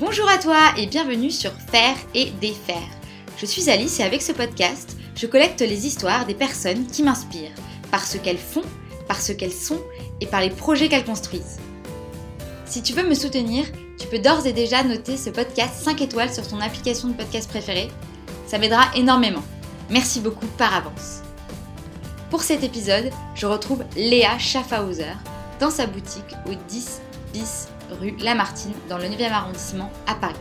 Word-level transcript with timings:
Bonjour 0.00 0.26
à 0.26 0.38
toi 0.38 0.56
et 0.78 0.86
bienvenue 0.86 1.30
sur 1.30 1.52
Faire 1.70 1.96
et 2.14 2.30
Défaire. 2.40 2.88
Je 3.36 3.44
suis 3.44 3.68
Alice 3.68 4.00
et 4.00 4.02
avec 4.02 4.22
ce 4.22 4.32
podcast, 4.32 4.96
je 5.14 5.26
collecte 5.26 5.60
les 5.60 5.86
histoires 5.86 6.24
des 6.24 6.34
personnes 6.34 6.86
qui 6.86 7.02
m'inspirent, 7.02 7.52
par 7.90 8.06
ce 8.06 8.16
qu'elles 8.16 8.38
font, 8.38 8.62
par 9.06 9.20
ce 9.20 9.32
qu'elles 9.32 9.52
sont 9.52 9.80
et 10.22 10.26
par 10.26 10.40
les 10.40 10.48
projets 10.48 10.88
qu'elles 10.88 11.04
construisent. 11.04 11.58
Si 12.64 12.82
tu 12.82 12.94
veux 12.94 13.06
me 13.06 13.14
soutenir, 13.14 13.66
tu 13.98 14.06
peux 14.06 14.18
d'ores 14.18 14.46
et 14.46 14.54
déjà 14.54 14.82
noter 14.82 15.18
ce 15.18 15.28
podcast 15.28 15.74
5 15.82 16.00
étoiles 16.00 16.32
sur 16.32 16.48
ton 16.48 16.60
application 16.62 17.08
de 17.08 17.14
podcast 17.14 17.50
préférée. 17.50 17.90
Ça 18.46 18.56
m'aidera 18.56 18.86
énormément. 18.96 19.44
Merci 19.90 20.20
beaucoup 20.20 20.46
par 20.56 20.74
avance. 20.74 21.20
Pour 22.30 22.42
cet 22.42 22.64
épisode, 22.64 23.10
je 23.34 23.44
retrouve 23.44 23.84
Léa 23.94 24.38
Schaffhauser 24.38 25.12
dans 25.60 25.70
sa 25.70 25.86
boutique 25.86 26.34
au 26.46 26.54
10 26.68 27.02
bis 27.34 27.68
rue 28.00 28.14
Lamartine 28.18 28.74
dans 28.88 28.98
le 28.98 29.04
9e 29.04 29.30
arrondissement 29.30 29.90
à 30.06 30.14
Paris. 30.14 30.34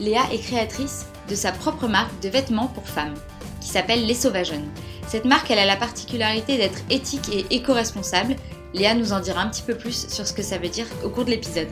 Léa 0.00 0.22
est 0.32 0.38
créatrice 0.38 1.06
de 1.28 1.34
sa 1.34 1.52
propre 1.52 1.88
marque 1.88 2.20
de 2.20 2.28
vêtements 2.28 2.68
pour 2.68 2.88
femmes 2.88 3.14
qui 3.60 3.68
s'appelle 3.68 4.06
Les 4.06 4.14
Sauvageonnes. 4.14 4.68
Cette 5.08 5.24
marque, 5.24 5.50
elle 5.50 5.58
a 5.58 5.66
la 5.66 5.76
particularité 5.76 6.56
d'être 6.56 6.78
éthique 6.90 7.28
et 7.32 7.46
éco-responsable. 7.54 8.36
Léa 8.74 8.94
nous 8.94 9.12
en 9.12 9.20
dira 9.20 9.40
un 9.40 9.48
petit 9.48 9.62
peu 9.62 9.74
plus 9.74 10.06
sur 10.08 10.26
ce 10.26 10.32
que 10.32 10.42
ça 10.42 10.58
veut 10.58 10.68
dire 10.68 10.86
au 11.04 11.08
cours 11.08 11.24
de 11.24 11.30
l'épisode. 11.30 11.68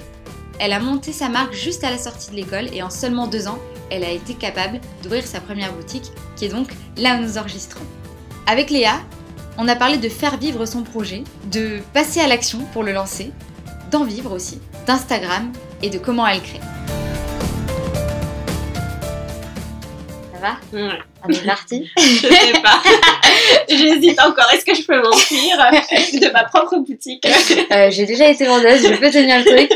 Elle 0.59 0.73
a 0.73 0.81
monté 0.81 1.13
sa 1.13 1.29
marque 1.29 1.53
juste 1.53 1.85
à 1.85 1.91
la 1.91 1.99
sortie 1.99 2.31
de 2.31 2.37
l'école 2.37 2.75
et 2.75 2.83
en 2.83 2.91
seulement 2.91 3.27
deux 3.27 3.47
ans, 3.47 3.59
elle 3.91 4.05
a 4.05 4.11
été 4.11 4.35
capable 4.35 4.81
d'ouvrir 5.03 5.27
sa 5.27 5.41
première 5.41 5.73
boutique 5.73 6.11
qui 6.35 6.47
est 6.47 6.49
donc 6.49 6.69
là 6.97 7.17
où 7.17 7.23
nous 7.23 7.39
enregistrons. 7.39 7.85
Avec 8.47 8.71
Léa, 8.71 9.01
on 9.59 9.69
a 9.69 9.77
parlé 9.77 9.99
de 9.99 10.09
faire 10.09 10.39
vivre 10.39 10.67
son 10.67 10.83
projet, 10.83 11.25
de 11.51 11.81
passer 11.93 12.21
à 12.21 12.27
l'action 12.27 12.61
pour 12.73 12.83
le 12.83 12.93
lancer, 12.93 13.33
d'en 13.91 14.05
vivre 14.05 14.33
aussi, 14.33 14.61
d'Instagram 14.87 15.53
et 15.83 15.91
de 15.91 15.99
comment 15.99 16.27
elle 16.27 16.41
crée. 16.41 16.61
Ça 20.33 20.39
va? 20.41 20.57
Ouais. 20.73 20.99
On 21.25 21.29
est 21.31 21.45
parti 21.47 21.91
Je 21.99 22.03
sais 22.29 22.61
pas. 22.63 22.81
J'hésite 23.69 24.21
encore. 24.21 24.47
Est-ce 24.53 24.65
que 24.65 24.75
je 24.75 24.83
peux 24.87 25.01
mentir 25.03 25.57
de 26.21 26.33
ma 26.33 26.45
propre 26.45 26.77
boutique? 26.79 27.27
Euh, 27.73 27.91
J'ai 27.91 28.07
déjà 28.07 28.29
été 28.29 28.47
vendeuse, 28.47 28.87
je 28.87 28.95
peux 28.95 29.11
tenir 29.11 29.39
le 29.39 29.45
truc. 29.45 29.71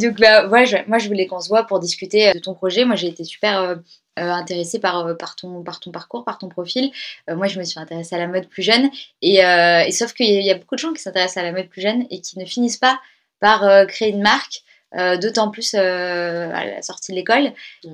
Donc 0.00 0.18
bah, 0.18 0.46
ouais, 0.48 0.66
je- 0.66 0.76
moi 0.88 0.98
je 0.98 1.08
voulais 1.08 1.26
qu'on 1.26 1.40
se 1.40 1.48
voit 1.48 1.64
pour 1.64 1.78
discuter 1.80 2.32
de 2.32 2.38
ton 2.38 2.54
projet. 2.54 2.84
Moi 2.84 2.96
j'ai 2.96 3.08
été 3.08 3.24
super 3.24 3.60
euh, 3.60 3.74
euh, 4.18 4.30
intéressée 4.30 4.78
par, 4.78 5.06
euh, 5.06 5.14
par, 5.14 5.34
ton, 5.36 5.62
par 5.62 5.80
ton 5.80 5.90
parcours, 5.90 6.24
par 6.24 6.38
ton 6.38 6.48
profil. 6.48 6.90
Euh, 7.30 7.34
moi 7.36 7.46
je 7.48 7.58
me 7.58 7.64
suis 7.64 7.80
intéressée 7.80 8.14
à 8.14 8.18
la 8.18 8.26
mode 8.28 8.48
plus 8.48 8.62
jeune. 8.62 8.90
Et, 9.22 9.44
euh, 9.44 9.80
et 9.84 9.90
sauf 9.92 10.12
qu'il 10.12 10.42
y 10.42 10.50
a 10.50 10.54
beaucoup 10.54 10.74
de 10.74 10.80
gens 10.80 10.92
qui 10.92 11.00
s'intéressent 11.02 11.38
à 11.38 11.42
la 11.42 11.52
mode 11.52 11.68
plus 11.68 11.80
jeune 11.82 12.06
et 12.10 12.20
qui 12.20 12.38
ne 12.38 12.44
finissent 12.44 12.76
pas 12.76 13.00
par 13.44 13.64
euh, 13.64 13.84
créer 13.84 14.08
une 14.08 14.22
marque. 14.22 14.62
euh, 14.96 15.16
D'autant 15.18 15.50
plus 15.50 15.74
euh, 15.74 16.50
à 16.54 16.64
la 16.66 16.80
sortie 16.82 17.10
de 17.12 17.16
l'école. 17.16 17.46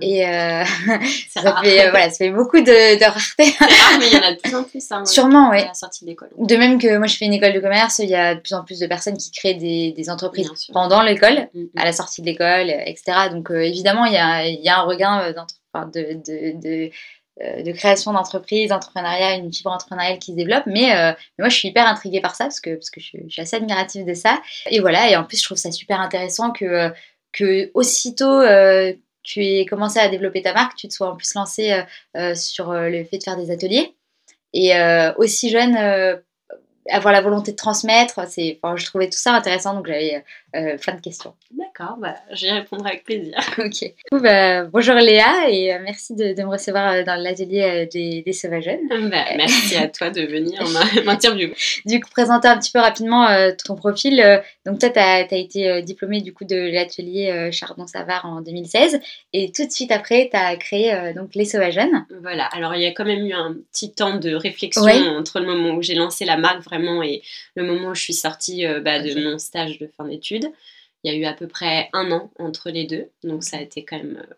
Et 0.03 0.19
euh, 0.29 0.62
ça, 1.34 1.41
rare. 1.41 1.62
fait, 1.65 1.89
voilà, 1.91 2.11
ça 2.11 2.19
fait 2.19 2.31
beaucoup 2.31 2.61
de, 2.61 2.98
de 3.01 3.05
rareté. 3.05 3.45
Rare, 3.59 3.98
mais 3.98 4.07
il 4.09 4.12
y 4.15 4.19
en 4.19 4.23
a 4.31 4.33
de 4.34 4.39
plus 4.41 4.55
en 4.55 4.65
plus. 4.65 4.84
Hein, 4.92 5.07
Sûrement, 5.07 5.48
oui. 5.51 5.61
À 5.62 5.69
la 5.69 5.75
sortie 5.75 6.05
d'école. 6.05 6.29
De 6.37 6.57
même 6.57 6.79
que 6.79 6.98
moi 6.98 7.07
je 7.07 7.17
fais 7.17 7.25
une 7.25 7.33
école 7.33 7.55
de 7.55 7.61
commerce, 7.61 7.98
il 8.01 8.11
y 8.11 8.15
a 8.15 8.34
de 8.34 8.41
plus 8.41 8.53
en 8.55 8.62
plus 8.65 8.79
de 8.79 8.87
personnes 8.87 9.17
qui 9.17 9.31
créent 9.33 9.55
des, 9.55 9.92
des 9.92 10.11
entreprises 10.11 10.51
pendant 10.75 11.03
l'école, 11.03 11.48
Mm, 11.55 11.61
mm. 11.62 11.69
à 11.79 11.85
la 11.87 11.92
sortie 11.92 12.20
de 12.20 12.27
l'école, 12.27 12.69
etc. 12.70 13.03
Donc 13.33 13.51
évidemment, 13.51 14.05
il 14.05 14.12
y 14.12 14.19
a, 14.19 14.47
il 14.47 14.61
y 14.62 14.69
a 14.69 14.79
un 14.81 14.83
regain 14.83 15.33
d'entre- 15.33 15.55
enfin, 15.73 15.87
de, 15.87 16.03
de, 16.27 16.61
de, 16.61 16.91
de 17.41 17.72
création 17.72 18.12
d'entreprises, 18.12 18.69
d'entrepreneuriat, 18.70 19.36
une 19.36 19.52
fibre 19.52 19.70
entrepreneuriale 19.70 20.19
qui 20.19 20.33
se 20.33 20.36
développe. 20.36 20.64
Mais, 20.66 20.94
euh, 20.94 21.12
mais 21.38 21.44
moi, 21.44 21.48
je 21.48 21.56
suis 21.56 21.69
hyper 21.69 21.86
intriguée 21.86 22.20
par 22.20 22.34
ça 22.34 22.44
parce 22.44 22.60
que, 22.60 22.74
parce 22.74 22.91
que 22.91 23.00
je, 23.00 23.06
suis- 23.06 23.41
assez 23.41 23.56
admirative 23.56 24.05
de 24.05 24.14
ça. 24.14 24.41
Et 24.70 24.80
voilà, 24.80 25.10
et 25.10 25.16
en 25.16 25.24
plus, 25.24 25.38
je 25.38 25.44
trouve 25.44 25.58
ça 25.58 25.72
super 25.72 26.00
intéressant 26.00 26.50
que, 26.50 26.64
euh, 26.64 26.91
que 27.33 27.70
aussitôt 27.74 28.41
euh, 28.41 28.92
tu 29.22 29.44
aies 29.44 29.66
commencé 29.66 29.98
à 29.98 30.08
développer 30.08 30.42
ta 30.42 30.52
marque, 30.52 30.77
tu 30.77 30.88
te 30.88 30.92
sois 30.92 31.11
en 31.11 31.16
plus 31.16 31.33
lancée 31.34 31.72
euh, 31.72 31.83
euh, 32.16 32.34
sur 32.34 32.70
euh, 32.70 32.88
le 32.88 33.05
fait 33.05 33.18
de 33.18 33.22
faire 33.22 33.36
des 33.36 33.50
ateliers. 33.50 33.94
Et 34.52 34.77
euh, 34.77 35.12
aussi 35.16 35.50
jeune, 35.50 35.77
euh, 35.77 36.16
avoir 36.90 37.12
la 37.12 37.20
volonté 37.20 37.52
de 37.52 37.56
transmettre, 37.56 38.20
c'est, 38.29 38.58
je 38.77 38.84
trouvais 38.84 39.08
tout 39.08 39.18
ça 39.18 39.33
intéressant, 39.33 39.74
donc 39.74 39.86
j'avais 39.86 40.24
euh, 40.56 40.77
plein 40.78 40.94
de 40.94 41.00
questions. 41.00 41.34
D'accord, 41.50 41.96
bah, 41.98 42.14
j'y 42.33 42.50
répondrai 42.50 42.90
avec 42.90 43.05
plaisir. 43.05 43.34
ok. 43.58 43.70
Du 43.80 43.92
coup, 44.11 44.20
bah, 44.20 44.64
bonjour 44.64 44.94
Léa 44.96 45.48
et 45.48 45.72
euh, 45.74 45.78
merci 45.83 46.14
de, 46.14 46.34
de 46.34 46.42
me 46.42 46.48
recevoir 46.48 46.92
euh, 46.92 47.02
dans 47.05 47.14
l'atelier 47.16 47.88
des, 47.92 48.22
des 48.22 48.33
Sauvageonnes. 48.33 48.88
Bah, 49.11 49.24
merci 49.36 49.77
à 49.77 49.88
toi 49.88 50.11
de 50.11 50.22
venir 50.22 50.62
m'in- 50.70 51.02
m'interviewer. 51.05 51.55
Du 51.86 52.00
coup, 52.00 52.11
présenter 52.11 52.48
un 52.48 52.58
petit 52.58 52.72
peu 52.72 52.78
rapidement 52.80 53.28
euh, 53.28 53.52
ton 53.64 53.74
profil. 53.77 54.16
donc 54.66 54.78
toi, 54.78 54.90
tu 54.90 54.98
as, 54.98 55.20
été 55.36 55.83
diplômée 55.83 56.20
du 56.20 56.33
coup 56.33 56.44
de 56.44 56.56
l'atelier 56.72 57.30
euh, 57.30 57.50
Chardon-Savard 57.50 58.24
en 58.27 58.40
2016 58.40 59.00
et 59.32 59.52
tout 59.52 59.67
de 59.67 59.70
suite 59.70 59.92
après, 59.92 60.28
tu 60.30 60.36
as 60.36 60.56
créé 60.56 61.12
donc 61.14 61.34
les 61.34 61.44
Sauvageonnes. 61.44 62.06
Voilà, 62.22 62.44
alors 62.46 62.74
il 62.74 62.82
y 62.82 62.86
a 62.86 62.92
quand 62.92 63.05
même 63.05 63.27
eu 63.27 63.32
un 63.32 63.56
petit 63.72 63.92
temps 63.92 64.17
de 64.17 64.34
réflexion 64.34 64.82
Ouais. 64.82 65.00
entre 65.08 65.40
le 65.40 65.46
moment 65.46 65.74
où 65.74 65.82
j'ai 65.82 65.94
lancé 65.94 66.24
la 66.24 66.36
marque 66.36 66.62
vraiment 66.62 67.02
et 67.02 67.22
le 67.55 67.64
moment 67.64 67.88
où 67.88 67.94
je 67.94 68.02
suis 68.02 68.14
sortie 68.14 68.64
bah, 68.82 69.00
de 69.00 69.14
mon 69.30 69.38
stage 69.38 69.78
de 69.78 69.88
fin 69.96 70.05
d'études. 70.06 70.39
Il 71.02 71.12
y 71.12 71.14
a 71.14 71.18
eu 71.18 71.24
à 71.24 71.34
peu 71.34 71.48
près 71.48 71.89
un 71.92 72.11
an 72.12 72.30
entre 72.39 72.70
les 72.70 72.86
deux, 72.86 73.11
donc 73.23 73.45
ça 73.45 73.58
a 73.58 73.61
été 73.61 73.84
quand 73.84 73.96
même 73.98 74.18
euh, 74.18 74.34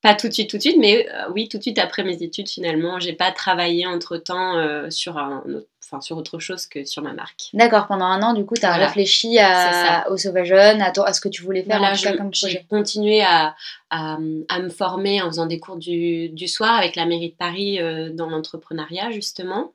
pas 0.00 0.14
tout 0.14 0.28
de 0.28 0.32
suite, 0.32 0.48
tout 0.50 0.56
de 0.58 0.62
suite, 0.62 0.76
mais 0.78 1.08
euh, 1.12 1.30
oui, 1.34 1.48
tout 1.48 1.58
de 1.58 1.62
suite 1.62 1.78
après 1.78 2.04
mes 2.04 2.22
études 2.22 2.48
finalement. 2.48 3.00
J'ai 3.00 3.12
pas 3.14 3.32
travaillé 3.32 3.86
entre 3.86 4.16
temps 4.16 4.54
sur, 4.90 5.18
un 5.18 5.42
autre, 5.48 5.66
enfin, 5.84 6.00
sur 6.00 6.16
autre 6.16 6.38
chose 6.38 6.66
que 6.66 6.84
sur 6.84 7.02
ma 7.02 7.12
marque. 7.12 7.48
D'accord, 7.52 7.86
pendant 7.88 8.04
un 8.04 8.22
an, 8.22 8.32
du 8.32 8.44
coup, 8.44 8.54
tu 8.54 8.64
as 8.64 8.68
Voilà. 8.70 8.86
réfléchi 8.86 9.38
à, 9.40 9.72
ça. 10.04 10.10
aux 10.10 10.16
Sauvageonnes, 10.16 10.80
à, 10.82 10.92
à 11.04 11.12
ce 11.12 11.20
que 11.20 11.28
tu 11.28 11.42
voulais 11.42 11.64
faire 11.64 11.78
Voilà, 11.78 11.94
en 11.94 11.96
tout 11.96 12.02
cas 12.04 12.16
comme 12.16 12.32
j'ai 12.32 12.46
projet. 12.48 12.66
continué 12.70 13.22
à, 13.22 13.56
à, 13.90 14.18
à 14.48 14.58
me 14.60 14.68
former 14.68 15.20
en 15.20 15.26
faisant 15.26 15.46
des 15.46 15.58
cours 15.58 15.76
du, 15.76 16.28
du 16.28 16.46
soir 16.46 16.74
avec 16.78 16.94
la 16.94 17.04
mairie 17.04 17.30
de 17.30 17.36
Paris 17.36 17.80
euh, 17.80 18.10
dans 18.12 18.30
l'entrepreneuriat 18.30 19.10
justement. 19.10 19.72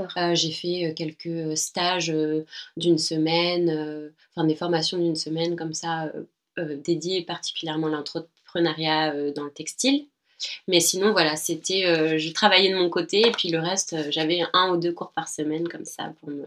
Euh, 0.00 0.34
j'ai 0.34 0.52
fait 0.52 0.86
euh, 0.86 0.94
quelques 0.94 1.56
stages 1.56 2.10
euh, 2.10 2.44
d'une 2.78 2.98
semaine, 2.98 3.68
euh, 3.68 4.08
enfin 4.34 4.46
des 4.46 4.54
formations 4.54 4.96
d'une 4.98 5.16
semaine 5.16 5.54
comme 5.56 5.74
ça, 5.74 6.04
euh, 6.04 6.22
euh, 6.58 6.76
dédiées 6.82 7.22
particulièrement 7.22 7.88
à 7.88 7.90
l'entrepreneuriat 8.60 9.14
euh, 9.14 9.32
dans 9.32 9.44
le 9.44 9.50
textile. 9.50 10.06
Mais 10.68 10.80
sinon, 10.80 11.12
voilà, 11.12 11.36
c'était, 11.36 11.86
euh, 11.86 12.18
je 12.18 12.30
travaillais 12.30 12.70
de 12.70 12.76
mon 12.76 12.90
côté 12.90 13.26
et 13.26 13.30
puis 13.30 13.48
le 13.50 13.58
reste, 13.58 13.94
euh, 13.94 14.04
j'avais 14.10 14.42
un 14.52 14.70
ou 14.70 14.76
deux 14.76 14.92
cours 14.92 15.12
par 15.12 15.28
semaine 15.28 15.66
comme 15.66 15.86
ça 15.86 16.12
pour 16.20 16.30
me, 16.30 16.46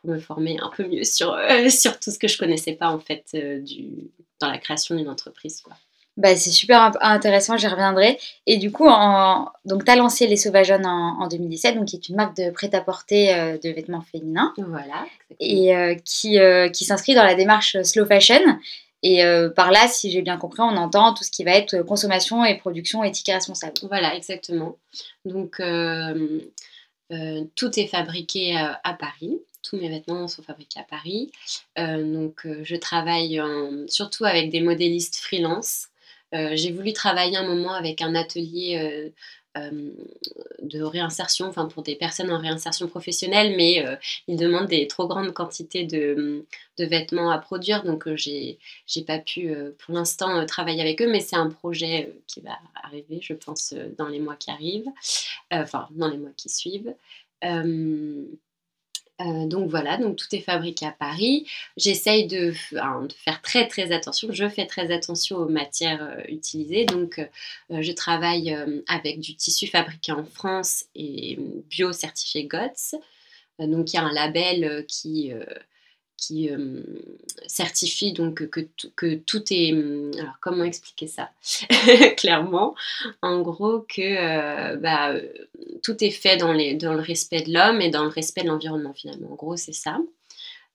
pour 0.00 0.10
me 0.10 0.18
former 0.18 0.58
un 0.60 0.70
peu 0.74 0.86
mieux 0.86 1.04
sur, 1.04 1.34
euh, 1.34 1.68
sur 1.70 1.98
tout 2.00 2.10
ce 2.10 2.18
que 2.18 2.28
je 2.28 2.38
connaissais 2.38 2.72
pas 2.72 2.88
en 2.88 2.98
fait 2.98 3.36
du, 3.62 4.10
dans 4.40 4.50
la 4.50 4.58
création 4.58 4.94
d'une 4.96 5.10
entreprise. 5.10 5.60
Quoi. 5.60 5.76
Bah, 6.16 6.34
c'est 6.34 6.50
super 6.50 6.92
intéressant, 7.02 7.58
j'y 7.58 7.66
reviendrai. 7.66 8.18
Et 8.46 8.56
du 8.56 8.72
coup, 8.72 8.86
en... 8.88 9.50
donc 9.66 9.84
tu 9.84 9.90
as 9.90 9.96
lancé 9.96 10.26
les 10.26 10.36
Sauvageonnes 10.36 10.86
en, 10.86 11.20
en 11.20 11.28
2017, 11.28 11.76
donc 11.76 11.86
qui 11.86 11.96
est 11.96 12.08
une 12.08 12.16
marque 12.16 12.36
de 12.36 12.50
prêt-à-porter 12.50 13.34
euh, 13.34 13.58
de 13.58 13.68
vêtements 13.68 14.00
féminins 14.00 14.54
Voilà. 14.56 15.04
et 15.40 15.76
euh, 15.76 15.94
qui, 16.04 16.38
euh, 16.38 16.70
qui 16.70 16.86
s'inscrit 16.86 17.14
dans 17.14 17.24
la 17.24 17.34
démarche 17.34 17.76
slow 17.82 18.06
fashion. 18.06 18.40
Et 19.02 19.24
euh, 19.24 19.50
par 19.50 19.70
là, 19.70 19.88
si 19.88 20.10
j'ai 20.10 20.22
bien 20.22 20.36
compris, 20.36 20.62
on 20.62 20.76
entend 20.76 21.14
tout 21.14 21.22
ce 21.22 21.30
qui 21.30 21.44
va 21.44 21.52
être 21.52 21.82
consommation 21.82 22.44
et 22.44 22.56
production 22.56 23.04
éthique 23.04 23.28
et 23.28 23.34
responsable. 23.34 23.74
Voilà, 23.82 24.14
exactement. 24.14 24.76
Donc, 25.24 25.60
euh, 25.60 26.40
euh, 27.12 27.44
tout 27.54 27.78
est 27.78 27.86
fabriqué 27.86 28.56
euh, 28.56 28.72
à 28.82 28.94
Paris. 28.94 29.38
Tous 29.62 29.76
mes 29.76 29.88
vêtements 29.88 30.28
sont 30.28 30.42
fabriqués 30.42 30.80
à 30.80 30.84
Paris. 30.84 31.30
Euh, 31.78 32.02
donc, 32.02 32.46
euh, 32.46 32.60
je 32.64 32.76
travaille 32.76 33.40
surtout 33.88 34.24
avec 34.24 34.50
des 34.50 34.60
modélistes 34.60 35.16
freelance. 35.16 35.88
Euh, 36.34 36.52
J'ai 36.54 36.72
voulu 36.72 36.92
travailler 36.92 37.36
un 37.36 37.46
moment 37.46 37.72
avec 37.72 38.02
un 38.02 38.14
atelier 38.14 38.76
euh, 38.76 38.88
euh, 38.88 39.10
de 40.62 40.82
réinsertion, 40.82 41.46
enfin 41.46 41.66
pour 41.66 41.82
des 41.82 41.96
personnes 41.96 42.30
en 42.30 42.38
réinsertion 42.38 42.88
professionnelle, 42.88 43.54
mais 43.56 43.86
euh, 43.86 43.96
ils 44.28 44.36
demandent 44.36 44.68
des 44.68 44.86
trop 44.86 45.06
grandes 45.06 45.32
quantités 45.32 45.84
de, 45.84 46.44
de 46.78 46.84
vêtements 46.84 47.30
à 47.30 47.38
produire, 47.38 47.82
donc 47.84 48.06
euh, 48.06 48.16
j'ai 48.16 48.58
j'ai 48.86 49.02
pas 49.02 49.18
pu 49.18 49.50
euh, 49.50 49.70
pour 49.78 49.94
l'instant 49.94 50.36
euh, 50.38 50.44
travailler 50.46 50.80
avec 50.82 51.00
eux, 51.02 51.10
mais 51.10 51.20
c'est 51.20 51.36
un 51.36 51.50
projet 51.50 52.06
euh, 52.08 52.20
qui 52.26 52.40
va 52.40 52.58
arriver, 52.82 53.18
je 53.22 53.34
pense, 53.34 53.72
euh, 53.72 53.88
dans 53.98 54.08
les 54.08 54.20
mois 54.20 54.36
qui 54.36 54.50
arrivent, 54.50 54.90
Euh, 55.52 55.62
enfin 55.62 55.88
dans 55.92 56.08
les 56.08 56.18
mois 56.18 56.34
qui 56.36 56.48
suivent. 56.48 56.94
Euh, 59.22 59.46
donc 59.46 59.70
voilà, 59.70 59.96
donc 59.96 60.16
tout 60.16 60.26
est 60.32 60.40
fabriqué 60.40 60.86
à 60.86 60.92
Paris. 60.92 61.46
J'essaye 61.76 62.26
de, 62.26 62.52
faire 62.52 63.40
très 63.42 63.66
très 63.66 63.92
attention. 63.92 64.28
Je 64.30 64.48
fais 64.48 64.66
très 64.66 64.92
attention 64.92 65.38
aux 65.38 65.48
matières 65.48 66.02
euh, 66.02 66.22
utilisées. 66.28 66.84
Donc 66.84 67.18
euh, 67.70 67.82
je 67.82 67.92
travaille 67.92 68.56
avec 68.88 69.20
du 69.20 69.34
tissu 69.34 69.66
fabriqué 69.66 70.12
en 70.12 70.24
France 70.24 70.84
et 70.94 71.38
bio 71.70 71.92
certifié 71.92 72.44
GOTS. 72.44 72.96
Donc 73.58 73.92
il 73.92 73.96
y 73.96 73.98
a 73.98 74.02
un 74.02 74.12
label 74.12 74.84
qui 74.86 75.32
qui 76.16 76.50
euh, 76.50 76.82
certifie 77.46 78.12
donc 78.12 78.48
que, 78.48 78.60
tout- 78.60 78.90
que 78.96 79.14
tout 79.14 79.42
est. 79.50 79.72
hum, 79.72 80.10
Alors, 80.18 80.34
comment 80.40 80.64
expliquer 80.64 81.06
ça? 81.06 81.30
Clairement 82.16 82.74
En 83.22 83.40
gros, 83.42 83.80
que 83.80 84.00
euh, 84.02 84.76
bah, 84.76 85.10
euh, 85.12 85.22
tout 85.82 86.02
est 86.02 86.10
fait 86.10 86.36
dans, 86.36 86.52
les, 86.52 86.74
dans 86.74 86.94
le 86.94 87.00
respect 87.00 87.42
de 87.42 87.52
l'homme 87.52 87.80
et 87.80 87.90
dans 87.90 88.04
le 88.04 88.10
respect 88.10 88.42
de 88.42 88.48
l'environnement, 88.48 88.94
finalement. 88.94 89.32
En 89.32 89.34
gros, 89.34 89.56
c'est 89.56 89.74
ça. 89.74 89.98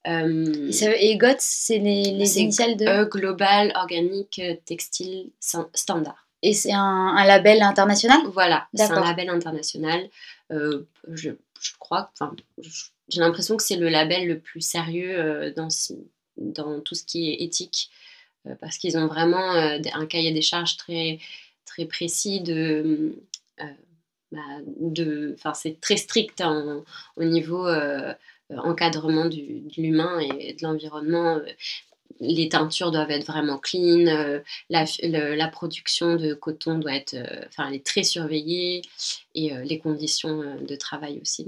et 0.06 1.16
GOTS, 1.16 1.36
c'est 1.40 1.78
les, 1.78 2.12
les 2.12 2.38
initiales 2.38 2.76
de 2.76 2.86
e 2.86 3.04
Global 3.08 3.72
Organic 3.74 4.40
Textile 4.64 5.30
Standard. 5.74 6.26
Et 6.44 6.54
c'est 6.54 6.72
un, 6.72 7.24
label 7.24 7.62
international? 7.62 8.20
Voilà, 8.32 8.66
c'est 8.74 8.90
un 8.90 9.00
label 9.00 9.28
international. 9.30 10.08
je, 10.50 11.30
je, 11.60 11.72
crois, 11.78 12.10
enfin, 12.14 12.34
j'ai 13.12 13.20
l'impression 13.20 13.56
que 13.56 13.62
c'est 13.62 13.76
le 13.76 13.88
label 13.88 14.26
le 14.26 14.38
plus 14.38 14.60
sérieux 14.60 15.52
dans, 15.56 15.68
dans 16.36 16.80
tout 16.80 16.94
ce 16.94 17.04
qui 17.04 17.30
est 17.30 17.42
éthique, 17.42 17.90
parce 18.60 18.78
qu'ils 18.78 18.96
ont 18.96 19.06
vraiment 19.06 19.52
un 19.52 20.06
cahier 20.06 20.32
des 20.32 20.42
charges 20.42 20.76
très, 20.76 21.18
précis 21.88 22.40
de 22.40 23.16
bah, 24.32 25.52
c'est 25.54 25.80
très 25.80 25.96
strict 25.96 26.42
au 27.16 27.24
niveau 27.24 27.66
euh, 28.52 28.56
encadrement 28.58 29.26
de 29.26 29.62
l'humain 29.76 30.18
et 30.20 30.54
de 30.54 30.62
l'environnement. 30.62 31.40
Les 32.20 32.48
teintures 32.48 32.90
doivent 32.92 33.10
être 33.10 33.26
vraiment 33.26 33.58
clean, 33.58 34.06
euh, 34.06 34.40
la, 34.70 35.48
production 35.48 36.16
de 36.16 36.34
coton 36.34 36.78
doit 36.78 36.94
être, 36.94 37.14
euh, 37.14 37.44
enfin, 37.48 37.68
elle 37.68 37.74
est 37.74 37.86
très 37.86 38.02
surveillée 38.02 38.82
et 39.34 39.50
les 39.64 39.78
conditions 39.78 40.56
de 40.60 40.76
travail 40.76 41.18
aussi. 41.20 41.46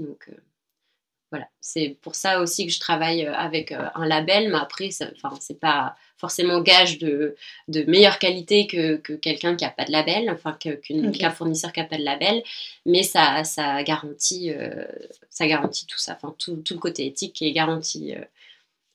Voilà, 1.35 1.49
c'est 1.59 1.97
pour 2.01 2.15
ça 2.15 2.39
aussi 2.39 2.65
que 2.65 2.71
je 2.71 2.79
travaille 2.79 3.25
avec 3.25 3.71
un 3.71 4.07
label, 4.07 4.49
mais 4.49 4.57
après, 4.57 4.89
enfin, 5.15 5.35
c'est 5.41 5.59
pas 5.59 5.95
forcément 6.17 6.61
gage 6.61 6.97
de, 6.97 7.35
de 7.67 7.83
meilleure 7.83 8.19
qualité 8.19 8.67
que, 8.67 8.95
que 8.97 9.13
quelqu'un 9.13 9.55
qui 9.55 9.65
n'a 9.65 9.69
pas 9.69 9.85
de 9.85 9.91
label, 9.91 10.29
enfin 10.29 10.57
qu'un 10.59 11.31
fournisseur 11.31 11.73
qui 11.73 11.79
n'a 11.79 11.85
pas 11.85 11.97
de 11.97 12.03
label, 12.03 12.41
mais 12.85 13.03
ça, 13.03 13.43
ça, 13.43 13.83
garantit, 13.83 14.51
euh, 14.51 14.85
ça 15.29 15.47
garantit 15.47 15.85
tout 15.85 15.99
ça, 15.99 16.17
enfin 16.19 16.33
tout, 16.39 16.55
tout, 16.57 16.75
le 16.75 16.79
côté 16.79 17.05
éthique 17.05 17.41
est 17.41 17.51
garanti 17.51 18.15
euh, 18.15 18.23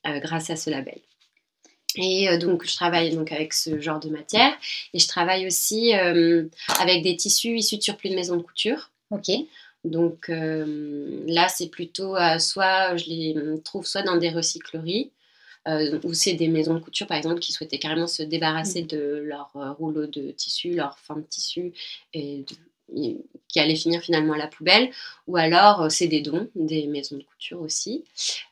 euh, 0.07 0.19
grâce 0.21 0.51
à 0.51 0.57
ce 0.57 0.71
label. 0.71 0.99
Et 1.97 2.39
donc, 2.39 2.65
je 2.65 2.75
travaille 2.75 3.13
donc 3.13 3.33
avec 3.33 3.53
ce 3.53 3.81
genre 3.81 3.99
de 3.99 4.11
matière. 4.11 4.57
Et 4.95 5.01
je 5.01 5.09
travaille 5.09 5.45
aussi 5.49 5.93
avec 5.93 7.03
des 7.03 7.17
tissus 7.17 7.57
issus 7.57 7.79
de 7.79 7.83
surplus 7.83 8.11
de 8.11 8.15
maison 8.15 8.37
de 8.37 8.43
couture. 8.43 8.93
Ok. 9.11 9.29
Donc 9.85 10.29
là, 10.29 11.49
c'est 11.49 11.69
plutôt 11.69 12.17
soit 12.38 12.97
je 12.97 13.05
les 13.06 13.35
trouve 13.65 13.87
soit 13.87 14.03
dans 14.03 14.17
des 14.17 14.31
recycleries, 14.31 15.11
euh, 15.69 15.99
ou 16.05 16.15
c'est 16.15 16.32
des 16.35 16.49
maisons 16.49 16.75
de 16.75 16.79
couture, 16.79 17.06
par 17.06 17.17
exemple, 17.17 17.41
qui 17.41 17.53
souhaitaient 17.53 17.79
carrément 17.79 18.06
se 18.06 18.23
débarrasser 18.23 18.85
mm. 18.85 18.87
de 18.87 19.23
leur 19.25 19.50
euh, 19.56 19.73
rouleau 19.73 20.06
de 20.06 20.31
tissu, 20.31 20.75
leur 20.75 20.99
fin 20.99 21.17
de 21.17 21.23
tissu, 21.23 21.73
et 22.15 22.44
qui 23.49 23.61
allaient 23.61 23.77
finir 23.77 24.01
finalement 24.01 24.35
à 24.35 24.39
la 24.39 24.47
poubelle, 24.47 24.91
ou 25.27 25.37
alors 25.37 25.83
euh, 25.83 25.89
c'est 25.89 26.07
des 26.07 26.21
dons, 26.21 26.49
des 26.55 26.87
maisons 26.87 27.17
de 27.17 27.23
couture 27.23 27.61
aussi. 27.61 28.05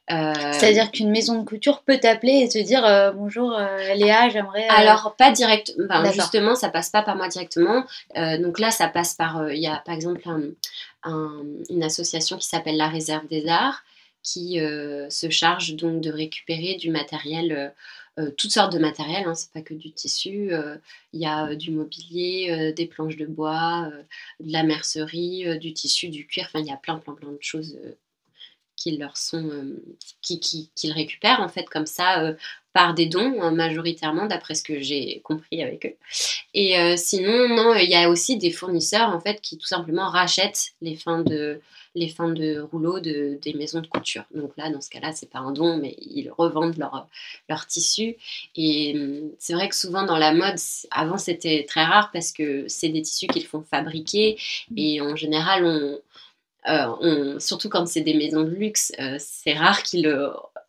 C'est-à-dire 0.09 0.91
qu'une 0.91 1.11
maison 1.11 1.39
de 1.39 1.45
couture 1.45 1.83
peut 1.83 1.99
t'appeler 1.99 2.41
et 2.43 2.49
te 2.49 2.59
dire 2.59 2.83
bonjour 3.15 3.55
Léa, 3.95 4.31
j'aimerais. 4.31 4.67
Alors 4.69 5.15
pas 5.17 5.31
direct, 5.33 5.75
justement 6.15 6.55
ça 6.55 6.71
passe 6.71 6.89
pas 6.89 7.03
par 7.03 7.15
moi 7.15 7.29
directement. 7.29 7.85
donc 8.17 8.59
là 8.59 8.71
ça 8.71 8.89
passe 8.89 9.13
par, 9.13 9.51
il 9.51 9.61
y 9.61 9.67
a 9.67 9.83
par 9.85 9.95
exemple 9.95 10.23
une 11.05 11.83
association 11.83 12.39
qui 12.39 12.49
s'appelle 12.49 12.79
la 12.79 12.89
Réserve 12.89 13.27
des 13.29 13.49
Arts 13.49 13.85
qui 14.23 14.61
euh, 14.61 15.09
se 15.11 15.31
charge 15.31 15.75
donc 15.75 16.01
de 16.01 16.11
récupérer 16.11 16.75
du 16.75 16.91
matériel, 16.91 17.73
euh, 18.19 18.23
euh, 18.23 18.31
toutes 18.37 18.51
sortes 18.51 18.73
de 18.73 18.79
matériel, 18.79 19.25
hein, 19.27 19.35
c'est 19.35 19.53
pas 19.53 19.63
que 19.63 19.75
du 19.75 19.93
tissu, 19.93 20.51
il 21.13 21.21
y 21.21 21.27
a 21.27 21.55
du 21.55 21.71
mobilier, 21.71 22.73
des 22.75 22.87
planches 22.87 23.17
de 23.17 23.27
bois, 23.27 23.91
de 24.41 24.53
la 24.53 24.63
mercerie, 24.63 25.59
du 25.59 25.73
tissu, 25.73 26.09
du 26.09 26.27
cuir, 26.27 26.47
enfin 26.49 26.61
il 26.61 26.67
y 26.67 26.73
a 26.73 26.77
plein 26.77 26.99
plein 26.99 27.15
plein 27.15 27.33
de 27.33 27.39
choses 27.41 27.79
qui 28.79 28.97
leur 28.97 29.17
sont 29.17 29.51
qui, 30.23 30.41
qu'ils 30.41 30.93
récupèrent 30.93 31.41
en 31.41 31.49
fait 31.49 31.69
comme 31.69 31.87
ça 31.87 32.35
par 32.73 32.95
des 32.95 33.07
dons 33.07 33.43
hein, 33.43 33.51
majoritairement 33.51 34.27
d'après 34.27 34.55
ce 34.55 34.63
que 34.63 34.81
j'ai 34.81 35.21
compris 35.25 35.63
avec 35.63 35.85
eux 35.85 35.97
et 36.55 36.97
sinon 36.97 37.49
non 37.49 37.75
il 37.75 37.91
y 37.91 37.97
a 37.97 38.09
aussi 38.09 38.37
des 38.37 38.51
fournisseurs 38.51 39.11
en 39.11 39.21
fait 39.21 39.41
qui 39.41 39.59
tout 39.59 39.67
simplement 39.67 40.09
rachètent 40.09 40.73
les 40.81 40.95
fins 40.95 41.23
de 41.23 41.61
les 41.99 42.09
fins 42.09 42.31
de 42.31 42.61
rouleau 42.61 43.01
de, 43.01 43.39
des 43.43 43.53
maisons 43.55 43.81
de 43.81 43.87
couture. 43.87 44.25
Donc 44.35 44.53
là, 44.57 44.71
dans 44.71 44.81
ce 44.81 44.91
cas-là, 44.91 45.13
c'est 45.13 45.31
pas 45.31 45.41
un 45.41 45.53
don, 45.53 45.77
mais 45.79 45.97
ils 46.01 46.31
revendent 46.31 46.77
leur, 46.77 47.07
leur 47.49 47.67
tissu. 47.67 48.17
Et 48.57 48.95
hum, 48.97 49.31
c'est 49.39 49.53
vrai 49.55 49.69
que 49.69 49.77
souvent 49.77 50.05
dans 50.05 50.17
la 50.17 50.33
mode, 50.33 50.57
avant 50.91 51.19
c'était 51.19 51.65
très 51.69 51.85
rare 51.85 52.11
parce 52.13 52.33
que 52.33 52.67
c'est 52.69 52.89
des 52.89 53.03
tissus 53.03 53.27
qu'ils 53.27 53.47
font 53.47 53.63
fabriquer 53.63 54.39
et 54.77 55.01
en 55.01 55.17
général, 55.17 55.65
on, 55.65 55.99
euh, 56.67 57.39
surtout 57.39 57.69
quand 57.69 57.87
c'est 57.87 58.01
des 58.01 58.15
maisons 58.15 58.43
de 58.43 58.51
luxe, 58.51 58.93
euh, 58.99 59.17
c'est 59.19 59.55
rare 59.55 59.83
qu'ils 59.83 60.13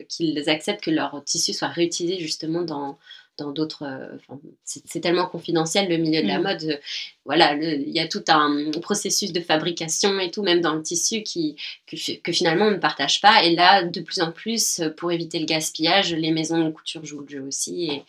qu'ils 0.08 0.48
acceptent 0.48 0.82
que 0.82 0.90
leur 0.90 1.22
tissu 1.24 1.52
soit 1.52 1.68
réutilisé 1.68 2.18
justement 2.18 2.62
dans, 2.62 2.98
dans 3.36 3.50
d'autres. 3.50 3.82
Euh, 3.82 4.36
c'est 4.64 5.00
tellement 5.00 5.26
confidentiel 5.26 5.88
le 5.88 5.96
milieu 5.98 6.22
de 6.22 6.28
la 6.28 6.38
mm. 6.38 6.42
mode. 6.42 6.64
Euh, 6.64 6.76
voilà, 7.24 7.54
il 7.54 7.90
y 7.90 8.00
a 8.00 8.08
tout 8.08 8.24
un 8.28 8.70
processus 8.80 9.32
de 9.32 9.40
fabrication 9.40 10.18
et 10.20 10.30
tout, 10.30 10.42
même 10.42 10.60
dans 10.60 10.74
le 10.74 10.82
tissu, 10.82 11.22
qui, 11.22 11.56
que, 11.86 12.32
finalement 12.32 12.66
on 12.66 12.70
ne 12.70 12.76
partage 12.76 13.20
pas. 13.20 13.44
Et 13.44 13.54
là, 13.54 13.82
de 13.82 14.00
plus 14.00 14.20
en 14.20 14.32
plus, 14.32 14.80
pour 14.96 15.12
éviter 15.12 15.38
le 15.38 15.46
gaspillage, 15.46 16.14
les 16.14 16.30
maisons 16.30 16.64
de 16.64 16.70
couture 16.70 17.04
jouent 17.04 17.20
le 17.20 17.28
jeu 17.28 17.42
aussi 17.42 17.90
et, 17.90 18.04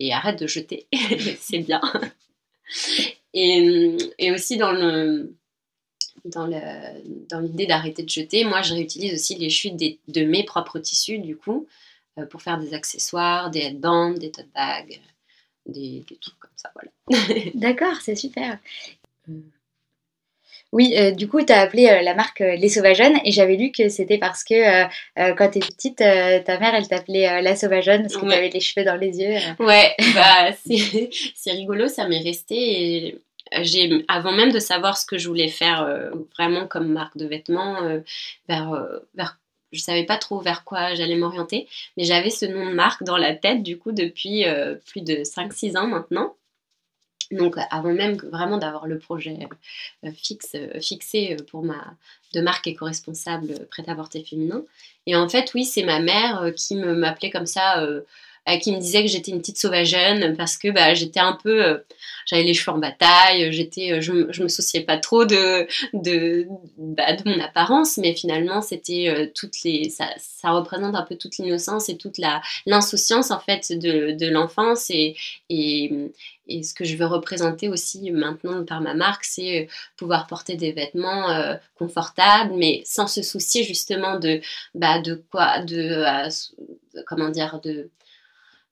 et 0.00 0.12
arrêtent 0.12 0.40
de 0.40 0.46
jeter. 0.46 0.86
c'est 1.40 1.58
bien. 1.58 1.80
Et, 3.34 3.96
et, 4.18 4.32
aussi 4.32 4.56
dans 4.56 4.72
le 4.72 5.34
dans 6.24 7.40
l'idée 7.40 7.66
d'arrêter 7.66 8.02
de 8.02 8.08
jeter, 8.08 8.44
moi 8.44 8.62
je 8.62 8.74
réutilise 8.74 9.14
aussi 9.14 9.36
les 9.36 9.50
chutes 9.50 9.76
de 9.76 10.24
mes 10.24 10.44
propres 10.44 10.78
tissus 10.78 11.18
du 11.18 11.36
coup 11.36 11.66
euh, 12.18 12.26
pour 12.26 12.42
faire 12.42 12.58
des 12.58 12.74
accessoires, 12.74 13.50
des 13.50 13.60
headbands, 13.60 14.12
des 14.12 14.30
tote 14.30 14.46
bags, 14.54 15.00
des, 15.66 16.04
trucs 16.20 16.38
comme 16.38 16.50
ça. 16.54 16.70
Voilà. 16.74 17.24
D'accord, 17.54 17.96
c'est 18.00 18.14
super. 18.14 18.58
Euh, 19.28 19.32
oui, 20.70 20.94
euh, 20.96 21.10
du 21.10 21.28
coup, 21.28 21.42
tu 21.42 21.52
as 21.52 21.60
appelé 21.60 21.84
la 22.02 22.14
marque 22.14 22.40
Les 22.40 22.68
Sauvageonnes 22.68 23.18
et 23.24 23.32
j'avais 23.32 23.56
lu 23.56 23.72
que 23.72 23.88
c'était 23.88 24.18
parce 24.18 24.42
que 24.42 24.84
quand 25.34 25.50
tu 25.50 25.58
étais 25.58 25.68
petite, 25.68 25.98
ta 25.98 26.58
mère, 26.58 26.74
elle 26.74 26.88
t'appelait 26.88 27.42
La 27.42 27.54
Sauvageonne 27.54 28.02
parce 28.02 28.16
que 28.16 28.26
tu 28.26 28.32
avais 28.32 28.48
les 28.48 28.60
cheveux 28.60 28.84
dans 28.84 28.96
les 28.96 29.20
yeux. 29.20 29.36
Ouais, 29.60 29.94
bah, 30.14 30.50
c'est 31.34 31.52
rigolo, 31.52 31.88
ça 31.88 32.08
m'est 32.08 32.22
resté. 32.22 32.56
Et 32.56 33.18
j'ai, 33.62 34.04
avant 34.08 34.32
même 34.32 34.52
de 34.52 34.58
savoir 34.58 34.96
ce 34.96 35.06
que 35.06 35.18
je 35.18 35.28
voulais 35.28 35.48
faire 35.48 36.10
vraiment 36.34 36.66
comme 36.66 36.88
marque 36.88 37.16
de 37.16 37.26
vêtements, 37.26 37.78
vers, 38.48 38.88
vers 39.14 39.38
je 39.74 39.80
savais 39.80 40.04
pas 40.04 40.16
trop 40.16 40.40
vers 40.40 40.64
quoi 40.64 40.94
j'allais 40.94 41.16
m'orienter, 41.16 41.68
mais 41.96 42.04
j'avais 42.04 42.30
ce 42.30 42.46
nom 42.46 42.70
de 42.70 42.74
marque 42.74 43.02
dans 43.02 43.16
la 43.16 43.34
tête 43.34 43.62
du 43.62 43.78
coup 43.78 43.92
depuis 43.92 44.46
euh, 44.46 44.76
plus 44.86 45.02
de 45.02 45.16
5-6 45.16 45.76
ans 45.76 45.86
maintenant. 45.86 46.34
Donc 47.30 47.56
avant 47.70 47.92
même 47.92 48.16
vraiment 48.16 48.58
d'avoir 48.58 48.86
le 48.86 48.98
projet 48.98 49.38
euh, 50.04 50.10
euh, 50.54 50.80
fixé 50.80 51.36
pour 51.50 51.64
ma 51.64 51.94
de 52.34 52.40
marque 52.40 52.66
éco-responsable 52.66 53.66
prêt-à-porter 53.70 54.24
féminin. 54.24 54.62
Et 55.06 55.16
en 55.16 55.28
fait, 55.28 55.52
oui, 55.54 55.64
c'est 55.64 55.84
ma 55.84 56.00
mère 56.00 56.52
qui 56.56 56.76
me 56.76 56.94
m'appelait 56.94 57.30
comme 57.30 57.46
ça 57.46 57.80
euh, 57.80 58.02
qui 58.60 58.72
me 58.72 58.78
disait 58.78 59.02
que 59.02 59.08
j'étais 59.08 59.30
une 59.30 59.38
petite 59.38 59.58
sauvageonne 59.58 60.36
parce 60.36 60.58
que 60.58 60.70
bah, 60.70 60.92
j'étais 60.94 61.20
un 61.20 61.32
peu, 61.42 61.64
euh, 61.64 61.78
j'avais 62.26 62.42
les 62.42 62.52
cheveux 62.52 62.76
en 62.76 62.78
bataille, 62.78 63.50
j'étais, 63.52 63.92
euh, 63.92 64.00
je, 64.00 64.30
je 64.30 64.42
me 64.42 64.48
souciais 64.48 64.82
pas 64.82 64.98
trop 64.98 65.24
de 65.24 65.66
de, 65.94 66.46
bah, 66.76 67.14
de 67.14 67.28
mon 67.28 67.40
apparence, 67.40 67.96
mais 67.96 68.14
finalement 68.14 68.60
c'était 68.60 69.32
toutes 69.34 69.62
les, 69.64 69.88
ça, 69.88 70.08
ça, 70.18 70.50
représente 70.50 70.94
un 70.94 71.02
peu 71.02 71.16
toute 71.16 71.38
l'innocence 71.38 71.88
et 71.88 71.96
toute 71.96 72.18
la 72.18 72.42
l'insouciance 72.66 73.30
en 73.30 73.40
fait 73.40 73.72
de, 73.72 74.12
de 74.12 74.26
l'enfance 74.30 74.90
et, 74.90 75.16
et 75.48 75.90
et 76.46 76.62
ce 76.62 76.74
que 76.74 76.84
je 76.84 76.96
veux 76.98 77.06
représenter 77.06 77.70
aussi 77.70 78.10
maintenant 78.10 78.64
par 78.66 78.82
ma 78.82 78.92
marque, 78.92 79.24
c'est 79.24 79.66
pouvoir 79.96 80.26
porter 80.26 80.56
des 80.56 80.72
vêtements 80.72 81.56
confortables, 81.76 82.52
mais 82.54 82.82
sans 82.84 83.06
se 83.06 83.22
soucier 83.22 83.64
justement 83.64 84.18
de, 84.18 84.42
bah, 84.74 85.00
de 85.00 85.24
quoi, 85.30 85.60
de, 85.60 86.04
comment 87.06 87.30
dire, 87.30 87.60
de, 87.62 87.88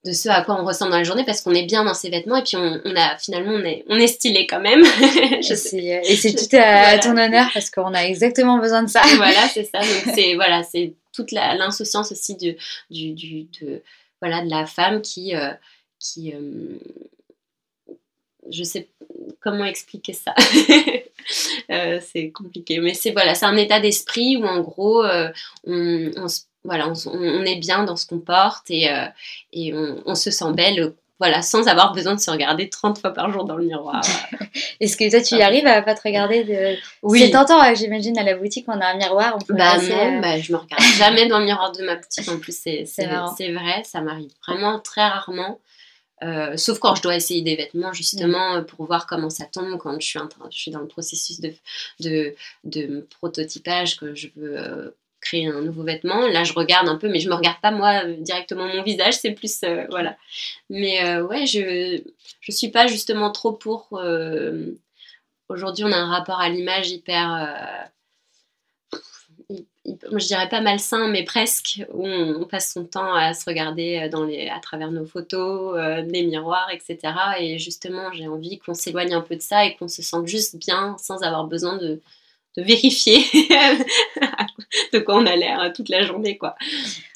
de 0.05 0.13
ce 0.13 0.29
à 0.29 0.43
quoi 0.43 0.61
on 0.61 0.65
ressemble 0.65 0.91
dans 0.91 0.99
la 0.99 1.05
journée 1.05 1.25
parce 1.25 1.43
qu'on 1.43 1.55
est 1.55 1.65
bien 1.65 1.85
dans 1.85 1.95
ses 1.95 2.11
vêtements 2.11 2.37
et 2.37 2.43
puis 2.43 2.57
on, 2.57 2.97
a 2.97 3.17
finalement 3.19 3.53
on 3.53 3.65
est, 3.65 3.85
on 3.89 3.97
est 3.97 4.09
stylé 4.09 4.47
quand 4.47 4.61
même. 4.61 4.83
je. 5.43 5.77
Et 5.77 6.17
c'est 6.17 6.35
tout 6.35 6.57
à, 6.57 6.99
ton 6.99 7.17
honneur 7.17 7.49
parce 7.55 7.71
qu'on 7.71 7.95
a 7.95 8.03
exactement 8.03 8.59
besoin 8.59 8.83
de 8.83 8.89
ça. 8.89 9.03
voilà, 9.17 9.49
c'est 9.49 9.65
ça. 9.65 9.81
c'est 10.15 10.35
voilà, 10.35 10.65
c'est 10.65 10.95
toute 11.13 11.31
l'insouciance 11.31 12.11
aussi 12.11 12.37
du, 12.37 12.57
du, 12.91 13.13
du, 13.13 13.45
de 13.61 13.83
voilà 14.21 14.45
de 14.45 14.51
la 14.51 14.67
femme 14.67 15.03
qui 15.03 15.37
euh, 15.37 15.53
qui 16.01 16.35
euh, 16.35 16.79
je 18.51 18.65
sais 18.65 18.89
comment 19.41 19.65
expliquer 19.65 20.13
ça. 20.13 20.35
Euh, 21.71 22.01
c'est 22.13 22.31
compliqué, 22.31 22.81
mais 22.81 22.93
c'est 22.93 23.13
voilà, 23.13 23.37
c'est 23.37 23.47
un 23.47 23.57
état 23.57 23.79
d'esprit 23.79 24.37
où 24.37 24.45
en 24.45 24.61
gros 24.61 25.05
on, 25.65 26.11
on 26.17 26.29
se 26.29 26.41
voilà, 26.65 26.93
on, 27.07 27.45
est 27.45 27.57
bien 27.57 27.85
dans 27.85 27.97
ce 27.97 28.07
qu'on 28.07 28.21
porte 28.21 28.71
et, 28.71 28.91
euh, 28.91 29.07
et 29.53 29.75
on, 29.75 30.15
se 30.15 30.31
sent 30.31 30.53
belle 30.55 30.95
voilà, 31.23 31.41
sans 31.41 31.69
avoir 31.69 31.93
besoin 31.93 32.17
de 32.17 32.21
se 32.21 32.33
regarder 32.33 32.69
30 32.69 32.99
fois 32.99 33.13
par 33.13 33.31
jour 33.31 33.45
dans 33.45 33.57
le 33.57 33.65
miroir. 33.65 34.03
Est-ce 34.81 34.97
que 34.97 35.09
toi, 35.09 35.21
tu 35.21 35.37
y 35.37 35.43
arrives 35.43 35.69
à 35.69 35.81
pas 35.81 35.95
te 35.95 36.03
regarder 36.03 36.43
de... 36.43 36.77
Oui. 37.03 37.21
C'est 37.21 37.31
tentant, 37.31 37.61
hein, 37.61 37.75
j'imagine, 37.75 38.19
à 38.19 38.25
la 38.25 38.35
boutique, 38.35 38.65
on 38.67 38.81
a 38.81 38.87
un 38.87 38.97
miroir, 38.97 39.37
on 39.37 39.45
peut 39.45 39.55
Bah 39.55 39.79
non, 39.79 40.17
euh, 40.17 40.21
bah, 40.21 40.41
je 40.41 40.51
me 40.51 40.59
regarde 40.59 40.83
jamais 40.99 41.29
dans 41.29 41.39
le 41.39 41.45
miroir 41.45 41.71
de 41.71 41.85
ma 41.85 41.95
boutique, 41.95 42.29
en 42.29 42.39
plus, 42.39 42.57
c'est 42.57 42.85
vrai, 43.07 43.85
ça 43.85 44.01
m'arrive 44.01 44.33
vraiment 44.49 44.81
très 44.81 45.07
rarement. 45.07 45.61
Euh, 46.25 46.57
sauf 46.57 46.81
quand 46.81 46.97
je 46.97 47.03
dois 47.03 47.15
essayer 47.15 47.43
des 47.43 47.55
vêtements, 47.55 47.93
justement, 47.93 48.59
mm. 48.59 48.67
pour 48.67 48.87
voir 48.87 49.07
comment 49.07 49.31
ça 49.31 49.45
tombe, 49.45 49.79
quand 49.79 49.95
je 50.01 50.07
suis, 50.07 50.21
je 50.51 50.59
suis 50.59 50.71
dans 50.73 50.81
le 50.81 50.89
processus 50.89 51.41
de, 51.41 51.55
de, 52.01 52.35
de 52.65 53.07
prototypage, 53.21 53.97
que 53.97 54.15
je 54.17 54.29
veux 54.35 54.59
euh, 54.59 54.91
créer 55.23 55.47
un 55.47 55.63
nouveau 55.63 55.85
vêtement. 55.85 56.27
Là, 56.27 56.45
je 56.45 56.53
regarde 56.53 56.89
un 56.89 56.97
peu, 56.97 57.09
mais 57.09 57.21
je 57.21 57.31
me 57.31 57.35
regarde 57.35 57.61
pas 57.63 57.71
moi 57.71 58.05
directement 58.05 58.67
mon 58.67 58.83
visage, 58.83 59.15
c'est 59.15 59.31
plus 59.31 59.63
euh, 59.65 59.87
voilà. 59.89 60.17
Mais 60.69 61.03
euh, 61.07 61.25
ouais, 61.25 61.47
je 61.47 62.03
je 62.41 62.53
suis 62.53 62.69
pas 62.69 62.87
justement 62.87 63.31
trop 63.31 63.53
pour. 63.53 63.89
Euh, 63.95 64.73
aujourd'hui, 65.49 65.85
on 65.85 65.93
a 65.93 65.97
un 65.97 66.11
rapport 66.11 66.41
à 66.41 66.51
l'image 66.51 66.91
hyper. 66.91 67.89
je 69.85 70.27
dirais 70.27 70.49
pas 70.49 70.61
malsain, 70.61 71.09
mais 71.09 71.25
presque, 71.25 71.83
où 71.93 72.07
on, 72.07 72.45
passe 72.45 72.73
son 72.73 72.85
temps 72.85 73.15
à 73.15 73.33
se 73.35 73.45
regarder 73.45 74.09
dans 74.11 74.25
les, 74.25 74.49
à 74.49 74.59
travers 74.61 74.91
nos 74.91 75.07
photos, 75.07 75.77
des 76.07 76.23
miroirs, 76.25 76.69
etc. 76.73 76.99
Et 77.39 77.59
justement, 77.59 78.13
j'ai 78.13 78.29
envie 78.29 78.59
qu'on 78.59 78.75
s'éloigne 78.75 79.15
un 79.15 79.21
peu 79.21 79.37
de 79.37 79.43
ça 79.43 79.65
et 79.65 79.77
qu'on 79.77 79.89
se 79.89 80.03
sente 80.03 80.27
juste 80.27 80.57
bien 80.57 80.97
sans 80.99 81.23
avoir 81.23 81.45
besoin 81.47 81.77
de, 81.77 82.01
de 82.57 82.63
vérifier 82.63 83.19
de 84.93 84.99
quoi 84.99 85.17
on 85.17 85.27
a 85.27 85.37
l'air 85.37 85.61
euh, 85.61 85.71
toute 85.75 85.89
la 85.89 86.03
journée 86.03 86.37
quoi. 86.37 86.55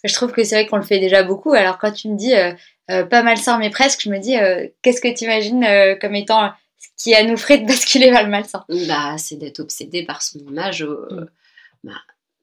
Je 0.05 0.15
trouve 0.15 0.33
que 0.33 0.45
c'est 0.45 0.55
vrai 0.55 0.67
qu'on 0.67 0.77
le 0.77 0.83
fait 0.83 0.99
déjà 0.99 1.23
beaucoup. 1.23 1.53
Alors 1.53 1.79
quand 1.79 1.93
tu 1.93 2.09
me 2.09 2.17
dis 2.17 2.35
euh, 2.35 2.53
euh, 2.91 3.05
pas 3.05 3.23
malsain 3.23 3.59
mais 3.59 3.71
presque, 3.71 4.03
je 4.03 4.11
me 4.11 4.19
dis 4.19 4.35
qu'est-ce 4.83 5.01
que 5.01 5.15
tu 5.15 5.25
imagines 5.25 5.67
comme 6.01 6.15
étant 6.15 6.53
ce 6.79 6.89
qui 7.03 7.15
a 7.15 7.23
nous 7.23 7.37
ferait 7.37 7.59
de 7.59 7.67
basculer 7.67 8.11
vers 8.11 8.25
le 8.25 8.31
malsain? 8.31 8.65
Bah 8.89 9.17
c'est 9.19 9.37
d'être 9.37 9.61
obsédé 9.61 10.05
par 10.05 10.23
son 10.23 10.39
image. 10.39 10.85
Mm. 10.85 11.27
bah, 11.85 11.93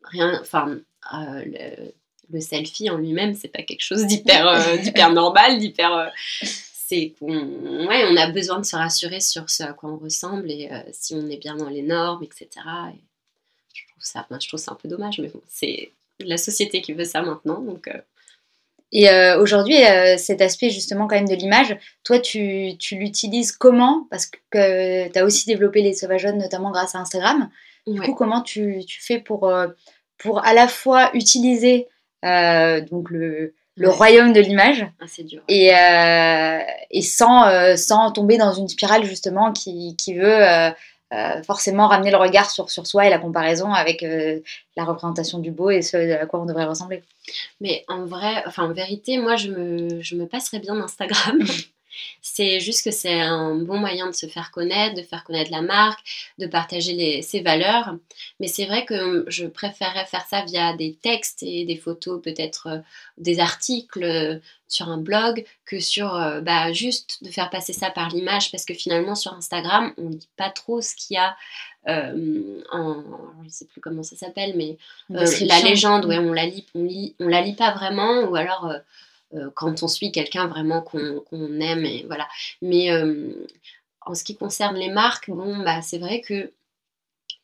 rien, 0.03 0.39
enfin 0.41 0.79
le, 1.13 2.39
selfie 2.39 2.89
en 2.89 2.97
lui-même 2.97 3.35
c'est 3.35 3.47
pas 3.47 3.61
quelque 3.61 3.83
chose 3.83 4.05
d'hyper 4.05 4.77
d'hyper 4.79 5.11
normal, 5.11 5.59
d'hyper 5.59 6.11
c'est 6.93 7.13
qu'on 7.19 7.87
ouais, 7.87 8.03
on 8.09 8.15
a 8.17 8.29
besoin 8.31 8.59
de 8.59 8.65
se 8.65 8.75
rassurer 8.75 9.19
sur 9.19 9.49
ce 9.49 9.63
à 9.63 9.73
quoi 9.73 9.89
on 9.89 9.97
ressemble 9.97 10.51
et 10.51 10.69
euh, 10.71 10.79
si 10.91 11.15
on 11.15 11.27
est 11.29 11.37
bien 11.37 11.55
dans 11.55 11.69
les 11.69 11.81
normes, 11.81 12.23
etc. 12.23 12.47
Et 12.93 12.99
je 13.73 13.83
trouve 13.89 14.03
ça, 14.03 14.27
je 14.39 14.47
trouve 14.47 14.59
ça 14.59 14.71
un 14.71 14.75
peu 14.75 14.87
dommage, 14.87 15.19
mais 15.19 15.29
bon, 15.29 15.41
c'est 15.47 15.91
la 16.19 16.37
société 16.37 16.81
qui 16.81 16.93
veut 16.93 17.05
ça 17.05 17.21
maintenant, 17.21 17.61
donc. 17.61 17.87
Euh. 17.87 17.99
Et 18.95 19.09
euh, 19.09 19.41
aujourd'hui, 19.41 19.77
cet 20.19 20.39
aspect 20.39 20.69
justement 20.69 21.07
quand 21.07 21.15
même 21.15 21.27
de 21.27 21.33
l'image, 21.33 21.75
toi 22.03 22.19
tu, 22.19 22.77
tu 22.77 22.95
l'utilises 22.95 23.51
comment? 23.51 24.05
Parce 24.11 24.27
que 24.27 25.09
tu 25.09 25.17
as 25.17 25.25
aussi 25.25 25.47
développé 25.47 25.81
les 25.81 25.95
sauvageons 25.95 26.37
notamment 26.37 26.69
grâce 26.69 26.93
à 26.93 26.99
Instagram. 26.99 27.49
Du 27.87 27.99
coup, 27.99 28.13
comment 28.13 28.43
tu, 28.43 28.83
tu 28.85 29.01
fais 29.01 29.17
pour, 29.17 29.51
pour 30.19 30.45
à 30.45 30.53
la 30.53 30.67
fois 30.67 31.09
utiliser 31.15 31.87
donc 32.21 33.09
le, 33.09 33.55
le 33.75 33.89
royaume 33.89 34.33
de 34.33 34.39
l'image. 34.39 34.85
Ah, 35.01 35.05
c'est 35.07 35.23
dur. 35.23 35.41
Et, 35.47 35.75
euh, 35.75 36.59
et 36.91 37.01
sans, 37.01 37.47
euh, 37.47 37.75
sans 37.75 38.11
tomber 38.11 38.37
dans 38.37 38.53
une 38.53 38.67
spirale 38.67 39.03
justement 39.03 39.51
qui, 39.51 39.95
qui 39.97 40.13
veut 40.13 40.43
euh, 40.43 40.71
forcément 41.43 41.87
ramener 41.87 42.11
le 42.11 42.17
regard 42.17 42.49
sur, 42.49 42.69
sur 42.69 42.87
soi 42.87 43.07
et 43.07 43.09
la 43.09 43.19
comparaison 43.19 43.71
avec 43.71 44.03
la 44.75 44.83
représentation 44.83 45.39
du 45.39 45.51
beau 45.51 45.69
et 45.69 45.81
ce 45.81 45.97
à 46.19 46.25
quoi 46.25 46.41
on 46.41 46.45
devrait 46.45 46.65
ressembler. 46.65 47.03
Mais 47.61 47.83
en 47.87 48.05
vrai, 48.05 48.43
enfin 48.47 48.63
en 48.63 48.73
vérité, 48.73 49.17
moi 49.17 49.35
je 49.35 49.49
me, 49.49 50.01
je 50.01 50.15
me 50.15 50.25
passerais 50.25 50.59
bien 50.59 50.75
d'Instagram. 50.75 51.39
C'est 52.21 52.59
juste 52.59 52.83
que 52.83 52.91
c'est 52.91 53.21
un 53.21 53.55
bon 53.55 53.77
moyen 53.77 54.07
de 54.07 54.15
se 54.15 54.27
faire 54.27 54.51
connaître, 54.51 54.95
de 54.95 55.03
faire 55.03 55.23
connaître 55.23 55.51
la 55.51 55.61
marque, 55.61 55.99
de 56.37 56.47
partager 56.47 57.21
ses 57.21 57.41
valeurs. 57.41 57.95
Mais 58.39 58.47
c'est 58.47 58.65
vrai 58.65 58.85
que 58.85 59.25
je 59.27 59.45
préférerais 59.45 60.05
faire 60.05 60.25
ça 60.25 60.43
via 60.45 60.73
des 60.75 60.95
textes 60.95 61.43
et 61.43 61.65
des 61.65 61.77
photos, 61.77 62.21
peut-être 62.21 62.67
euh, 62.67 62.79
des 63.17 63.39
articles 63.39 64.03
euh, 64.03 64.39
sur 64.67 64.89
un 64.89 64.97
blog, 64.97 65.45
que 65.65 65.79
sur 65.79 66.15
euh, 66.15 66.41
bah, 66.41 66.71
juste 66.73 67.23
de 67.23 67.29
faire 67.29 67.49
passer 67.49 67.73
ça 67.73 67.89
par 67.89 68.09
l'image. 68.09 68.51
Parce 68.51 68.65
que 68.65 68.73
finalement, 68.73 69.15
sur 69.15 69.33
Instagram, 69.33 69.93
on 69.97 70.09
ne 70.09 70.15
dit 70.15 70.29
pas 70.37 70.49
trop 70.49 70.81
ce 70.81 70.95
qu'il 70.95 71.15
y 71.15 71.17
a 71.17 71.35
en, 71.85 73.03
je 73.41 73.45
ne 73.45 73.49
sais 73.49 73.65
plus 73.65 73.81
comment 73.81 74.03
ça 74.03 74.15
s'appelle, 74.15 74.53
mais 74.55 74.77
la 75.09 75.59
légende, 75.61 76.05
ouais, 76.05 76.17
on 76.17 76.33
la 76.33 76.45
lit, 76.45 76.65
on, 76.75 76.83
lit, 76.83 77.15
on 77.19 77.27
la 77.27 77.41
lit 77.41 77.55
pas 77.55 77.71
vraiment, 77.71 78.21
ou 78.21 78.35
alors 78.35 78.67
euh, 78.67 78.77
quand 79.55 79.83
on 79.83 79.87
suit 79.87 80.11
quelqu'un 80.11 80.47
vraiment 80.47 80.81
qu'on 80.81 81.59
aime. 81.59 81.85
Et 81.85 82.03
voilà. 82.07 82.27
Mais 82.61 82.91
euh, 82.91 83.33
en 84.01 84.15
ce 84.15 84.23
qui 84.23 84.35
concerne 84.35 84.75
les 84.75 84.89
marques, 84.89 85.29
bon, 85.29 85.57
bah, 85.63 85.81
c'est 85.81 85.97
vrai 85.97 86.21
que 86.21 86.51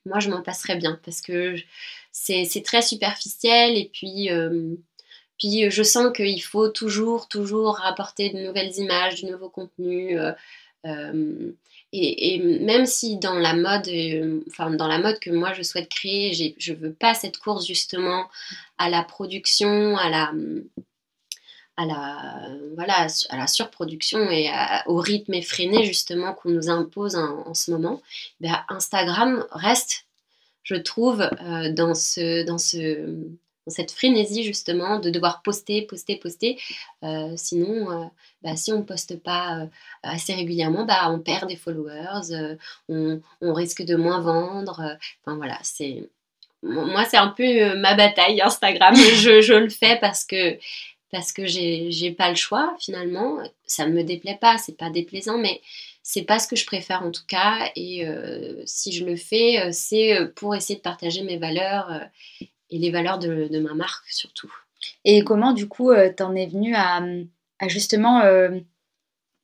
moi, 0.05 0.19
je 0.19 0.29
m'en 0.29 0.41
passerais 0.41 0.75
bien 0.75 1.00
parce 1.03 1.22
que 1.22 1.55
c'est 2.12 2.63
très 2.63 2.81
superficiel 2.81 3.77
et 3.77 3.89
puis, 3.91 4.31
euh, 4.31 4.75
puis 5.38 5.69
je 5.69 5.84
sens 5.84 6.12
qu'il 6.15 6.41
faut 6.41 6.69
toujours, 6.69 7.27
toujours 7.27 7.77
rapporter 7.77 8.29
de 8.29 8.39
nouvelles 8.39 8.75
images, 8.77 9.15
du 9.15 9.25
nouveau 9.25 9.50
contenu. 9.50 10.17
et, 11.91 12.34
et, 12.34 12.39
même 12.39 12.86
si 12.86 13.17
dans 13.17 13.36
la 13.36 13.53
mode, 13.53 13.89
enfin 14.48 14.72
dans 14.72 14.88
la 14.88 15.00
mode 15.00 15.19
que 15.19 15.31
moi 15.31 15.53
je 15.53 15.63
souhaite 15.63 15.89
créer, 15.89 16.55
je 16.58 16.74
veux 16.74 16.93
pas 16.93 17.13
cette 17.13 17.38
course 17.38 17.65
justement 17.67 18.27
à 18.77 18.89
la 18.89 19.03
production, 19.03 19.98
à 19.98 20.10
la 20.10 20.31
à 21.80 21.86
la, 21.86 22.50
voilà, 22.76 23.08
à 23.30 23.38
la 23.38 23.48
surproduction 23.48 24.30
et 24.30 24.52
au 24.86 24.98
rythme 24.98 25.34
effréné 25.34 25.86
justement 25.86 26.34
qu'on 26.34 26.50
nous 26.50 26.70
impose 26.70 27.16
en, 27.16 27.54
ce 27.54 27.72
moment, 27.72 28.02
ben 28.42 28.62
Instagram 28.68 29.46
reste, 29.52 30.06
je 30.64 30.76
trouve, 30.76 31.22
euh, 31.22 31.72
dans, 31.72 31.96
ce, 31.96 32.46
dans, 32.46 32.58
ce, 32.58 33.06
dans 33.06 33.72
cette 33.72 33.92
frénésie 33.92 34.44
justement 34.44 35.00
de 35.00 35.10
devoir 35.10 35.42
poster, 35.42 35.84
poster, 35.84 36.18
poster. 36.18 36.60
Euh, 37.06 37.32
sinon, 37.38 37.90
euh, 37.90 38.06
ben, 38.42 38.58
si 38.58 38.74
on 38.74 38.80
ne 38.80 38.84
poste 38.84 39.24
pas 39.24 39.66
assez 40.04 40.34
régulièrement, 40.34 40.84
ben, 40.84 41.10
on 41.10 41.20
perd 41.20 41.48
des 41.48 41.56
followers, 41.56 42.58
on, 42.90 43.22
on, 43.40 43.54
risque 43.54 43.84
de 43.84 43.96
moins 43.96 44.20
vendre. 44.20 44.98
Enfin 45.24 45.38
voilà, 45.38 45.58
c'est... 45.64 46.10
Moi, 46.62 47.06
c'est 47.06 47.16
un 47.16 47.30
peu 47.30 47.78
ma 47.78 47.96
bataille 47.96 48.42
Instagram. 48.42 48.94
je, 49.16 49.40
je 49.40 49.54
le 49.54 49.70
fais 49.70 49.98
parce 50.02 50.26
que 50.26 50.58
parce 51.12 51.32
que 51.32 51.46
j'ai 51.46 52.12
pas 52.18 52.30
le 52.30 52.36
choix 52.36 52.75
finalement. 52.80 53.38
Ça 53.66 53.88
ne 53.88 53.94
me 53.94 54.04
déplaît 54.04 54.38
pas, 54.39 54.58
c'est 54.58 54.78
pas 54.78 54.89
déplaisant, 54.89 55.38
mais 55.38 55.62
c'est 56.04 56.24
pas 56.24 56.39
ce 56.39 56.48
que 56.48 56.56
je 56.56 56.66
préfère 56.66 57.04
en 57.04 57.12
tout 57.12 57.25
cas. 57.28 57.70
Et 57.75 58.08
euh, 58.08 58.62
si 58.66 58.92
je 58.92 59.06
le 59.06 59.16
fais, 59.16 59.60
euh, 59.60 59.70
c'est 59.72 60.18
euh, 60.18 60.28
pour 60.36 60.56
essayer 60.56 60.75
de 60.75 60.82
partager 60.82 61.24
mes 61.24 61.38
valeurs 61.38 62.01
et 62.70 62.78
les 62.78 62.92
valeurs 62.92 63.20
de, 63.20 63.48
de, 63.48 63.60
ma 63.60 63.74
marque 63.74 64.08
surtout. 64.10 64.54
Et 65.06 65.24
comment 65.24 65.54
du 65.54 65.68
coup 65.68 65.92
t'en 66.16 66.36
es 66.36 66.48
venu 66.48 66.75
à, 66.75 67.04
à 67.60 67.68
justement 67.68 68.24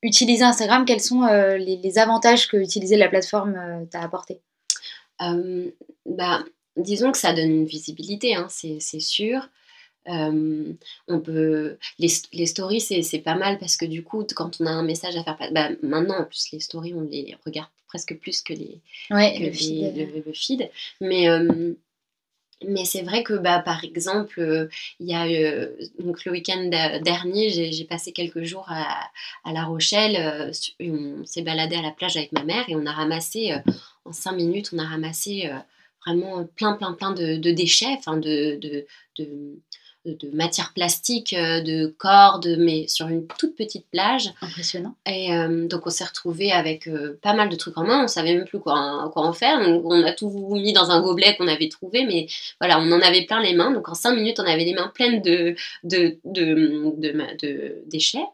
utiliser 0.01 0.43
Instagram? 0.43 0.85
Quels 0.85 1.01
sont 1.01 1.25
les, 1.25 1.77
les, 1.77 1.97
avantages 1.97 2.47
que 2.47 2.57
utiliser 2.57 2.95
la 2.95 3.09
plateforme 3.09 3.87
t'a 3.89 4.01
apporté? 4.01 4.39
Bah, 6.05 6.43
Disons 6.77 7.13
que 7.13 7.17
ça 7.17 7.33
donne 7.33 7.51
une 7.51 7.65
visibilité, 7.65 8.35
hein, 8.35 8.47
c'est 8.49 8.99
sûr. 8.99 9.47
Euh, 10.07 10.73
on 11.07 11.19
peut 11.19 11.77
les, 11.97 12.09
les 12.31 12.45
stories 12.45 12.79
c'est 12.79 13.19
pas 13.19 13.33
mal 13.33 13.57
parce 13.57 13.75
que 13.75 13.85
du 13.85 14.03
coup 14.03 14.23
quand 14.35 14.61
on 14.61 14.67
a 14.67 14.69
un 14.69 14.83
message 14.83 15.15
à 15.15 15.23
faire 15.23 15.51
bah, 15.51 15.69
maintenant 15.81 16.19
en 16.19 16.25
plus 16.25 16.51
les 16.51 16.59
stories 16.59 16.93
on 16.93 17.01
les 17.01 17.35
regarde 17.43 17.69
presque 17.87 18.15
plus 18.19 18.43
que 18.43 18.53
les, 18.53 18.81
le, 19.09 19.51
feed. 20.31 20.69
mais 21.01 21.27
euh, 21.27 21.73
mais 22.67 22.85
c'est 22.85 23.01
vrai 23.01 23.23
que 23.23 23.33
bah, 23.33 23.57
par 23.57 23.83
exemple 23.83 24.39
euh, 24.39 24.67
il 24.99 25.07
y 25.07 25.15
a 25.15 25.25
donc 25.97 26.23
le 26.23 26.31
week-end 26.33 26.69
dernier 27.03 27.49
j'ai 27.49 27.85
passé 27.85 28.11
quelques 28.11 28.43
jours 28.43 28.65
à, 28.69 29.09
à 29.43 29.53
La 29.53 29.63
Rochelle 29.63 30.51
on 30.81 31.25
s'est 31.25 31.41
baladé 31.41 31.77
à 31.77 31.81
la 31.81 31.91
plage 31.91 32.15
avec 32.15 32.31
ma 32.31 32.43
mère 32.43 32.65
et 32.67 32.75
on 32.75 32.85
a 32.85 32.91
ramassé 32.91 33.55
en 34.05 34.13
cinq 34.13 34.33
minutes 34.33 34.69
on 34.71 34.77
a 34.77 34.85
ramassé 34.85 35.49
vraiment 36.05 36.45
plein 36.55 36.73
plein 36.73 36.93
plein 36.93 37.11
de, 37.11 37.37
déchets 37.51 37.95
enfin 37.97 38.17
de, 38.17 38.59
de 38.61 38.85
de 39.17 39.57
matière 40.33 40.73
plastique, 40.73 41.33
euh, 41.33 41.61
de 41.61 41.87
cordes, 41.97 42.55
mais 42.57 42.87
sur 42.87 43.07
une 43.07 43.25
toute 43.27 43.55
petite 43.55 43.85
plage. 43.91 44.31
Impressionnant. 44.41 44.95
Et 45.05 45.33
euh, 45.33 45.67
donc 45.67 45.85
on 45.85 45.89
s'est 45.89 46.03
retrouvé 46.03 46.51
avec 46.51 46.87
euh, 46.87 47.17
pas 47.21 47.33
mal 47.33 47.49
de 47.49 47.55
trucs 47.55 47.77
en 47.77 47.83
main, 47.83 48.03
on 48.03 48.07
savait 48.07 48.35
même 48.35 48.45
plus 48.45 48.59
quoi, 48.59 49.09
quoi 49.13 49.23
en 49.23 49.33
faire. 49.33 49.63
Donc 49.63 49.83
on 49.85 50.03
a 50.03 50.11
tout 50.11 50.29
mis 50.55 50.73
dans 50.73 50.91
un 50.91 51.01
gobelet 51.01 51.35
qu'on 51.35 51.47
avait 51.47 51.69
trouvé, 51.69 52.05
mais 52.05 52.27
voilà, 52.59 52.79
on 52.79 52.91
en 52.91 53.01
avait 53.01 53.25
plein 53.25 53.41
les 53.41 53.53
mains. 53.53 53.71
Donc 53.71 53.89
en 53.89 53.95
cinq 53.95 54.15
minutes, 54.15 54.39
on 54.39 54.45
avait 54.45 54.65
les 54.65 54.73
mains 54.73 54.91
pleines 54.93 55.21
de, 55.21 55.55
de, 55.83 56.17
de, 56.25 56.93
de, 56.97 57.83
déchets. 57.87 58.25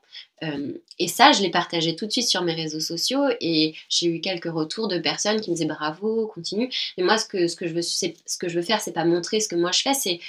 et 1.00 1.08
ça, 1.08 1.32
je 1.32 1.42
l'ai 1.42 1.52
partagé 1.52 1.96
tout 1.96 2.06
de 2.06 2.12
suite 2.12 2.28
sur 2.28 2.42
mes 2.42 2.54
réseaux 2.54 2.80
sociaux 2.80 3.26
et 3.40 3.76
j'ai 3.90 4.08
eu 4.08 4.22
quelques 4.22 4.52
retours 4.52 4.88
de 4.88 4.98
personnes 4.98 5.40
qui 5.40 5.52
me 5.52 5.56
disaient 5.56 5.68
bravo, 5.68 6.28
continue. 6.28 6.70
Mais 6.98 7.04
moi, 7.04 7.18
ce 7.18 7.26
que, 7.26 7.48
ce 7.48 7.56
que, 7.56 7.68
je, 7.68 7.74
veux, 7.74 7.82
ce 7.82 8.38
que 8.40 8.50
je 8.50 8.56
veux 8.56 8.66
faire, 8.66 8.82
c'est 8.82 8.94
pas 8.94 9.06
montrer 9.06 9.40
ce 9.40 9.48
que 9.48 9.56
moi 9.56 9.72
je 9.72 9.82
fais, 9.82 9.94
c'est 9.94 10.20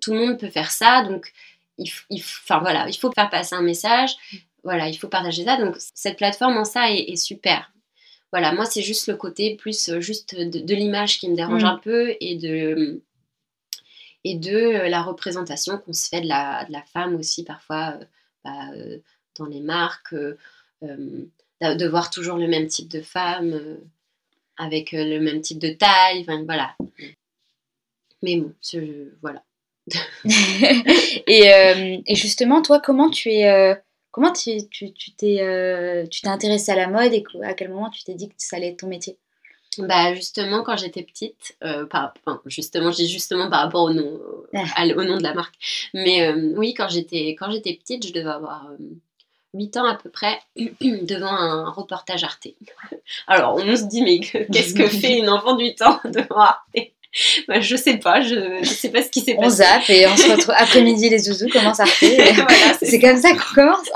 tout 0.00 0.12
le 0.12 0.20
monde 0.20 0.38
peut 0.38 0.50
faire 0.50 0.70
ça, 0.70 1.02
donc 1.04 1.32
il, 1.78 1.90
enfin 2.20 2.58
voilà, 2.60 2.88
il 2.88 2.96
faut 2.96 3.12
faire 3.12 3.30
passer 3.30 3.54
un 3.54 3.62
message. 3.62 4.16
voilà, 4.64 4.88
il 4.88 4.96
faut 4.96 5.08
partager 5.08 5.44
ça. 5.44 5.56
Donc 5.56 5.76
cette 5.94 6.16
plateforme 6.16 6.56
en 6.56 6.64
ça 6.64 6.90
est, 6.90 7.16
super. 7.16 7.72
Voilà, 8.32 8.52
moi 8.52 8.66
c'est 8.66 8.82
juste 8.82 9.06
le 9.08 9.16
côté 9.16 9.56
plus 9.56 9.88
euh, 9.88 10.00
juste 10.00 10.34
de, 10.34 10.74
l'image 10.74 11.18
qui 11.18 11.30
me 11.30 11.36
dérange 11.36 11.62
mm. 11.62 11.66
un 11.66 11.78
peu 11.78 12.14
et 12.20 12.36
de 12.36 13.02
et 14.24 14.34
de 14.34 14.88
la 14.88 15.02
représentation 15.02 15.78
qu'on 15.78 15.92
se 15.92 16.08
fait 16.08 16.20
de 16.20 16.26
la, 16.26 16.64
de 16.66 16.72
la 16.72 16.82
femme 16.82 17.14
aussi 17.16 17.44
parfois 17.44 17.94
bah, 18.44 18.66
dans 19.38 19.46
les 19.46 19.60
marques, 19.60 20.14
de 20.82 21.88
voir 21.88 22.10
toujours 22.10 22.36
le 22.36 22.48
même 22.48 22.66
type 22.66 22.88
de 22.88 23.00
femme 23.00 23.78
avec 24.58 24.90
le 24.92 25.20
même 25.20 25.40
type 25.40 25.58
de 25.58 25.70
taille, 25.70 26.22
enfin 26.22 26.42
voilà. 26.44 26.76
Mais 28.22 28.36
bon, 28.36 28.52
voilà. 29.22 29.44
et, 31.26 31.52
euh, 31.52 31.98
et, 32.06 32.14
justement, 32.14 32.62
toi, 32.62 32.80
comment 32.80 33.10
tu 33.10 33.30
es, 33.30 33.48
euh, 33.48 33.74
comment 34.10 34.32
tu, 34.32 34.68
tu, 34.70 34.92
tu 34.92 35.12
t'es, 35.12 35.38
euh, 35.40 36.06
tu 36.06 36.22
t'es 36.22 36.28
intéressée 36.28 36.72
à 36.72 36.76
la 36.76 36.88
mode 36.88 37.12
et 37.12 37.24
à 37.44 37.54
quel 37.54 37.70
moment 37.70 37.90
tu 37.90 38.04
t'es 38.04 38.14
dit 38.14 38.28
que 38.28 38.34
ça 38.38 38.56
allait 38.56 38.68
être 38.68 38.78
ton 38.78 38.88
métier? 38.88 39.16
Bah 39.76 40.12
justement 40.12 40.64
quand 40.64 40.76
j'étais 40.76 41.02
petite, 41.04 41.56
par, 41.90 42.12
enfin, 42.26 42.40
justement 42.46 42.90
je 42.90 42.96
dis 42.96 43.08
justement 43.08 43.48
par 43.48 43.60
rapport 43.60 43.84
au 43.84 43.92
nom, 43.92 44.18
au 44.52 45.04
nom 45.04 45.16
de 45.18 45.22
la 45.22 45.34
marque, 45.34 45.54
mais 45.94 46.32
oui 46.56 46.74
quand 46.74 46.88
j'étais 46.88 47.36
quand 47.38 47.48
j'étais 47.52 47.74
petite 47.74 48.04
je 48.04 48.12
devais 48.12 48.30
avoir 48.30 48.72
8 49.54 49.76
ans 49.76 49.86
à 49.86 49.94
peu 49.94 50.10
près 50.10 50.40
devant 50.56 51.32
un 51.32 51.70
reportage 51.70 52.24
Arte. 52.24 52.48
Alors 53.26 53.56
on 53.56 53.76
se 53.76 53.84
dit 53.84 54.02
mais 54.02 54.20
qu'est-ce 54.20 54.74
que 54.74 54.86
fait 54.88 55.18
une 55.18 55.28
enfant 55.28 55.54
de 55.54 55.62
8 55.62 55.82
ans 55.82 56.00
devant 56.04 56.40
Arte? 56.40 56.76
Bah, 57.46 57.60
je 57.60 57.76
sais 57.76 57.98
pas, 57.98 58.20
je, 58.20 58.58
je 58.62 58.68
sais 58.68 58.90
pas 58.90 59.02
ce 59.02 59.08
qui 59.08 59.20
s'est 59.20 59.34
passé. 59.34 59.46
On 59.46 59.50
zappe 59.50 59.90
et 59.90 60.06
on 60.06 60.16
se 60.16 60.30
retrouve 60.30 60.54
après-midi, 60.56 61.08
les 61.08 61.18
zouzous 61.18 61.48
commencent 61.48 61.80
à 61.80 61.84
voilà, 62.00 62.78
c'est 62.80 62.98
comme 63.00 63.16
ça 63.16 63.32
qu'on 63.32 63.54
commence. 63.54 63.88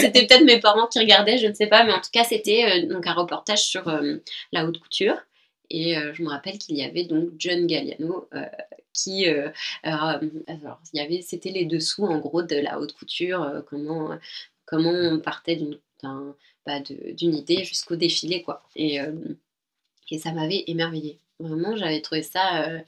c'était 0.00 0.26
peut-être 0.26 0.44
mes 0.44 0.60
parents 0.60 0.86
qui 0.86 0.98
regardaient, 0.98 1.38
je 1.38 1.46
ne 1.46 1.54
sais 1.54 1.66
pas, 1.66 1.84
mais 1.84 1.92
en 1.92 2.00
tout 2.00 2.10
cas, 2.12 2.24
c'était 2.24 2.64
euh, 2.64 2.86
donc 2.86 3.06
un 3.06 3.12
reportage 3.12 3.62
sur 3.62 3.88
euh, 3.88 4.16
la 4.52 4.64
haute 4.66 4.78
couture. 4.78 5.16
Et 5.70 5.96
euh, 5.96 6.12
je 6.14 6.22
me 6.22 6.28
rappelle 6.28 6.58
qu'il 6.58 6.76
y 6.76 6.82
avait 6.82 7.04
donc 7.04 7.30
John 7.38 7.66
Galliano 7.66 8.28
qui, 8.92 9.24
alors, 9.84 10.18
il 10.22 10.42
y 10.94 11.00
avait, 11.00 11.22
c'était 11.22 11.50
les 11.50 11.64
dessous 11.64 12.04
en 12.04 12.18
gros 12.18 12.42
de 12.42 12.56
la 12.56 12.80
haute 12.80 12.92
couture, 12.92 13.62
comment, 13.68 14.10
comment 14.66 14.90
on 14.90 15.20
partait 15.20 15.56
d'une, 15.56 15.78
bah, 16.66 16.80
d'une 16.80 17.34
idée 17.34 17.64
jusqu'au 17.64 17.94
défilé 17.94 18.42
quoi. 18.42 18.64
Et, 18.74 18.98
et 20.10 20.18
ça 20.18 20.32
m'avait 20.32 20.64
émerveillée. 20.66 21.20
Vraiment, 21.40 21.76
j'avais 21.76 22.00
trouvé 22.00 22.22
ça 22.22 22.68
euh, 22.68 22.78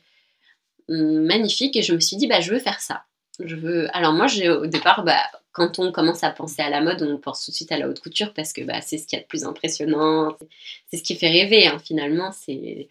magnifique 0.88 1.76
et 1.76 1.82
je 1.82 1.94
me 1.94 2.00
suis 2.00 2.16
dit, 2.16 2.26
bah, 2.26 2.40
je 2.40 2.52
veux 2.52 2.58
faire 2.58 2.80
ça. 2.80 3.04
Je 3.40 3.56
veux... 3.56 3.88
Alors 3.96 4.12
moi, 4.12 4.26
j'ai 4.26 4.50
au 4.50 4.66
départ, 4.66 5.04
bah, 5.04 5.22
quand 5.52 5.78
on 5.78 5.92
commence 5.92 6.24
à 6.24 6.30
penser 6.30 6.62
à 6.62 6.70
la 6.70 6.80
mode, 6.80 7.02
on 7.02 7.18
pense 7.18 7.44
tout 7.44 7.50
de 7.50 7.56
suite 7.56 7.72
à 7.72 7.78
la 7.78 7.88
haute 7.88 8.00
couture 8.00 8.32
parce 8.32 8.52
que 8.52 8.62
bah, 8.62 8.80
c'est 8.80 8.98
ce 8.98 9.06
qui 9.06 9.16
est 9.16 9.20
le 9.20 9.26
plus 9.26 9.44
impressionnant, 9.44 10.36
c'est 10.90 10.96
ce 10.96 11.02
qui 11.02 11.14
fait 11.14 11.28
rêver 11.28 11.66
hein, 11.66 11.78
finalement. 11.78 12.32
C'est 12.32 12.88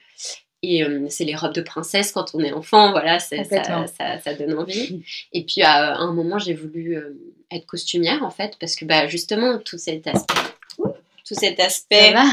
et 0.63 0.83
euh, 0.83 1.07
c'est 1.09 1.23
les 1.23 1.35
robes 1.35 1.55
de 1.55 1.61
princesse 1.61 2.11
quand 2.11 2.35
on 2.35 2.39
est 2.39 2.53
enfant, 2.53 2.91
voilà, 2.91 3.17
ça, 3.17 3.43
ça, 3.43 3.87
ça, 3.87 4.33
donne 4.35 4.59
envie. 4.59 5.01
Et 5.33 5.43
puis 5.43 5.63
à 5.63 5.95
un 5.95 6.13
moment, 6.13 6.37
j'ai 6.37 6.53
voulu 6.53 6.95
euh, 6.95 7.17
être 7.49 7.65
costumière 7.65 8.23
en 8.23 8.29
fait 8.29 8.57
parce 8.59 8.75
que 8.75 8.85
bah, 8.85 9.07
justement 9.07 9.57
tout 9.57 9.79
cet 9.79 10.05
aspect, 10.05 10.35
tout 10.77 11.33
cet 11.33 11.59
aspect, 11.59 12.13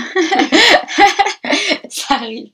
ça 1.89 2.17
arrive. 2.17 2.51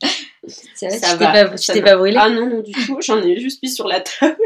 Ça, 0.49 0.91
ça 0.91 1.17
va. 1.17 1.33
Pas, 1.33 1.57
tu 1.57 1.73
t'es 1.73 1.83
pas 1.83 1.97
brûlé 1.97 2.17
Ah 2.19 2.29
non, 2.31 2.49
non, 2.49 2.61
du 2.61 2.73
tout. 2.73 2.99
J'en 3.01 3.23
ai 3.23 3.39
juste 3.41 3.63
mis 3.63 3.71
sur 3.71 3.87
la 3.87 4.01
table. 4.01 4.37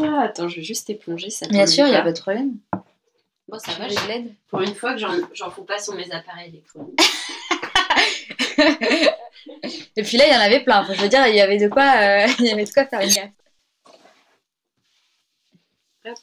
Ah, 0.00 0.22
attends, 0.22 0.48
je 0.48 0.56
vais 0.56 0.62
juste 0.62 0.88
éponger 0.90 1.30
ça. 1.30 1.46
Bien 1.48 1.66
sûr, 1.66 1.86
il 1.86 1.90
n'y 1.90 1.96
a 1.96 2.02
pas 2.02 2.12
de 2.12 2.20
problème. 2.20 2.56
Bon, 3.48 3.58
ça 3.58 3.72
va, 3.72 3.88
je 3.88 4.06
l'aide. 4.06 4.34
Pour 4.48 4.60
une 4.60 4.74
fois 4.74 4.94
que 4.94 4.98
j'en 4.98 5.50
fous 5.50 5.64
pas 5.64 5.78
sur 5.78 5.94
mes 5.94 6.10
appareils 6.12 6.48
électroniques. 6.50 7.00
Et 9.96 10.02
puis 10.02 10.16
là, 10.16 10.26
il 10.26 10.32
y 10.32 10.36
en 10.36 10.40
avait 10.40 10.62
plein. 10.62 10.84
je 10.92 11.00
veux 11.00 11.08
dire, 11.08 11.26
il 11.26 11.34
y 11.34 11.40
avait 11.40 11.58
de 11.58 11.68
quoi, 11.68 11.82
euh, 11.96 12.26
il 12.38 12.46
y 12.46 12.50
avait 12.50 12.64
de 12.64 12.72
quoi 12.72 12.86
faire 12.86 13.00
une 13.00 13.10
gaffe. 13.10 13.30
Hop. 16.06 16.18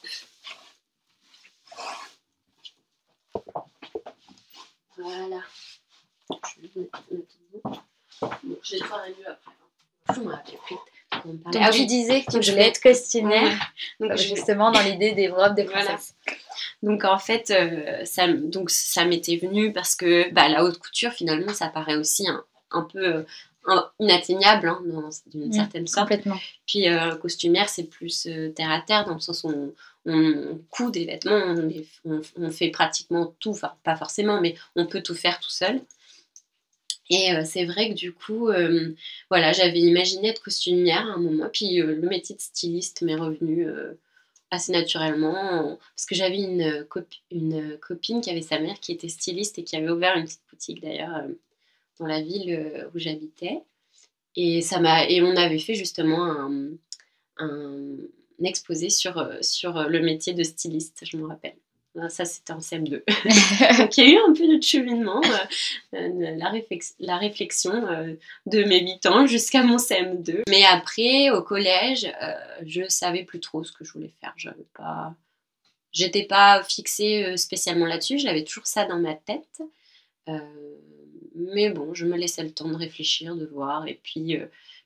Voilà. 4.96 5.42
Je 6.30 6.60
vais 6.62 6.88
je 8.62 8.82
après. 8.82 9.14
Je 10.14 10.20
me 10.20 10.30
rappelle 10.30 10.58
plus. 10.66 10.76
Donc, 11.24 11.70
tu 11.72 11.86
disais 11.86 12.22
que 12.22 12.38
tu 12.38 12.50
voulais 12.50 12.68
être 12.68 12.80
costumière, 12.80 13.72
donc, 14.00 14.16
justement 14.16 14.70
dans 14.70 14.80
l'idée 14.80 15.12
des 15.12 15.28
robes 15.28 15.54
des 15.54 15.64
princesses. 15.64 16.14
Donc 16.82 17.04
en 17.04 17.18
fait, 17.18 17.50
euh, 17.50 18.04
ça, 18.04 18.28
donc, 18.28 18.70
ça 18.70 19.04
m'était 19.04 19.36
venu 19.36 19.72
parce 19.72 19.94
que 19.94 20.30
bah, 20.32 20.48
la 20.48 20.64
haute 20.64 20.78
couture, 20.78 21.12
finalement, 21.12 21.52
ça 21.52 21.68
paraît 21.68 21.96
aussi 21.96 22.28
un, 22.28 22.44
un 22.70 22.82
peu 22.82 23.24
euh, 23.68 23.80
inatteignable 23.98 24.68
hein, 24.68 24.80
d'une 25.26 25.52
certaine 25.52 25.86
sorte. 25.86 26.08
Complètement. 26.08 26.38
Puis 26.66 26.88
euh, 26.88 27.16
costumière, 27.16 27.68
c'est 27.68 27.84
plus 27.84 28.28
terre 28.54 28.70
à 28.70 28.80
terre 28.80 29.04
dans 29.06 29.14
le 29.14 29.20
sens 29.20 29.44
où 29.44 29.48
on, 29.48 29.72
on 30.06 30.60
coud 30.70 30.92
des 30.92 31.06
vêtements, 31.06 31.54
on, 32.04 32.20
on, 32.36 32.50
fait 32.50 32.68
pratiquement 32.68 33.34
tout, 33.40 33.50
enfin 33.50 33.72
pas 33.82 33.96
forcément, 33.96 34.40
mais 34.40 34.54
on 34.76 34.86
peut 34.86 35.02
tout 35.02 35.14
faire 35.14 35.40
tout 35.40 35.50
seul. 35.50 35.80
Et 37.10 37.32
euh, 37.32 37.42
c'est 37.44 37.64
vrai 37.64 37.90
que 37.90 37.94
du 37.94 38.12
coup, 38.12 38.48
euh, 38.48 38.94
voilà, 39.30 39.52
j'avais 39.52 39.80
imaginé 39.80 40.28
être 40.28 40.42
costumière 40.42 41.06
à 41.06 41.14
un 41.14 41.18
moment, 41.18 41.48
puis 41.52 41.80
euh, 41.80 41.94
le 41.94 42.08
métier 42.08 42.34
de 42.36 42.40
styliste 42.40 43.02
m'est 43.02 43.16
revenu 43.16 43.66
assez 44.50 44.72
naturellement, 44.72 45.78
parce 45.94 46.06
que 46.06 46.14
j'avais 46.14 46.38
une, 46.40 46.86
copine 47.80 48.20
qui 48.20 48.30
avait 48.30 48.42
sa 48.42 48.58
mère 48.58 48.80
qui 48.80 48.92
était 48.92 49.08
styliste 49.08 49.58
et 49.58 49.64
qui 49.64 49.76
avait 49.76 49.90
ouvert 49.90 50.16
une 50.16 50.24
petite 50.24 50.42
boutique 50.50 50.80
d'ailleurs 50.82 51.22
dans 51.98 52.06
la 52.06 52.20
ville 52.20 52.88
où 52.94 52.98
j'habitais. 52.98 53.62
Et, 54.36 54.58
et 54.60 55.22
on 55.22 55.36
avait 55.36 55.58
fait 55.58 55.74
justement 55.74 56.24
un, 57.38 57.96
exposé 58.42 58.88
sur 58.90 59.18
le 59.20 60.00
métier 60.00 60.32
de 60.32 60.42
styliste, 60.42 61.04
je 61.04 61.16
me 61.16 61.26
rappelle. 61.26 61.56
Ah, 61.96 62.08
ça, 62.08 62.24
c'était 62.24 62.52
en 62.52 62.58
CM2. 62.58 63.02
Donc, 63.78 63.96
il 63.96 64.04
y 64.04 64.06
a 64.06 64.12
eu 64.12 64.18
un 64.28 64.32
peu 64.32 64.46
de 64.46 64.62
cheminement, 64.62 65.20
euh, 65.24 65.96
euh, 65.96 66.36
la, 66.36 66.52
la, 67.00 67.16
réflexion 67.16 67.72
euh, 67.72 68.14
de 68.46 68.62
mes 68.64 68.80
8 68.80 69.06
ans 69.06 69.26
jusqu'à 69.26 69.62
mon 69.62 69.76
CM2. 69.76 70.42
Mais 70.48 70.64
après, 70.64 71.30
au 71.30 71.42
collège, 71.42 72.12
je 72.64 72.82
savais 72.88 73.24
plus 73.24 73.40
trop 73.40 73.64
ce 73.64 73.72
que 73.72 73.84
je 73.84 73.92
voulais 73.92 74.12
faire. 74.20 74.34
J'avais 74.36 74.66
pas... 74.74 75.14
J'étais 75.90 76.24
pas 76.24 76.62
fixée 76.62 77.36
spécialement 77.38 77.86
là-dessus, 77.86 78.18
j'avais 78.18 78.44
toujours 78.44 78.66
ça 78.66 78.84
dans 78.84 78.98
ma 78.98 79.14
tête. 79.14 79.62
mais 81.34 81.70
bon, 81.70 81.94
je 81.94 82.04
me 82.04 82.16
laissais 82.16 82.42
le 82.42 82.52
temps 82.52 82.68
de 82.68 82.76
réfléchir, 82.76 83.34
de 83.34 83.46
voir. 83.46 83.88
Et 83.88 83.98
puis, 84.02 84.38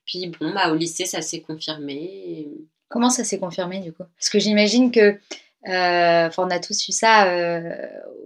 puis 0.06 0.28
bon, 0.28 0.54
bah, 0.54 0.72
au 0.72 0.76
lycée, 0.76 1.04
ça 1.04 1.20
s'est 1.20 1.40
confirmé. 1.40 2.48
Comment 2.88 3.10
ça 3.10 3.24
s'est 3.24 3.40
confirmé 3.40 3.80
du 3.80 3.92
coup? 3.92 4.04
Parce 4.16 4.30
que 4.30 4.38
j'imagine 4.38 4.92
que 4.92 5.18
euh, 5.68 6.28
on 6.38 6.50
a 6.50 6.58
tous 6.58 6.88
eu 6.88 6.92
ça 6.92 7.26
euh, 7.26 7.60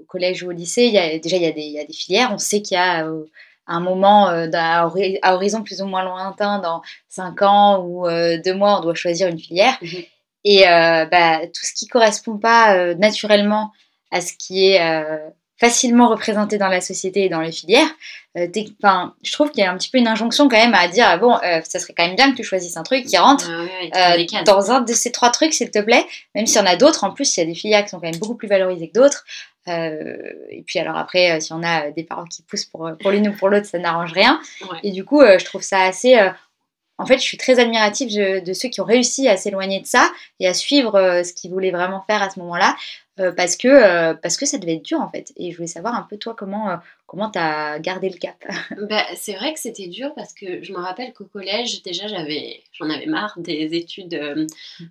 au 0.01 0.05
collège 0.05 0.42
ou 0.42 0.49
au 0.49 0.53
lycée. 0.53 0.85
Il 0.85 0.92
y 0.92 0.99
a, 0.99 1.18
déjà, 1.18 1.37
il 1.37 1.42
y, 1.42 1.46
a 1.46 1.53
des, 1.53 1.62
il 1.62 1.72
y 1.72 1.81
a 1.81 1.85
des 1.85 1.92
filières. 1.92 2.31
On 2.33 2.38
sait 2.38 2.62
qu'il 2.62 2.77
y 2.77 2.81
a 2.81 3.07
euh, 3.07 3.25
un 3.66 3.81
moment 3.81 4.29
à 4.29 4.87
horizon 5.35 5.62
plus 5.62 5.83
ou 5.83 5.87
moins 5.87 6.05
lointain, 6.05 6.61
dans 6.61 6.83
5 7.09 7.42
ans 7.42 7.85
ou 7.85 8.07
2 8.07 8.55
mois, 8.55 8.79
on 8.79 8.81
doit 8.81 8.94
choisir 8.94 9.27
une 9.27 9.40
filière. 9.40 9.77
Mhm. 9.83 10.05
Et 10.44 10.62
bah, 10.64 11.40
tout 11.46 11.64
ce 11.64 11.75
qui 11.75 11.88
correspond 11.88 12.38
pas 12.38 12.94
naturellement 12.94 13.72
à 14.12 14.20
ce 14.20 14.35
qui 14.38 14.68
est 14.68 14.81
facilement 15.59 16.09
représenté 16.09 16.59
dans 16.59 16.69
la 16.69 16.81
société 16.81 17.25
et 17.25 17.29
dans 17.29 17.40
les 17.40 17.53
filières, 17.53 17.88
euh, 18.37 18.47
je 19.23 19.33
trouve 19.33 19.51
qu'il 19.51 19.64
y 19.64 19.66
a 19.66 19.73
un 19.73 19.77
petit 19.77 19.88
peu 19.88 19.99
une 19.99 20.09
injonction 20.09 20.49
quand 20.49 20.59
même 20.59 20.75
à 20.75 20.88
dire 20.88 21.07
ah 21.09 21.16
bon, 21.16 21.35
euh, 21.37 21.61
ça 21.64 21.79
serait 21.79 21.95
quand 21.97 22.07
même 22.07 22.16
bien 22.16 22.31
que 22.31 22.37
tu 22.37 22.45
choisisses 22.45 22.77
un 22.77 22.83
truc 22.83 23.07
qui 23.07 23.16
rentre 23.16 23.51
ah 23.51 24.12
euh, 24.14 24.42
dans 24.45 24.71
un 24.71 24.83
de 24.83 24.92
ces 24.92 25.11
trois 25.11 25.31
trucs, 25.31 25.55
s'il 25.55 25.71
te 25.71 25.79
plaît. 25.79 26.05
Même 26.35 26.47
s'il 26.47 26.59
y 26.59 26.61
en 26.62 26.66
a 26.66 26.77
d'autres, 26.77 27.05
en 27.05 27.12
plus, 27.12 27.37
il 27.37 27.40
y 27.40 27.42
a 27.42 27.47
des 27.47 27.55
filières 27.55 27.85
qui 27.85 27.90
sont 27.90 27.99
quand 27.99 28.11
même 28.11 28.21
beaucoup 28.21 28.35
plus 28.35 28.49
valorisées 28.49 28.88
que 28.88 28.99
d'autres. 28.99 29.25
et 29.66 30.62
puis 30.66 30.79
alors 30.79 30.97
après, 30.97 31.40
si 31.40 31.53
on 31.53 31.62
a 31.62 31.90
des 31.90 32.05
parents 32.05 32.27
qui 32.27 32.42
poussent 32.42 32.66
pour, 32.66 32.90
pour 33.01 33.11
l'une 33.11 33.29
ou 33.29 33.33
pour 33.33 33.49
l'autre, 33.49 33.66
ça 33.66 33.79
n'arrange 33.79 34.12
rien. 34.12 34.40
Et 34.83 34.90
du 34.90 35.05
coup, 35.05 35.23
je 35.23 35.45
trouve 35.45 35.62
ça 35.62 35.81
assez 35.81 36.19
en 36.99 37.05
fait, 37.05 37.19
je 37.19 37.25
suis 37.25 37.37
très 37.37 37.59
admirative 37.59 38.09
de, 38.09 38.53
ceux 38.55 38.71
qui 38.71 38.81
ont 38.81 38.87
réussi 38.87 39.29
à 39.29 39.37
s'éloigner 39.37 39.81
de 39.81 39.87
ça 39.87 40.11
et 40.40 40.49
à 40.49 40.55
suivre 40.55 40.92
ce 41.23 41.33
qu'ils 41.35 41.51
voulaient 41.51 41.71
vraiment 41.71 42.03
faire 42.07 42.23
à 42.23 42.31
ce 42.31 42.38
moment-là. 42.40 42.75
Euh, 43.18 43.33
parce, 43.33 43.57
que, 43.57 43.68
euh, 43.68 44.12
parce 44.12 44.37
que 44.37 44.44
ça 44.44 44.59
devait 44.59 44.74
être 44.74 44.85
dur 44.85 45.00
en 45.00 45.11
fait. 45.11 45.33
Et 45.37 45.50
je 45.50 45.57
voulais 45.57 45.66
savoir 45.66 45.94
un 45.94 46.02
peu 46.02 46.18
toi 46.18 46.35
comment 46.37 46.68
euh, 46.70 46.76
comment 47.07 47.31
tu 47.31 47.38
as 47.38 47.79
gardé 47.79 48.11
le 48.11 48.18
cap? 48.18 48.37
bah, 48.90 49.07
c'est 49.16 49.33
vrai 49.35 49.55
que 49.55 49.59
c'était 49.59 49.87
dur 49.87 50.12
parce 50.14 50.35
que 50.35 50.62
je 50.62 50.72
me 50.72 50.79
rappelle 50.79 51.14
qu'au 51.14 51.24
collège 51.24 51.83
déjà 51.83 52.09
j'avais 52.09 52.62
j'en 52.72 52.90
avais 52.90 53.07
marre 53.07 53.38
des 53.38 53.74
études 53.74 54.20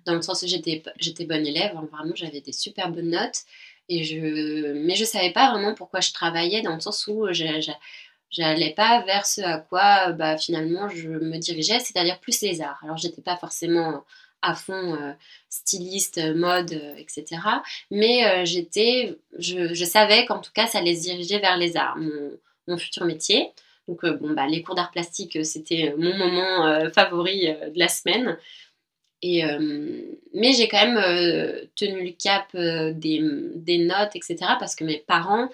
dans 0.06 0.14
le 0.14 0.22
sens 0.22 0.42
où 0.42 0.48
j'étais 0.48 0.82
j'étais 0.98 1.24
bonne 1.24 1.46
élève, 1.46 1.74
vraiment 1.92 2.14
j'avais 2.16 2.40
des 2.40 2.52
super 2.52 2.90
bonnes 2.90 3.10
notes 3.10 3.42
et 3.88 4.02
je 4.02 4.72
mais 4.72 4.96
je 4.96 5.04
savais 5.04 5.32
pas 5.32 5.52
vraiment 5.52 5.74
pourquoi 5.74 6.00
je 6.00 6.12
travaillais 6.12 6.62
dans 6.62 6.74
le 6.74 6.80
sens 6.80 7.06
où 7.06 7.28
j'allais 7.32 8.74
pas 8.74 9.02
vers 9.02 9.24
ce 9.24 9.40
à 9.40 9.58
quoi 9.58 10.10
bah, 10.12 10.36
finalement 10.36 10.88
je 10.88 11.10
me 11.10 11.38
dirigeais, 11.38 11.78
c'est-à-dire 11.78 12.18
plus 12.18 12.40
les 12.40 12.60
arts. 12.60 12.80
Alors 12.82 12.96
j'étais 12.96 13.22
pas 13.22 13.36
forcément 13.36 14.02
à 14.46 14.54
fond 14.54 14.96
styliste, 15.48 16.20
mode, 16.34 16.72
etc. 16.98 17.24
Mais 17.90 18.44
j'étais, 18.46 19.16
je, 19.38 19.74
je, 19.74 19.84
savais 19.84 20.24
qu'en 20.26 20.40
tout 20.40 20.52
cas, 20.54 20.66
ça 20.66 20.78
allait 20.78 20.94
se 20.94 21.02
diriger 21.02 21.38
vers 21.38 21.56
les 21.56 21.76
arts, 21.76 21.96
mon, 21.96 22.32
mon 22.68 22.78
futur 22.78 23.04
métier. 23.04 23.50
Donc, 23.88 24.04
bon, 24.04 24.32
bah, 24.32 24.46
les 24.46 24.62
cours 24.62 24.74
d'art 24.74 24.90
plastique, 24.90 25.44
c'était 25.44 25.94
mon 25.96 26.16
moment 26.16 26.90
favori 26.90 27.46
de 27.46 27.78
la 27.78 27.88
semaine. 27.88 28.36
Et, 29.22 29.42
mais 30.34 30.52
j'ai 30.52 30.68
quand 30.68 30.86
même 30.86 31.68
tenu 31.74 32.04
le 32.04 32.12
cap 32.12 32.48
des, 32.54 33.22
des, 33.54 33.78
notes, 33.78 34.14
etc. 34.14 34.36
Parce 34.58 34.74
que 34.74 34.84
mes 34.84 34.98
parents 34.98 35.48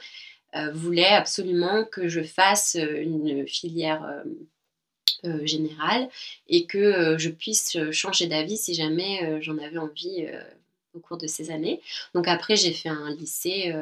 voulaient 0.72 1.06
absolument 1.06 1.84
que 1.84 2.08
je 2.08 2.22
fasse 2.22 2.76
une 2.76 3.46
filière 3.46 4.22
euh, 5.24 5.46
générale 5.46 6.08
et 6.48 6.66
que 6.66 6.78
euh, 6.78 7.16
je 7.16 7.30
puisse 7.30 7.76
euh, 7.76 7.92
changer 7.92 8.26
d'avis 8.26 8.56
si 8.56 8.74
jamais 8.74 9.40
j'en 9.40 9.56
avais 9.58 9.78
envie 9.78 10.26
au 10.94 10.98
cours 10.98 11.16
de 11.16 11.28
ces 11.28 11.52
années. 11.52 11.80
Donc 12.12 12.26
après, 12.26 12.56
j'ai 12.56 12.72
fait 12.72 12.88
un 12.88 13.14
lycée, 13.14 13.72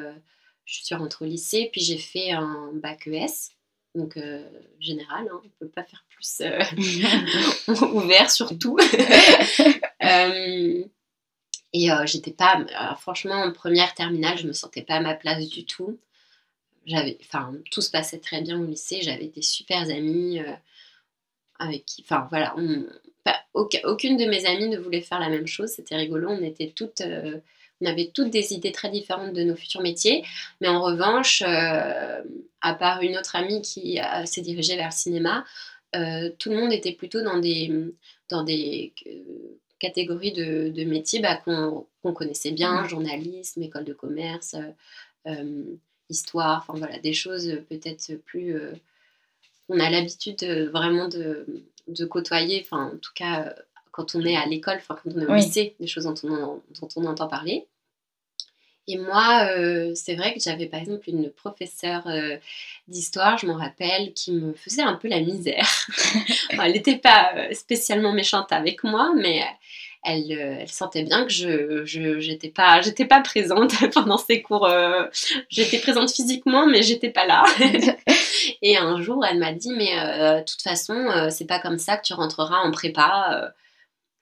je 0.66 0.82
suis 0.82 0.94
rentrée 0.94 1.24
au 1.24 1.28
lycée, 1.28 1.70
puis 1.72 1.80
j'ai 1.80 1.96
fait 1.96 2.32
un 2.32 2.70
bac 2.74 3.06
ES, 3.06 3.54
donc 3.94 4.18
général, 4.80 5.28
hein, 5.32 5.40
on 5.42 5.46
ne 5.46 5.50
peut 5.60 5.68
pas 5.68 5.82
faire 5.84 6.04
plus 6.10 6.42
ouvert 7.94 8.30
sur 8.30 8.58
tout. 8.58 8.76
et 11.72 11.88
j'étais 12.04 12.32
pas, 12.32 12.66
franchement, 13.00 13.44
en 13.44 13.50
première 13.50 13.94
terminale, 13.94 14.36
je 14.36 14.46
me 14.46 14.52
sentais 14.52 14.82
pas 14.82 14.96
à 14.96 15.00
ma 15.00 15.14
place 15.14 15.48
du 15.48 15.64
tout. 15.64 15.98
J'avais, 16.84 17.16
enfin, 17.22 17.54
tout 17.70 17.80
se 17.80 17.90
passait 17.90 18.18
très 18.18 18.42
bien 18.42 18.60
au 18.60 18.66
lycée, 18.66 19.00
j'avais 19.00 19.28
des 19.28 19.42
super 19.42 19.88
amis 19.88 20.42
avec 21.60 21.84
qui, 21.84 22.02
enfin 22.02 22.26
voilà, 22.30 22.54
aucune 23.54 24.16
de 24.16 24.24
mes 24.24 24.46
amies 24.46 24.68
ne 24.68 24.78
voulait 24.78 25.02
faire 25.02 25.20
la 25.20 25.28
même 25.28 25.46
chose. 25.46 25.68
C'était 25.68 25.96
rigolo. 25.96 26.28
On 26.30 26.42
était 26.42 26.72
toutes, 26.74 27.02
euh, 27.02 27.38
on 27.80 27.86
avait 27.86 28.10
toutes 28.12 28.30
des 28.30 28.52
idées 28.54 28.72
très 28.72 28.90
différentes 28.90 29.34
de 29.34 29.44
nos 29.44 29.54
futurs 29.54 29.82
métiers. 29.82 30.24
Mais 30.60 30.68
en 30.68 30.82
revanche, 30.82 31.42
euh, 31.46 32.22
à 32.62 32.74
part 32.74 33.02
une 33.02 33.16
autre 33.16 33.36
amie 33.36 33.62
qui 33.62 33.98
s'est 34.24 34.40
dirigée 34.40 34.76
vers 34.76 34.88
le 34.88 34.94
cinéma, 34.94 35.44
euh, 35.94 36.30
tout 36.38 36.50
le 36.50 36.56
monde 36.56 36.72
était 36.72 36.92
plutôt 36.92 37.22
dans 37.22 37.38
des, 37.38 37.70
dans 38.28 38.42
des 38.42 38.92
catégories 39.78 40.32
de, 40.32 40.70
de 40.70 40.84
métiers 40.84 41.20
bah, 41.20 41.36
qu'on 41.36 42.12
connaissait 42.12 42.52
bien, 42.52 42.82
mmh. 42.82 42.88
journalisme, 42.88 43.62
école 43.62 43.84
de 43.84 43.92
commerce, 43.92 44.56
histoire, 46.08 46.64
enfin 46.66 46.78
voilà, 46.78 46.98
des 46.98 47.12
choses 47.12 47.60
peut-être 47.68 48.14
plus 48.24 48.56
on 49.70 49.78
a 49.78 49.88
l'habitude 49.88 50.44
vraiment 50.72 51.08
de, 51.08 51.46
côtoyer, 52.06 52.60
enfin 52.64 52.92
en 52.94 52.98
tout 52.98 53.12
cas 53.14 53.46
euh, 53.46 53.52
quand 53.92 54.14
on 54.14 54.24
est 54.24 54.36
à 54.36 54.46
l'école, 54.46 54.76
enfin 54.76 54.96
quand 55.02 55.10
on 55.14 55.20
est 55.20 55.26
au 55.26 55.34
lycée, 55.34 55.74
des 55.80 55.86
choses 55.86 56.04
dont 56.04 56.14
on, 56.24 56.60
dont 56.80 56.88
on 56.96 57.06
entend 57.06 57.28
parler. 57.28 57.66
Et 58.88 58.96
moi, 58.96 59.46
euh, 59.50 59.92
c'est 59.94 60.16
vrai 60.16 60.34
que 60.34 60.40
j'avais 60.40 60.66
par 60.66 60.80
exemple 60.80 61.08
une 61.08 61.30
professeure 61.30 62.06
euh, 62.08 62.36
d'histoire, 62.88 63.38
je 63.38 63.46
m'en 63.46 63.56
rappelle, 63.56 64.12
qui 64.14 64.32
me 64.32 64.52
faisait 64.54 64.82
un 64.82 64.94
peu 64.94 65.06
la 65.06 65.20
misère. 65.20 65.68
elle 66.50 66.72
n'était 66.72 66.98
pas 66.98 67.32
spécialement 67.52 68.12
méchante 68.12 68.50
avec 68.50 68.82
moi, 68.82 69.12
mais 69.14 69.44
elle, 70.02 70.32
elle 70.32 70.68
sentait 70.68 71.04
bien 71.04 71.24
que 71.24 71.30
je 71.30 71.84
j'étais 71.84 72.48
pas 72.48 72.80
pas 73.08 73.20
présente 73.20 73.74
pendant 73.94 74.18
ces 74.18 74.42
cours. 74.42 74.68
j'étais 75.50 75.78
présente 75.78 76.10
physiquement, 76.10 76.66
mais 76.66 76.82
j'étais 76.82 77.10
pas 77.10 77.26
là. 77.26 77.44
Et 78.62 78.76
un 78.76 79.00
jour, 79.00 79.24
elle 79.24 79.38
m'a 79.38 79.52
dit, 79.52 79.72
mais 79.72 79.98
euh, 79.98 80.40
de 80.40 80.44
toute 80.44 80.62
façon, 80.62 80.94
euh, 80.94 81.30
c'est 81.30 81.46
pas 81.46 81.60
comme 81.60 81.78
ça 81.78 81.96
que 81.96 82.02
tu 82.06 82.12
rentreras 82.14 82.58
en 82.60 82.70
prépa. 82.70 83.30
Euh, 83.34 83.48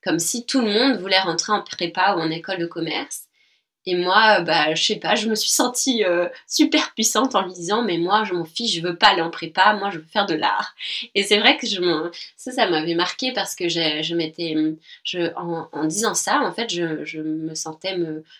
comme 0.02 0.18
si 0.18 0.46
tout 0.46 0.60
le 0.60 0.70
monde 0.72 0.98
voulait 1.00 1.20
rentrer 1.20 1.52
en 1.52 1.62
prépa 1.62 2.14
ou 2.14 2.20
en 2.20 2.30
école 2.30 2.58
de 2.58 2.66
commerce. 2.66 3.27
Et 3.90 3.96
moi, 3.96 4.42
bah, 4.42 4.74
je 4.74 4.84
sais 4.84 4.96
pas, 4.96 5.14
je 5.14 5.30
me 5.30 5.34
suis 5.34 5.48
sentie 5.48 6.04
euh, 6.04 6.28
super 6.46 6.92
puissante 6.92 7.34
en 7.34 7.40
lui 7.40 7.54
disant, 7.54 7.80
mais 7.80 7.96
moi, 7.96 8.22
je 8.24 8.34
m'en 8.34 8.44
fiche, 8.44 8.74
je 8.74 8.82
veux 8.82 8.96
pas 8.96 9.06
aller 9.06 9.22
en 9.22 9.30
prépa, 9.30 9.72
moi, 9.72 9.88
je 9.90 9.96
veux 9.96 10.04
faire 10.12 10.26
de 10.26 10.34
l'art. 10.34 10.74
Et 11.14 11.22
c'est 11.22 11.38
vrai 11.38 11.56
que 11.56 11.66
ça, 12.36 12.52
ça 12.52 12.68
m'avait 12.68 12.94
marqué 12.94 13.32
parce 13.32 13.54
que 13.54 13.70
je 13.70 14.14
m'étais, 14.14 14.54
en, 15.36 15.84
disant 15.86 16.12
ça, 16.12 16.42
en 16.42 16.52
fait, 16.52 16.68
je, 16.68 17.18
me 17.18 17.54
sentais 17.54 17.96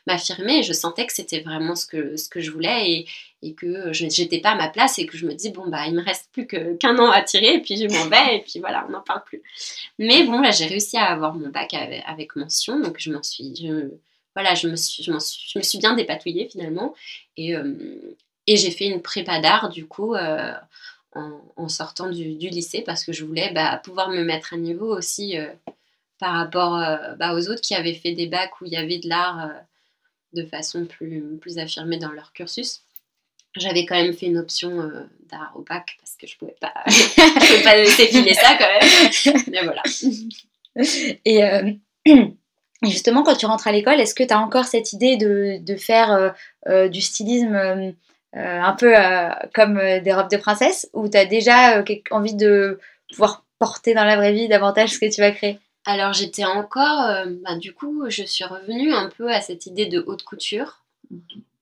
m'affirmer, 0.07 0.63
je 0.63 0.75
sentais 0.75 1.07
que 1.07 1.15
c'était 1.15 1.41
vraiment 1.41 1.75
ce 1.75 1.87
que, 1.87 2.19
ce 2.19 2.29
que 2.29 2.41
je 2.41 2.51
voulais 2.51 2.91
et, 2.91 3.07
et 3.41 3.55
que 3.55 3.91
je 3.95 4.05
n'étais 4.05 4.43
pas 4.43 4.51
à 4.51 4.55
ma 4.55 4.69
place 4.69 4.99
et 4.99 5.07
que 5.07 5.17
je 5.17 5.25
me 5.25 5.33
dis, 5.33 5.49
bon, 5.49 5.67
bah, 5.69 5.87
il 5.87 5.95
me 5.95 6.05
reste 6.05 6.29
plus 6.31 6.47
qu'un 6.47 6.99
an 6.99 7.11
à 7.11 7.23
tirer 7.23 7.55
et 7.55 7.61
puis 7.61 7.79
je 7.79 7.87
m'en 7.87 8.07
vais 8.11 8.37
et 8.37 8.41
puis 8.41 8.61
voilà, 8.61 8.85
on 8.87 8.93
n'en 8.93 9.01
parle 9.01 9.25
plus. 9.25 9.41
Mais 9.99 10.25
bon, 10.25 10.43
là, 10.43 10.51
j'ai 10.51 10.67
réussi 10.67 10.99
à 10.99 11.07
avoir 11.07 11.33
mon 11.33 11.49
bac 11.49 11.73
avec, 11.73 12.37
mention, 12.37 12.79
donc 12.79 12.97
je 12.99 13.11
m'en 13.11 13.23
suis, 13.23 13.71
voilà, 14.39 14.55
je 14.55 14.69
me 14.69 14.77
suis, 14.77 15.03
je, 15.03 15.11
me 15.11 15.63
suis 15.65 15.79
bien 15.79 15.95
dépatouillée 15.95 16.49
finalement. 16.49 16.95
Et, 17.37 17.57
euh, 17.57 18.17
et 18.47 18.57
j'ai 18.57 18.71
fait 18.71 18.87
une 18.87 19.03
prépa 19.03 19.41
d'art 19.41 19.69
du 19.69 19.85
coup 19.85 20.15
euh, 20.15 20.53
en, 21.57 21.69
sortant 21.69 22.09
du, 22.09 22.23
lycée 22.23 22.83
parce 22.83 23.05
que 23.05 23.13
je 23.13 23.25
voulais 23.25 23.53
bah, 23.53 23.81
pouvoir 23.83 24.11
me 24.11 24.23
mettre 24.23 24.55
à 24.55 24.57
niveau 24.57 24.97
aussi 24.97 25.37
euh, 25.37 25.49
par 26.21 26.35
rapport 26.35 26.79
bah, 27.19 27.35
aux 27.35 27.51
autres 27.51 27.63
qui 27.63 27.75
avaient 27.75 27.95
fait 27.95 28.13
des 28.13 28.29
bacs 28.29 28.61
où 28.61 28.67
il 28.67 28.71
y 28.71 28.77
avait 28.77 28.99
de 28.99 29.09
l'art 29.09 29.51
de 30.35 30.45
façon 30.45 30.87
plus, 30.87 31.37
plus 31.41 31.59
affirmée 31.59 31.99
dans 31.99 32.13
leur 32.13 32.33
cursus. 32.33 32.83
J'avais 33.57 33.87
quand 33.87 33.97
même 33.97 34.15
fait 34.15 34.27
une 34.27 34.39
option 34.39 34.89
d'art 35.29 35.53
au 35.57 35.63
bac 35.63 35.97
parce 36.01 36.15
que 36.15 36.29
je 36.29 36.39
pouvais 36.39 36.57
pas, 36.61 36.73
je 36.87 37.47
pouvais 37.47 37.63
pas 37.65 37.77
laisser 37.77 38.07
filer 38.07 38.35
ça 38.35 38.57
quand 38.57 38.69
même. 38.69 39.43
Mais 39.51 39.65
voilà. 39.65 39.83
Et 41.25 41.41
justement, 42.83 43.23
quand 43.23 43.37
tu 43.37 43.47
rentres 43.47 43.67
à 43.67 43.73
l'école, 43.73 44.01
est-ce 44.01 44.15
que 44.15 44.23
tu 44.23 44.33
as 44.33 44.41
encore 44.41 44.65
cette 44.65 44.93
idée 44.93 45.17
de, 45.17 45.59
de 45.61 45.77
faire 45.77 46.13
euh, 46.13 46.31
euh, 46.69 46.89
du 46.89 47.01
stylisme 47.01 47.55
euh, 47.55 47.93
un 48.35 48.73
peu 48.73 48.95
comme 49.55 49.81
des 50.03 50.13
robes 50.13 50.31
de 50.31 50.37
princesse? 50.37 50.89
Ou 50.93 51.09
tu 51.09 51.17
as 51.17 51.25
déjà 51.25 51.83
envie 52.11 52.35
de 52.35 52.79
pouvoir 53.11 53.45
porter 53.59 53.95
dans 53.95 54.05
la 54.05 54.17
vraie 54.17 54.33
vie 54.33 54.49
davantage 54.49 54.91
ce 54.91 54.99
que 54.99 55.13
tu 55.13 55.21
vas 55.21 55.33
créer? 55.33 55.59
Alors 55.87 56.13
j'étais 56.13 56.45
encore, 56.45 57.09
bah, 57.43 57.57
du 57.57 57.73
coup, 57.73 58.05
je 58.09 58.23
suis 58.23 58.45
revenue 58.45 58.93
un 58.93 59.09
peu 59.09 59.33
à 59.33 59.41
cette 59.41 59.67
idée 59.67 59.87
de 59.87 60.05
haute 60.07 60.23
couture 60.23 60.85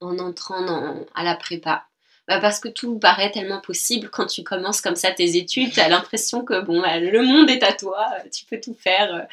en 0.01 0.19
entrant 0.19 0.63
dans, 0.63 1.07
à 1.15 1.23
la 1.23 1.37
prépa. 1.37 1.85
Bah, 2.29 2.41
parce 2.41 2.59
que 2.59 2.69
tout 2.69 2.99
paraît 2.99 3.31
tellement 3.31 3.61
possible 3.61 4.11
quand 4.11 4.27
tu 4.27 4.43
commences 4.43 4.81
comme 4.81 4.97
ça 4.97 5.13
tes 5.13 5.37
études. 5.37 5.73
Tu 5.73 5.81
as 5.81 5.89
l'impression 5.89 6.45
que 6.45 6.61
bon, 6.61 6.81
bah, 6.81 6.99
le 6.99 7.23
monde 7.23 7.49
est 7.49 7.63
à 7.63 7.73
toi, 7.73 8.05
tu 8.33 8.45
peux 8.47 8.61
tout 8.61 8.75
faire. 8.75 9.29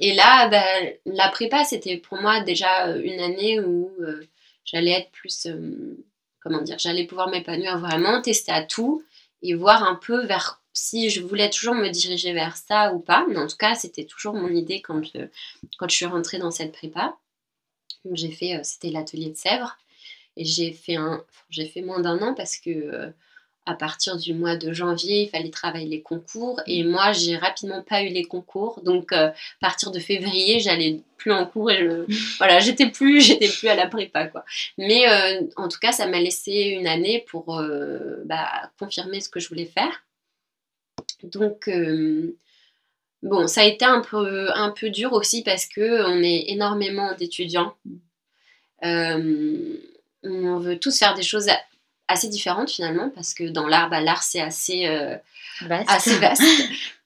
Et 0.00 0.14
là, 0.14 0.48
bah, 0.48 0.90
la 1.04 1.28
prépa, 1.30 1.64
c'était 1.64 1.96
pour 1.96 2.20
moi 2.20 2.40
déjà 2.40 2.88
une 2.96 3.18
année 3.20 3.58
où 3.58 3.90
euh, 4.00 4.24
j'allais 4.64 4.92
être 4.92 5.10
plus. 5.10 5.46
Euh, 5.46 6.04
comment 6.40 6.62
dire 6.62 6.78
J'allais 6.78 7.06
pouvoir 7.06 7.28
m'épanouir 7.28 7.78
vraiment, 7.78 8.22
tester 8.22 8.52
à 8.52 8.62
tout 8.62 9.02
et 9.42 9.54
voir 9.54 9.82
un 9.82 9.96
peu 9.96 10.24
vers 10.24 10.60
si 10.72 11.10
je 11.10 11.20
voulais 11.20 11.50
toujours 11.50 11.74
me 11.74 11.88
diriger 11.88 12.32
vers 12.32 12.56
ça 12.56 12.94
ou 12.94 13.00
pas. 13.00 13.26
Mais 13.28 13.36
en 13.36 13.48
tout 13.48 13.56
cas, 13.56 13.74
c'était 13.74 14.04
toujours 14.04 14.34
mon 14.34 14.48
idée 14.48 14.80
quand 14.80 15.02
quand 15.76 15.90
je 15.90 15.96
suis 15.96 16.06
rentrée 16.06 16.38
dans 16.38 16.52
cette 16.52 16.70
prépa. 16.70 17.16
J'ai 18.12 18.30
fait, 18.30 18.54
euh, 18.54 18.60
c'était 18.62 18.90
l'atelier 18.90 19.30
de 19.30 19.36
Sèvres. 19.36 19.76
Et 20.38 20.44
j'ai 20.44 20.72
fait, 20.72 20.94
un, 20.94 21.22
j'ai 21.50 21.66
fait 21.66 21.82
moins 21.82 22.00
d'un 22.00 22.22
an 22.22 22.32
parce 22.32 22.56
que 22.56 22.70
euh, 22.70 23.10
à 23.66 23.74
partir 23.74 24.16
du 24.16 24.32
mois 24.32 24.56
de 24.56 24.72
janvier, 24.72 25.24
il 25.24 25.28
fallait 25.28 25.50
travailler 25.50 25.88
les 25.88 26.00
concours. 26.00 26.60
Et 26.66 26.84
moi, 26.84 27.12
j'ai 27.12 27.36
rapidement 27.36 27.82
pas 27.82 28.02
eu 28.02 28.08
les 28.08 28.24
concours. 28.24 28.80
Donc, 28.82 29.12
euh, 29.12 29.28
à 29.28 29.34
partir 29.60 29.90
de 29.90 29.98
février, 29.98 30.60
j'allais 30.60 31.02
plus 31.16 31.32
en 31.32 31.44
cours 31.44 31.72
et 31.72 31.78
je, 31.78 32.04
voilà, 32.38 32.60
j'étais 32.60 32.88
plus, 32.88 33.20
j'étais 33.26 33.48
plus 33.48 33.68
à 33.68 33.74
la 33.74 33.88
prépa, 33.88 34.28
quoi. 34.28 34.44
Mais 34.78 35.08
euh, 35.08 35.42
en 35.56 35.68
tout 35.68 35.80
cas, 35.80 35.90
ça 35.90 36.06
m'a 36.06 36.20
laissé 36.20 36.52
une 36.52 36.86
année 36.86 37.24
pour 37.28 37.60
bah, 38.24 38.70
confirmer 38.78 39.20
ce 39.20 39.28
que 39.28 39.40
je 39.40 39.48
voulais 39.48 39.66
faire. 39.66 40.04
Donc, 41.24 41.68
bon, 43.22 43.48
ça 43.48 43.62
a 43.62 43.64
été 43.64 43.84
un 43.84 44.00
peu, 44.00 44.50
un 44.54 44.70
peu 44.70 44.88
dur 44.88 45.12
aussi 45.12 45.42
parce 45.42 45.66
que 45.66 46.06
on 46.06 46.22
est 46.22 46.44
énormément 46.48 47.12
d'étudiants. 47.16 47.74
Euh, 48.84 49.76
on 50.22 50.58
veut 50.58 50.78
tous 50.78 50.98
faire 50.98 51.14
des 51.14 51.22
choses 51.22 51.48
assez 52.08 52.28
différentes 52.28 52.70
finalement, 52.70 53.10
parce 53.10 53.34
que 53.34 53.44
dans 53.44 53.66
l'art, 53.66 53.90
bah, 53.90 54.00
l'art 54.00 54.22
c'est 54.22 54.40
assez, 54.40 54.86
euh, 54.86 55.16
vaste. 55.62 55.88
assez 55.88 56.18
vaste. 56.18 56.42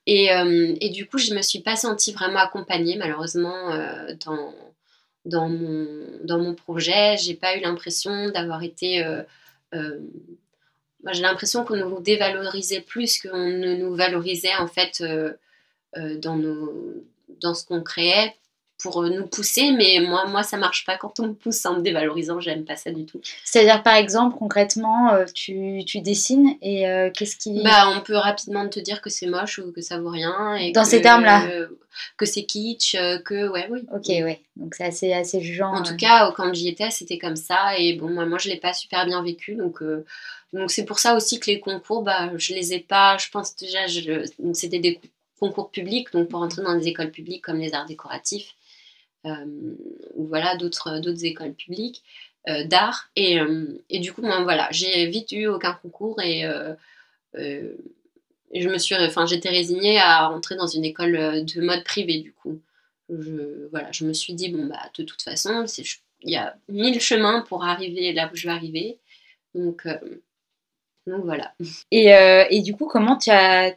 Et, 0.05 0.33
euh, 0.33 0.75
et, 0.81 0.89
du 0.89 1.07
coup, 1.07 1.17
je 1.17 1.31
ne 1.31 1.37
me 1.37 1.41
suis 1.41 1.61
pas 1.61 1.77
sentie 1.77 2.11
vraiment 2.11 2.39
accompagnée, 2.39 2.97
malheureusement, 2.97 3.71
euh, 3.71 4.13
dans, 4.25 4.53
dans, 5.23 5.47
mon, 5.47 5.87
dans 6.25 6.39
mon 6.39 6.53
projet. 6.53 7.15
J'ai 7.15 7.35
pas 7.35 7.55
eu 7.55 7.61
l'impression 7.61 8.27
d'avoir 8.27 8.63
été. 8.63 9.01
moi, 9.71 11.13
j'ai 11.13 11.21
l'impression 11.21 11.63
qu'on 11.63 11.77
nous 11.77 12.01
dévalorisait 12.01 12.81
plus 12.81 13.21
qu'on 13.21 13.47
ne 13.47 13.75
nous 13.75 13.95
valorisait 13.95 14.53
en 14.59 14.67
fait 14.67 15.01
dans, 15.95 16.35
nos, 16.35 17.05
dans 17.39 17.53
ce 17.53 17.65
qu'on 17.65 17.81
créait 17.81 18.35
pour 18.83 19.01
nous 19.03 19.25
pousser, 19.25 19.71
mais 19.71 20.01
moi, 20.01 20.25
moi, 20.27 20.43
ça 20.43 20.57
marche 20.57 20.85
pas 20.85 20.97
quand 20.97 21.19
on 21.21 21.29
me 21.29 21.33
pousse 21.33 21.65
en 21.65 21.77
me 21.77 21.81
dévalorisant, 21.81 22.41
j'aime 22.41 22.65
pas 22.65 22.75
ça 22.75 22.91
du 22.91 23.05
tout. 23.05 23.21
C'est-à-dire, 23.45 23.81
par 23.81 23.95
exemple, 23.95 24.35
concrètement, 24.37 25.11
tu, 25.33 25.83
tu 25.87 26.01
dessines 26.01 26.55
et 26.61 26.83
qu'est-ce 27.15 27.37
qui. 27.37 27.63
Bah, 27.63 27.89
on 27.95 28.01
peut 28.01 28.17
rapidement 28.17 28.67
te 28.67 28.81
dire 28.81 29.01
que 29.01 29.09
c'est 29.09 29.27
moche 29.27 29.59
ou 29.59 29.71
que 29.71 29.81
ça 29.81 29.99
vaut 29.99 30.09
rien. 30.09 30.55
Et 30.55 30.73
Dans 30.73 30.83
ces 30.83 31.01
termes-là 31.01 31.47
Que 32.17 32.25
c'est 32.25 32.43
kitsch, 32.43 32.95
que, 33.23 33.47
ouais, 33.49 33.67
oui. 33.69 33.85
Ok, 33.93 34.07
ouais. 34.07 34.41
Donc, 34.57 34.75
c'est 34.75 34.85
assez, 34.85 35.13
assez 35.13 35.39
jugeant. 35.39 35.73
En 35.73 35.83
tout 35.83 35.95
cas, 35.95 36.31
quand 36.35 36.53
j'y 36.53 36.67
étais, 36.67 36.91
c'était 36.91 37.17
comme 37.17 37.37
ça, 37.37 37.77
et 37.77 37.93
bon, 37.93 38.09
moi, 38.09 38.25
moi 38.25 38.37
je 38.37 38.49
l'ai 38.49 38.57
pas 38.57 38.73
super 38.73 39.05
bien 39.05 39.23
vécu, 39.23 39.55
donc. 39.55 39.81
donc 40.51 40.71
c'est 40.71 40.85
pour 40.85 40.99
ça 40.99 41.15
aussi 41.15 41.39
que 41.39 41.49
les 41.49 41.61
concours, 41.61 42.03
bah, 42.03 42.31
je 42.35 42.53
les 42.53 42.73
ai 42.73 42.79
pas, 42.79 43.17
je 43.17 43.29
pense 43.31 43.55
déjà, 43.55 43.87
je, 43.87 44.25
c'était 44.53 44.79
des 44.79 44.99
concours 45.43 45.71
publics, 45.71 46.11
donc 46.13 46.29
pour 46.29 46.41
entrer 46.41 46.61
dans 46.61 46.75
des 46.75 46.87
écoles 46.87 47.11
publiques 47.11 47.43
comme 47.43 47.59
les 47.59 47.73
arts 47.73 47.85
décoratifs, 47.85 48.49
euh, 48.49 48.62
ou 49.25 50.25
voilà, 50.27 50.55
d'autres, 50.57 50.99
d'autres 50.99 51.25
écoles 51.25 51.53
publiques 51.53 52.03
euh, 52.49 52.65
d'art. 52.65 53.09
Et, 53.15 53.39
euh, 53.39 53.81
et, 53.89 53.99
du 53.99 54.13
coup, 54.13 54.21
moi, 54.21 54.43
voilà, 54.43 54.67
j'ai 54.71 55.07
vite 55.07 55.31
eu 55.31 55.47
aucun 55.47 55.73
concours 55.73 56.21
et, 56.21 56.43
je 57.35 58.69
me 58.69 58.77
suis, 58.77 58.95
enfin, 58.95 59.25
j'étais 59.25 59.49
résignée 59.49 59.97
à 59.99 60.27
rentrer 60.27 60.55
dans 60.55 60.67
une 60.67 60.85
école 60.85 61.43
de 61.43 61.61
mode 61.61 61.83
privée, 61.83 62.19
du 62.19 62.33
coup. 62.33 62.61
Je, 63.09 63.67
voilà, 63.71 63.91
je 63.91 64.05
me 64.05 64.13
suis 64.13 64.33
dit, 64.33 64.49
bon, 64.49 64.65
bah, 64.65 64.89
de 64.95 65.03
toute 65.03 65.21
façon, 65.21 65.65
il 66.21 66.29
y 66.31 66.35
a 66.35 66.55
mille 66.69 67.01
chemins 67.01 67.41
pour 67.41 67.63
arriver 67.63 68.13
là 68.13 68.29
où 68.31 68.35
je 68.35 68.47
vais 68.47 68.53
arriver. 68.53 68.99
Donc, 69.55 69.87
donc 71.07 71.25
voilà. 71.25 71.53
Et, 71.91 72.09
et, 72.49 72.61
du 72.61 72.75
coup, 72.75 72.85
comment 72.85 73.17
tu 73.17 73.31
as, 73.31 73.73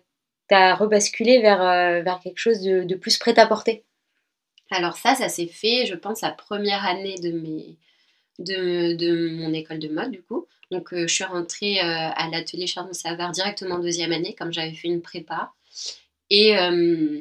as 0.51 0.75
rebasculé 0.75 1.41
vers, 1.41 1.61
vers 2.03 2.21
quelque 2.23 2.39
chose 2.39 2.61
de, 2.61 2.83
de 2.83 2.95
plus 2.95 3.17
prêt 3.17 3.39
à 3.39 3.47
porter? 3.47 3.83
Alors 4.71 4.97
ça, 4.97 5.15
ça 5.15 5.29
s'est 5.29 5.47
fait, 5.47 5.87
je 5.87 5.95
pense, 5.95 6.23
la 6.23 6.31
première 6.31 6.85
année 6.85 7.17
de, 7.19 7.77
mon 9.37 9.53
école 9.53 9.79
de 9.79 9.89
mode, 9.89 10.11
du 10.11 10.23
coup. 10.23 10.47
Donc 10.71 10.93
euh, 10.93 11.07
je 11.07 11.15
suis 11.15 11.25
rentrée 11.25 11.79
euh, 11.81 11.85
à 11.85 12.29
l'atelier 12.29 12.67
Chardon 12.67 12.93
Savard 12.93 13.31
directement 13.31 13.79
deuxième 13.79 14.13
année, 14.13 14.35
comme 14.35 14.53
j'avais 14.53 14.75
fait 14.75 14.89
une 14.89 15.03
prépa. 15.03 15.53
Et, 16.31 16.59
euh, 16.59 17.21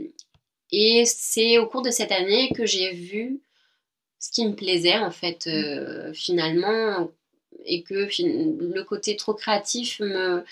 et 0.71 1.05
c'est 1.05 1.59
au 1.59 1.67
cours 1.67 1.83
de 1.83 1.91
cette 1.91 2.11
année 2.11 2.51
que 2.55 2.65
j'ai 2.65 2.91
vu 2.93 3.41
ce 4.19 4.31
qui 4.31 4.47
me 4.47 4.55
plaisait, 4.55 4.97
en 4.97 5.11
fait, 5.11 5.47
finalement, 6.13 7.11
et 7.65 7.83
que 7.83 7.93
le 7.93 8.81
côté 8.81 9.15
trop 9.15 9.35
créatif 9.35 9.99
me 9.99 10.43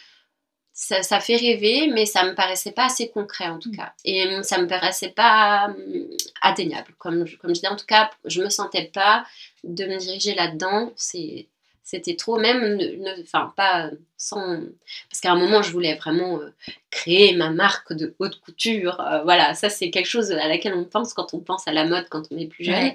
ça, 0.74 1.20
fait 1.20 1.36
rêver, 1.36 1.88
mais 1.88 2.06
ça 2.06 2.26
me 2.26 2.34
paraissait 2.34 2.72
pas 2.72 2.86
assez 2.86 3.10
concret 3.10 3.48
en 3.48 3.60
tout 3.60 3.70
mm. 3.70 3.78
cas. 3.78 3.94
Et 4.06 4.28
hum, 4.28 4.44
ça 4.44 4.58
me 4.58 4.68
paraissait 4.68 5.12
pas 5.12 5.68
hum, 5.68 6.08
atteignable. 6.42 6.94
Comme, 6.98 7.26
comme 7.40 7.52
je 7.52 7.62
disais, 7.62 7.68
en 7.68 7.76
tout 7.76 7.86
cas, 7.86 8.10
je 8.26 8.42
me 8.42 8.50
sentais 8.50 8.90
pas 8.94 9.26
de 9.64 9.86
me 9.86 9.98
diriger 9.98 10.34
là-dedans. 10.34 10.92
C'était 10.96 12.16
trop, 12.16 12.40
même, 12.40 12.80
enfin, 13.22 13.54
pas 13.56 13.92
sans. 14.18 14.62
Parce 15.10 15.22
qu'à 15.22 15.32
un 15.32 15.38
moment, 15.38 15.62
je 15.62 15.72
voulais 15.72 15.96
vraiment 15.96 16.40
euh, 16.40 16.50
créer 16.90 17.36
ma 17.36 17.52
marque 17.52 17.94
de 17.94 18.16
haute 18.18 18.40
couture. 18.40 19.00
Euh, 19.00 19.22
voilà, 19.24 19.54
ça, 19.54 19.70
c'est 19.70 19.92
quelque 19.92 20.08
chose 20.08 20.32
à 20.32 20.48
laquelle 20.48 20.74
on 20.74 20.86
pense 20.86 21.14
quand 21.14 21.36
on 21.36 21.40
pense 21.40 21.68
à 21.68 21.72
la 21.72 21.86
mode 21.86 22.08
quand 22.10 22.24
on 22.32 22.38
est 22.38 22.48
plus 22.48 22.64
jeune. 22.64 22.94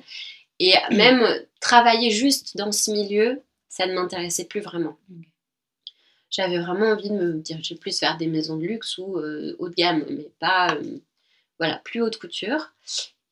Et 0.59 0.75
même 0.91 1.25
travailler 1.61 2.11
juste 2.11 2.57
dans 2.57 2.73
ce 2.73 2.91
milieu, 2.91 3.41
ça 3.69 3.87
ne 3.87 3.95
m'intéressait 3.95 4.47
plus 4.47 4.61
vraiment. 4.61 4.97
J'avais 6.31 6.59
vraiment 6.59 6.87
envie 6.87 7.09
de 7.09 7.15
me 7.15 7.33
diriger 7.35 7.75
plus 7.75 8.01
vers 8.01 8.17
des 8.17 8.27
maisons 8.27 8.57
de 8.57 8.67
luxe 8.67 8.99
ou 8.99 9.17
euh, 9.19 9.57
haut 9.59 9.69
de 9.69 9.75
gamme, 9.75 10.05
mais 10.11 10.29
pas 10.39 10.75
euh, 10.75 10.99
voilà 11.59 11.81
plus 11.85 12.03
haute 12.03 12.19
couture. 12.19 12.73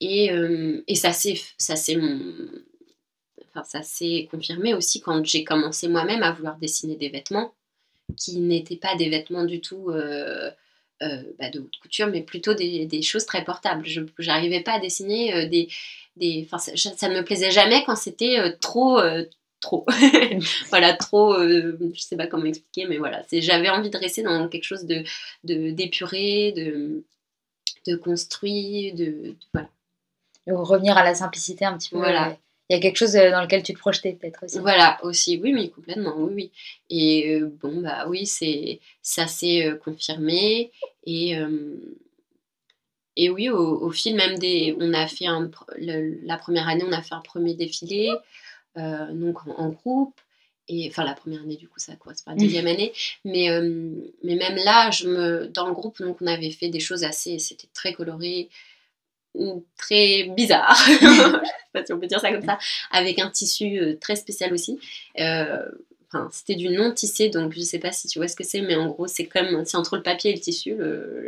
Et, 0.01 0.33
euh, 0.33 0.83
et 0.87 0.95
ça 0.95 1.13
s'est 1.13 1.41
enfin 3.55 3.81
confirmé 4.31 4.75
aussi 4.75 5.01
quand 5.01 5.25
j'ai 5.25 5.45
commencé 5.45 5.89
moi-même 5.89 6.23
à 6.23 6.33
vouloir 6.33 6.59
dessiner 6.59 6.97
des 6.97 7.09
vêtements 7.09 7.55
qui 8.17 8.39
n'étaient 8.39 8.77
pas 8.77 8.95
des 8.97 9.09
vêtements 9.09 9.45
du 9.45 9.61
tout 9.61 9.87
bah, 9.89 11.51
de 11.51 11.61
haute 11.61 11.79
couture, 11.81 12.07
mais 12.09 12.23
plutôt 12.23 12.55
des, 12.55 13.03
choses 13.03 13.25
très 13.25 13.45
portables. 13.45 13.87
Je 13.87 14.03
n'arrivais 14.27 14.61
pas 14.61 14.75
à 14.75 14.81
dessiner 14.81 15.49
des, 15.49 15.69
des 16.17 16.47
ça, 16.51 16.59
ça, 16.77 17.09
me 17.09 17.23
plaisait 17.25 17.51
jamais 17.51 17.83
quand 17.85 17.97
c'était 17.97 18.55
trop 18.61 19.01
trop. 19.61 19.87
voilà, 20.69 20.95
trop, 20.95 21.35
euh, 21.35 21.79
je 21.95 22.01
sais 22.01 22.17
pas 22.17 22.27
comment 22.27 22.45
expliquer, 22.45 22.87
mais 22.87 22.99
voilà, 22.99 23.23
c'est, 23.29 23.41
j'avais 23.41 23.69
envie 23.69 23.91
de 23.91 23.97
rester 23.97 24.23
dans 24.23 24.49
quelque 24.49 24.65
chose 24.65 24.85
de, 24.85 25.05
de 25.45 25.71
d'épuré, 25.71 26.53
de, 26.53 27.05
de 27.87 27.97
construit, 27.97 28.93
de, 28.93 29.35
voilà. 29.53 29.69
revenir 30.47 30.97
à 30.97 31.05
la 31.05 31.15
simplicité 31.15 31.65
un 31.65 31.77
petit 31.77 31.91
peu. 31.91 31.99
Voilà. 31.99 32.37
Il 32.69 32.75
y 32.75 32.77
a 32.77 32.83
quelque 32.83 32.97
chose 32.97 33.15
euh, 33.15 33.31
dans 33.31 33.43
lequel 33.43 33.63
tu 33.63 33.75
te 33.75 33.79
projetais 33.79 34.13
peut-être 34.13 34.45
aussi. 34.45 34.59
Voilà, 34.59 34.99
aussi, 35.05 35.39
oui, 35.41 35.53
mais 35.53 35.69
complètement, 35.69 36.15
oui, 36.19 36.33
oui. 36.35 36.53
Et 36.91 37.35
euh, 37.35 37.57
bon, 37.63 37.81
bah 37.81 38.07
oui, 38.09 38.27
c'est, 38.27 38.81
ça 39.03 39.29
s'est 39.29 39.79
confirmé. 39.85 40.73
Et, 41.05 41.37
et 43.15 43.31
oui, 43.31 43.49
au, 43.49 43.91
fil 43.91 44.17
même 44.17 44.37
des... 44.39 44.77
On 44.81 44.93
a 44.93 45.07
fait 45.07 45.27
un, 45.27 45.49
la 45.79 46.37
première 46.37 46.69
année, 46.69 46.85
on 46.87 46.93
a 46.93 47.03
fait 47.03 47.15
un 47.15 47.21
premier 47.21 47.55
défilé. 47.55 48.11
Euh, 48.79 49.13
donc 49.13 49.39
en, 49.47 49.69
groupe. 49.71 50.15
Et, 50.69 50.89
enfin, 50.91 51.05
la 51.05 51.15
première 51.15 51.43
année, 51.43 51.57
du 51.57 51.69
coup, 51.69 51.79
ça 51.79 51.95
correspond 51.97 52.33
à 52.33 52.35
la 52.35 52.41
deuxième 52.41 52.67
année. 52.67 52.93
Mais, 53.25 53.51
euh, 53.51 53.91
mais 54.25 54.35
même 54.35 54.57
là, 54.57 54.91
je 54.91 55.09
me, 55.09 55.47
dans 55.47 55.67
le 55.67 55.73
groupe, 55.73 56.01
donc, 56.01 56.19
on 56.21 56.27
avait 56.27 56.51
fait 56.51 56.69
des 56.69 56.81
choses 56.81 57.05
assez. 57.05 57.39
C'était 57.39 57.69
très 57.73 57.93
coloré, 57.93 58.49
très 59.77 60.25
bizarre. 60.37 60.77
je 60.89 60.93
sais 60.93 61.41
pas 61.73 61.87
si 61.87 61.93
on 61.93 62.01
peut 62.01 62.07
dire 62.07 62.21
ça 62.21 62.33
comme 62.33 62.45
ça. 62.45 62.59
Avec 62.91 63.19
un 63.19 63.31
tissu 63.31 63.79
euh, 63.79 63.97
très 63.97 64.17
spécial 64.17 64.53
aussi. 64.53 64.79
Enfin, 66.09 66.29
c'était 66.31 66.55
du 66.55 66.69
non 66.69 66.93
tissé, 66.93 67.31
donc 67.31 67.53
je 67.53 67.61
sais 67.61 67.81
pas 67.81 67.91
si 67.91 68.07
tu 68.07 68.21
vois 68.21 68.29
ce 68.29 68.37
que 68.37 68.45
c'est, 68.45 68.61
mais 68.61 68.77
en 68.77 68.87
gros, 68.87 69.09
c'est 69.09 69.27
comme 69.27 69.65
c'est 69.65 69.77
entre 69.77 69.97
le 69.97 70.05
papier 70.05 70.31
et 70.31 70.35
le 70.35 70.41
tissu, 70.41 70.77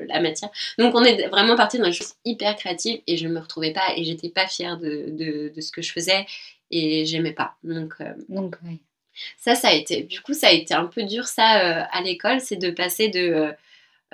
la 0.06 0.20
matière. 0.20 0.50
Donc, 0.78 0.94
on 0.94 1.02
est 1.02 1.26
vraiment 1.26 1.56
parti 1.56 1.78
dans 1.78 1.84
des 1.84 1.92
choses 1.92 2.14
hyper 2.24 2.54
créatives 2.54 3.00
et 3.08 3.16
je 3.16 3.26
me 3.26 3.40
retrouvais 3.40 3.72
pas 3.72 3.96
et 3.96 4.04
j'étais 4.04 4.28
pas 4.28 4.46
fière 4.46 4.78
de, 4.78 5.06
de, 5.08 5.52
de, 5.54 5.60
ce 5.60 5.72
que 5.72 5.82
je 5.82 5.90
faisais 5.90 6.26
et 6.70 7.04
j'aimais 7.06 7.32
pas. 7.32 7.56
Donc, 7.64 7.94
euh, 8.00 8.14
Donc 8.28 8.56
ça, 9.36 9.54
ça 9.54 9.68
a 9.68 9.72
été. 9.72 10.02
Du 10.02 10.20
coup, 10.20 10.34
ça 10.34 10.48
a 10.48 10.52
été 10.52 10.74
un 10.74 10.86
peu 10.86 11.02
dur, 11.02 11.26
ça, 11.26 11.60
euh, 11.60 11.84
à 11.90 12.02
l'école, 12.02 12.40
c'est 12.40 12.56
de 12.56 12.70
passer 12.70 13.08
de. 13.08 13.52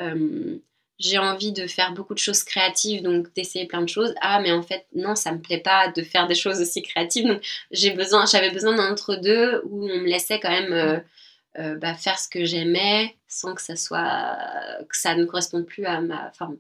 Euh, 0.01 0.59
j'ai 0.99 1.19
envie 1.19 1.53
de 1.53 1.67
faire 1.67 1.93
beaucoup 1.93 2.15
de 2.15 2.21
choses 2.21 2.45
créatives, 2.45 3.03
donc 3.03 3.33
d'essayer 3.35 3.67
plein 3.67 3.83
de 3.83 3.89
choses. 3.89 4.15
Ah, 4.21 4.41
mais 4.41 4.53
en 4.53 4.63
fait, 4.63 4.87
non, 4.95 5.17
ça 5.17 5.33
me 5.33 5.41
plaît 5.41 5.59
pas 5.59 5.89
de 5.89 6.03
faire 6.03 6.27
des 6.29 6.37
choses 6.37 6.61
aussi 6.61 6.83
créatives. 6.83 7.27
Donc, 7.27 7.43
j'ai 7.73 7.91
besoin, 7.91 8.27
j'avais 8.27 8.51
besoin 8.51 8.75
d'un 8.77 8.93
entre-deux 8.93 9.63
où 9.65 9.85
on 9.91 9.99
me 9.99 10.07
laissait 10.07 10.39
quand 10.41 10.51
même 10.51 11.03
bah, 11.81 11.95
faire 11.95 12.19
ce 12.19 12.29
que 12.29 12.45
j'aimais 12.45 13.17
sans 13.29 13.55
que 13.55 13.63
ça 13.63 13.77
soit, 13.77 14.39
que 14.89 14.97
ça 14.97 15.17
ne 15.17 15.25
corresponde 15.25 15.67
plus 15.67 15.85
à 15.85 16.01
ma 16.01 16.31
forme. 16.33 16.59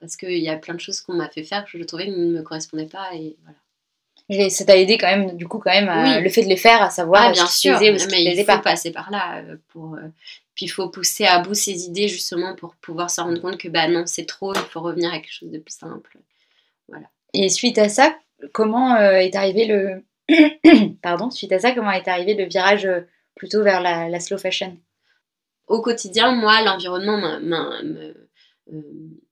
Parce 0.00 0.16
qu'il 0.16 0.38
y 0.38 0.48
a 0.48 0.56
plein 0.56 0.74
de 0.74 0.80
choses 0.80 1.00
qu'on 1.00 1.14
m'a 1.14 1.28
fait 1.28 1.44
faire 1.44 1.64
que 1.64 1.76
je 1.76 1.82
trouvais 1.84 2.06
ne 2.06 2.32
me 2.32 2.42
correspondaient 2.42 2.86
pas 2.86 3.14
et 3.14 3.36
voilà 3.42 3.58
ça 4.48 4.64
t'a 4.64 4.76
aidé 4.76 4.96
quand 4.98 5.08
même, 5.08 5.36
du 5.36 5.46
coup, 5.46 5.58
quand 5.58 5.70
même, 5.70 6.22
le 6.22 6.28
fait 6.30 6.42
de 6.42 6.48
les 6.48 6.56
faire, 6.56 6.82
à 6.82 6.90
savoir 6.90 7.22
ah, 7.22 7.32
bien 7.32 7.46
sûr, 7.46 7.78
mais 7.80 8.24
il 8.24 8.44
faut 8.44 8.58
passer 8.60 8.92
par 8.92 9.10
là. 9.10 9.38
Euh, 9.38 9.56
pour, 9.68 9.94
euh, 9.94 10.08
puis 10.54 10.66
il 10.66 10.68
faut 10.68 10.88
pousser 10.88 11.24
à 11.24 11.40
bout 11.40 11.54
ses 11.54 11.86
idées, 11.86 12.08
justement, 12.08 12.54
pour 12.54 12.74
pouvoir 12.76 13.10
se 13.10 13.20
rendre 13.20 13.40
compte 13.40 13.58
que, 13.58 13.68
bah 13.68 13.88
non, 13.88 14.04
c'est 14.06 14.26
trop, 14.26 14.54
il 14.54 14.60
faut 14.60 14.80
revenir 14.80 15.12
à 15.12 15.18
quelque 15.18 15.32
chose 15.32 15.50
de 15.50 15.58
plus 15.58 15.74
simple. 15.74 16.18
Voilà. 16.88 17.06
Et 17.34 17.48
suite 17.48 17.78
à 17.78 17.88
ça, 17.88 18.16
comment 18.52 18.94
euh, 18.96 19.14
est 19.14 19.34
arrivé 19.34 19.66
le... 19.66 20.04
Pardon, 21.02 21.30
suite 21.30 21.52
à 21.52 21.58
ça, 21.58 21.72
comment 21.72 21.90
est 21.90 22.08
arrivé 22.08 22.34
le 22.34 22.44
virage 22.44 22.88
plutôt 23.34 23.62
vers 23.62 23.80
la, 23.80 24.08
la 24.08 24.20
slow 24.20 24.38
fashion? 24.38 24.76
Au 25.66 25.80
quotidien, 25.80 26.32
moi, 26.32 26.62
l'environnement 26.62 27.16
me 27.18 28.14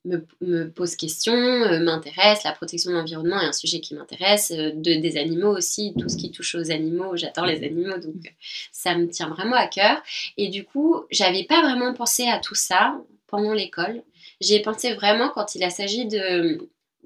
me, 0.05 0.69
pose 0.69 0.97
question, 0.97 1.35
euh, 1.35 1.81
m'intéresse. 1.81 2.45
La 2.45 2.53
protection 2.53 2.91
de 2.91 2.97
l'environnement 2.97 3.41
est 3.41 3.47
un 3.47 3.53
sujet 3.53 3.81
qui 3.81 3.95
m'intéresse, 3.95 4.53
euh, 4.53 4.73
de, 4.73 4.95
des 5.01 5.17
animaux 5.17 5.57
aussi, 5.57 5.95
tout 5.99 6.09
ce 6.09 6.17
qui 6.17 6.31
touche 6.31 6.55
aux 6.55 6.71
animaux, 6.71 7.17
j'adore 7.17 7.47
les 7.47 7.65
animaux, 7.65 7.99
donc 7.99 8.27
euh, 8.27 8.31
ça 8.73 8.95
me 8.97 9.09
tient 9.09 9.29
vraiment 9.29 9.57
à 9.57 9.67
cœur. 9.67 10.03
Et 10.37 10.49
du 10.49 10.65
coup, 10.65 11.03
j'avais 11.11 11.45
pas 11.45 11.63
vraiment 11.63 11.93
pensé 11.95 12.29
à 12.29 12.39
tout 12.39 12.55
ça 12.55 12.99
pendant 13.27 13.53
l'école. 13.53 14.03
J'y 14.41 14.55
ai 14.55 14.63
pensé 14.63 14.95
vraiment 14.95 15.29
quand 15.31 15.55
il 15.55 15.65
a 15.65 15.71
s'agit 15.71 16.07
de, 16.07 16.59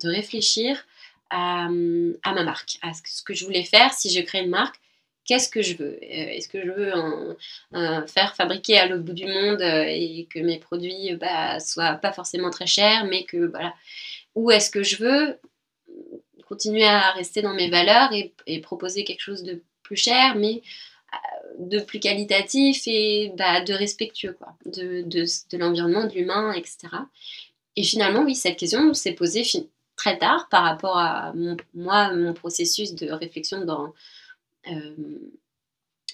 de 0.02 0.08
réfléchir 0.08 0.84
à, 1.30 1.64
à, 1.64 2.34
ma 2.34 2.44
marque, 2.44 2.78
à 2.82 2.92
ce 2.92 3.22
que 3.22 3.34
je 3.34 3.44
voulais 3.44 3.64
faire 3.64 3.92
si 3.94 4.10
je 4.10 4.20
crée 4.20 4.40
une 4.40 4.50
marque 4.50 4.81
qu'est-ce 5.32 5.48
que 5.48 5.62
je 5.62 5.76
veux? 5.78 5.98
Euh, 6.02 6.28
Est-ce 6.34 6.46
que 6.46 6.60
je 6.62 6.70
veux 6.70 7.36
faire 8.06 8.36
fabriquer 8.36 8.76
à 8.76 8.86
l'autre 8.86 9.02
bout 9.02 9.14
du 9.14 9.24
monde 9.24 9.62
euh, 9.62 9.84
et 9.88 10.28
que 10.28 10.40
mes 10.40 10.58
produits 10.58 11.16
bah, 11.18 11.58
soient 11.58 11.94
pas 11.94 12.12
forcément 12.12 12.50
très 12.50 12.66
chers, 12.66 13.06
mais 13.06 13.24
que 13.24 13.46
voilà. 13.46 13.72
Ou 14.34 14.50
est-ce 14.50 14.70
que 14.70 14.82
je 14.82 15.02
veux 15.02 15.38
continuer 16.46 16.84
à 16.84 17.12
rester 17.12 17.40
dans 17.40 17.54
mes 17.54 17.70
valeurs 17.70 18.10
et, 18.12 18.60
proposer 18.60 19.04
quelque 19.04 19.22
chose 19.22 19.42
de 19.42 19.62
plus 19.82 19.96
cher, 19.96 20.34
mais 20.36 20.60
euh, 21.14 21.16
de 21.60 21.80
plus 21.80 21.98
qualitatif 21.98 22.82
et 22.86 23.32
bah, 23.34 23.62
de 23.62 23.72
respectueux, 23.72 24.34
quoi, 24.34 24.54
de, 24.66 25.00
de, 25.00 25.24
de 25.50 25.56
l'environnement, 25.56 26.04
de 26.04 26.12
l'humain, 26.12 26.52
etc. 26.52 26.88
Et 27.76 27.84
finalement, 27.84 28.22
oui, 28.22 28.34
cette 28.34 28.58
question 28.58 28.92
s'est 28.92 29.12
posée 29.12 29.44
très 29.96 30.18
tard 30.18 30.48
par 30.50 30.64
rapport 30.64 30.98
à 30.98 31.32
moi, 31.72 32.12
mon 32.12 32.34
processus 32.34 32.94
de 32.94 33.10
réflexion 33.10 33.64
dans, 33.64 33.94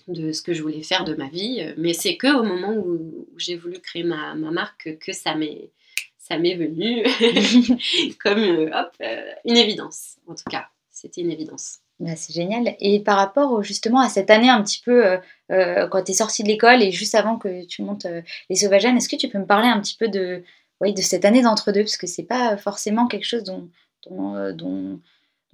de 0.08 0.32
ce 0.32 0.42
que 0.42 0.54
je 0.54 0.62
voulais 0.62 0.82
faire 0.82 1.04
de 1.04 1.14
ma 1.14 1.28
vie. 1.28 1.74
Mais 1.76 1.92
c'est 1.92 2.16
que 2.16 2.34
au 2.38 2.42
moment 2.42 2.72
où, 2.74 3.28
j'ai 3.36 3.56
voulu 3.56 3.78
créer 3.80 4.04
ma, 4.04 4.34
marque 4.34 4.98
que 4.98 5.12
ça 5.12 5.34
m'est 5.34 5.70
ça 6.18 6.38
m'est 6.38 6.56
venu 6.56 7.04
comme 8.22 8.70
hop, 8.72 8.96
une 9.44 9.56
évidence. 9.56 10.16
En 10.26 10.34
tout 10.34 10.50
cas, 10.50 10.68
c'était 10.90 11.20
une 11.22 11.30
évidence. 11.30 11.80
Bah, 12.00 12.14
c'est 12.14 12.32
génial. 12.32 12.76
Et 12.78 13.00
par 13.00 13.16
rapport 13.16 13.62
justement 13.62 14.00
à 14.00 14.08
cette 14.08 14.30
année 14.30 14.48
un 14.48 14.62
petit 14.62 14.80
peu, 14.80 15.04
euh, 15.04 15.18
euh, 15.50 15.88
quand 15.88 16.04
tu 16.04 16.12
es 16.12 16.14
sortie 16.14 16.44
de 16.44 16.48
l'école 16.48 16.80
et 16.82 16.92
juste 16.92 17.16
avant 17.16 17.38
que 17.38 17.64
tu 17.64 17.82
montes 17.82 18.06
euh, 18.06 18.22
les 18.50 18.56
Sauvagenes, 18.56 18.96
est-ce 18.96 19.08
que 19.08 19.16
tu 19.16 19.28
peux 19.28 19.38
me 19.38 19.46
parler 19.46 19.66
un 19.66 19.80
petit 19.80 19.96
peu 19.96 20.08
de, 20.08 20.44
oui, 20.80 20.94
de 20.94 21.02
cette 21.02 21.24
année 21.24 21.42
d'entre-deux 21.42 21.80
Parce 21.82 21.96
que 21.96 22.06
c'est 22.06 22.22
pas 22.22 22.56
forcément 22.56 23.08
quelque 23.08 23.24
chose 23.24 23.42
dont, 23.42 23.68
dont, 24.06 25.00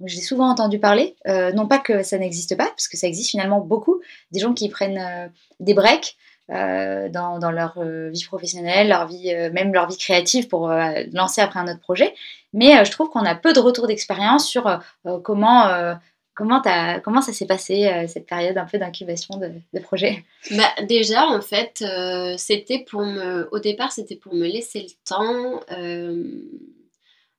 j'ai 0.03 0.21
souvent 0.21 0.49
entendu 0.49 0.79
parler. 0.79 1.15
non 1.25 1.67
pas 1.67 1.79
que 1.79 2.03
ça 2.03 2.17
n'existe 2.17 2.57
pas, 2.57 2.67
parce 2.67 2.87
que 2.87 2.97
ça 2.97 3.07
existe 3.07 3.31
finalement 3.31 3.61
beaucoup. 3.61 4.01
Des 4.31 4.39
gens 4.39 4.53
qui 4.53 4.69
prennent 4.69 5.31
des 5.59 5.73
breaks. 5.73 6.17
dans, 6.49 7.39
dans, 7.39 7.51
leur 7.51 7.81
vie 7.83 8.25
professionnelle, 8.25 8.89
leur 8.89 9.07
vie, 9.07 9.33
même 9.53 9.73
leur 9.73 9.87
vie 9.87 9.97
créative 9.97 10.47
pour 10.47 10.69
lancer 11.13 11.41
après 11.41 11.59
un 11.59 11.67
autre 11.67 11.79
projet. 11.79 12.13
Mais 12.53 12.83
je 12.85 12.91
trouve 12.91 13.09
qu'on 13.09 13.25
a 13.25 13.35
peu 13.35 13.53
de 13.53 13.59
retours 13.59 13.87
d'expérience 13.87 14.47
sur 14.47 14.79
comment 15.23 15.95
Comment, 16.35 16.61
comment 17.01 17.21
ça 17.21 17.31
s'est 17.31 17.45
passé, 17.45 17.87
euh, 17.87 18.07
cette 18.07 18.27
période 18.27 18.57
un 18.57 18.65
peu 18.65 18.77
d'incubation 18.77 19.39
de, 19.39 19.79
projet 19.79 20.25
bah, 20.51 20.69
Déjà, 20.83 21.27
en 21.27 21.39
fait, 21.39 21.81
euh, 21.81 22.35
c'était 22.37 22.79
pour 22.79 23.05
me... 23.05 23.47
Au 23.53 23.59
départ, 23.59 23.93
c'était 23.93 24.17
pour 24.17 24.35
me 24.35 24.45
laisser 24.45 24.81
le 24.81 24.89
temps 25.05 25.61
euh, 25.71 26.25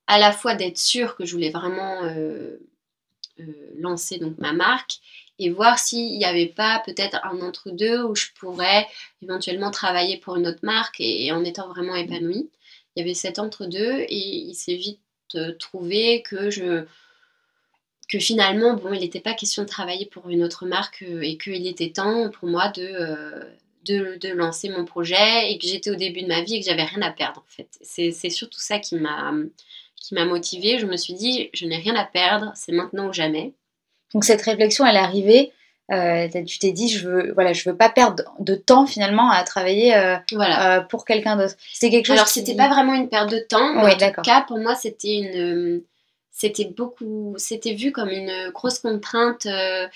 à 0.07 0.19
la 0.19 0.33
fois 0.33 0.55
d'être 0.55 0.79
sûre 0.79 1.16
que 1.16 1.25
je 1.25 1.33
voulais 1.33 1.51
vraiment 1.51 2.03
lancer 3.79 4.19
donc, 4.19 4.38
ma 4.38 4.53
marque 4.53 5.01
et 5.38 5.51
voir 5.51 5.79
s'il 5.79 6.16
n'y 6.16 6.25
avait 6.25 6.47
pas 6.47 6.83
peut-être 6.85 7.21
un 7.25 7.40
entre-deux 7.40 8.03
où 8.03 8.14
je 8.14 8.27
pourrais 8.38 8.87
éventuellement 9.23 9.71
travailler 9.71 10.16
pour 10.16 10.37
une 10.37 10.47
autre 10.47 10.61
marque 10.62 10.97
et, 11.01 11.31
en 11.33 11.45
étant 11.45 11.69
vraiment 11.69 11.95
épanouie. 11.95 12.51
Il 12.95 13.01
y 13.01 13.03
avait 13.03 13.14
cet 13.14 13.38
entre-deux 13.38 14.01
et 14.09 14.16
il 14.16 14.55
s'est 14.55 14.75
vite 14.75 15.01
trouvé 15.59 16.23
que 16.23 16.51
je 16.51 16.85
que 18.09 18.21
finalement, 18.21 18.75
bon, 18.75 18.92
il 18.92 19.01
n'était 19.01 19.21
pas 19.21 19.35
question 19.35 19.64
de 19.64 19.69
travailler 19.69 20.07
pour 20.07 20.31
une 20.31 20.45
autre 20.45 20.64
marque 20.64 21.03
euh, 21.03 21.23
et 21.23 21.37
qu'il 21.37 21.66
était 21.66 21.90
temps 21.90 22.31
pour 22.31 22.49
moi 22.49 22.73
euh, 22.79 23.42
de, 23.85 24.16
de, 24.21 24.29
lancer 24.29 24.69
mon 24.69 24.85
projet 24.85 25.51
et 25.51 25.59
que 25.59 25.66
j'étais 25.66 25.90
au 25.90 25.97
début 25.97 26.23
de 26.23 26.29
ma 26.29 26.42
vie 26.42 26.55
et 26.55 26.61
que 26.61 26.66
j'avais 26.66 26.85
rien 26.85 27.03
à 27.03 27.11
perdre 27.11 27.40
en 27.40 27.51
fait. 27.51 27.69
C'est 27.81 28.31
surtout 28.31 28.61
ça 28.61 28.79
qui 28.79 28.95
m'a 28.95 29.33
qui 29.97 30.15
m'a 30.15 30.25
motivée. 30.25 30.79
Je 30.79 30.87
me 30.87 30.97
suis 30.97 31.15
dit, 31.15 31.51
je 31.53 31.67
n'ai 31.67 31.77
rien 31.77 31.95
à 31.97 32.05
perdre, 32.05 32.53
c'est 32.55 32.73
maintenant 32.73 33.09
ou 33.09 33.13
jamais. 33.13 33.55
Donc 34.15 34.25
cette 34.25 34.43
réflexion, 34.43 34.87
elle 34.87 34.97
est 34.97 35.01
arrivée. 35.01 35.53
Euh, 35.93 36.29
tu 36.47 36.59
t'es 36.59 36.73
dit, 36.73 36.89
je 36.89 37.09
veux, 37.09 37.33
voilà, 37.35 37.53
je 37.53 37.69
veux 37.69 37.77
pas 37.77 37.89
perdre 37.89 38.25
de 38.41 38.55
temps 38.57 38.87
finalement 38.87 39.31
à 39.31 39.45
travailler 39.45 39.95
voilà. 40.33 40.81
pour 40.89 41.05
quelqu'un 41.05 41.37
d'autre. 41.37 41.55
C'était 41.73 41.91
quelque 41.91 42.07
chose. 42.07 42.17
Alors 42.17 42.29
c'était 42.29 42.57
pas 42.57 42.69
vraiment 42.69 42.95
une 42.95 43.09
perte 43.09 43.31
de 43.31 43.39
temps. 43.39 43.77
en 43.77 43.91
tout 43.91 44.23
cas, 44.23 44.43
pour 44.43 44.59
moi, 44.59 44.75
c'était 44.75 45.15
une 45.15 45.83
c'était 46.37 46.67
beaucoup, 46.67 47.35
c'était 47.39 47.73
vu 47.73 47.93
comme 47.93 48.11
une 48.11 48.51
grosse 48.51 48.81
contrainte 48.81 49.47
euh, 49.47 49.89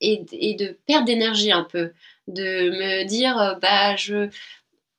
et, 0.00 0.24
de 0.58 0.78
perte 0.86 1.04
d'énergie 1.04 1.52
un 1.52 1.64
peu, 1.64 1.92
de 2.28 2.70
me 2.70 3.04
dire 3.04 3.38
euh, 3.38 3.54
bah 3.60 3.94
je 3.94 4.30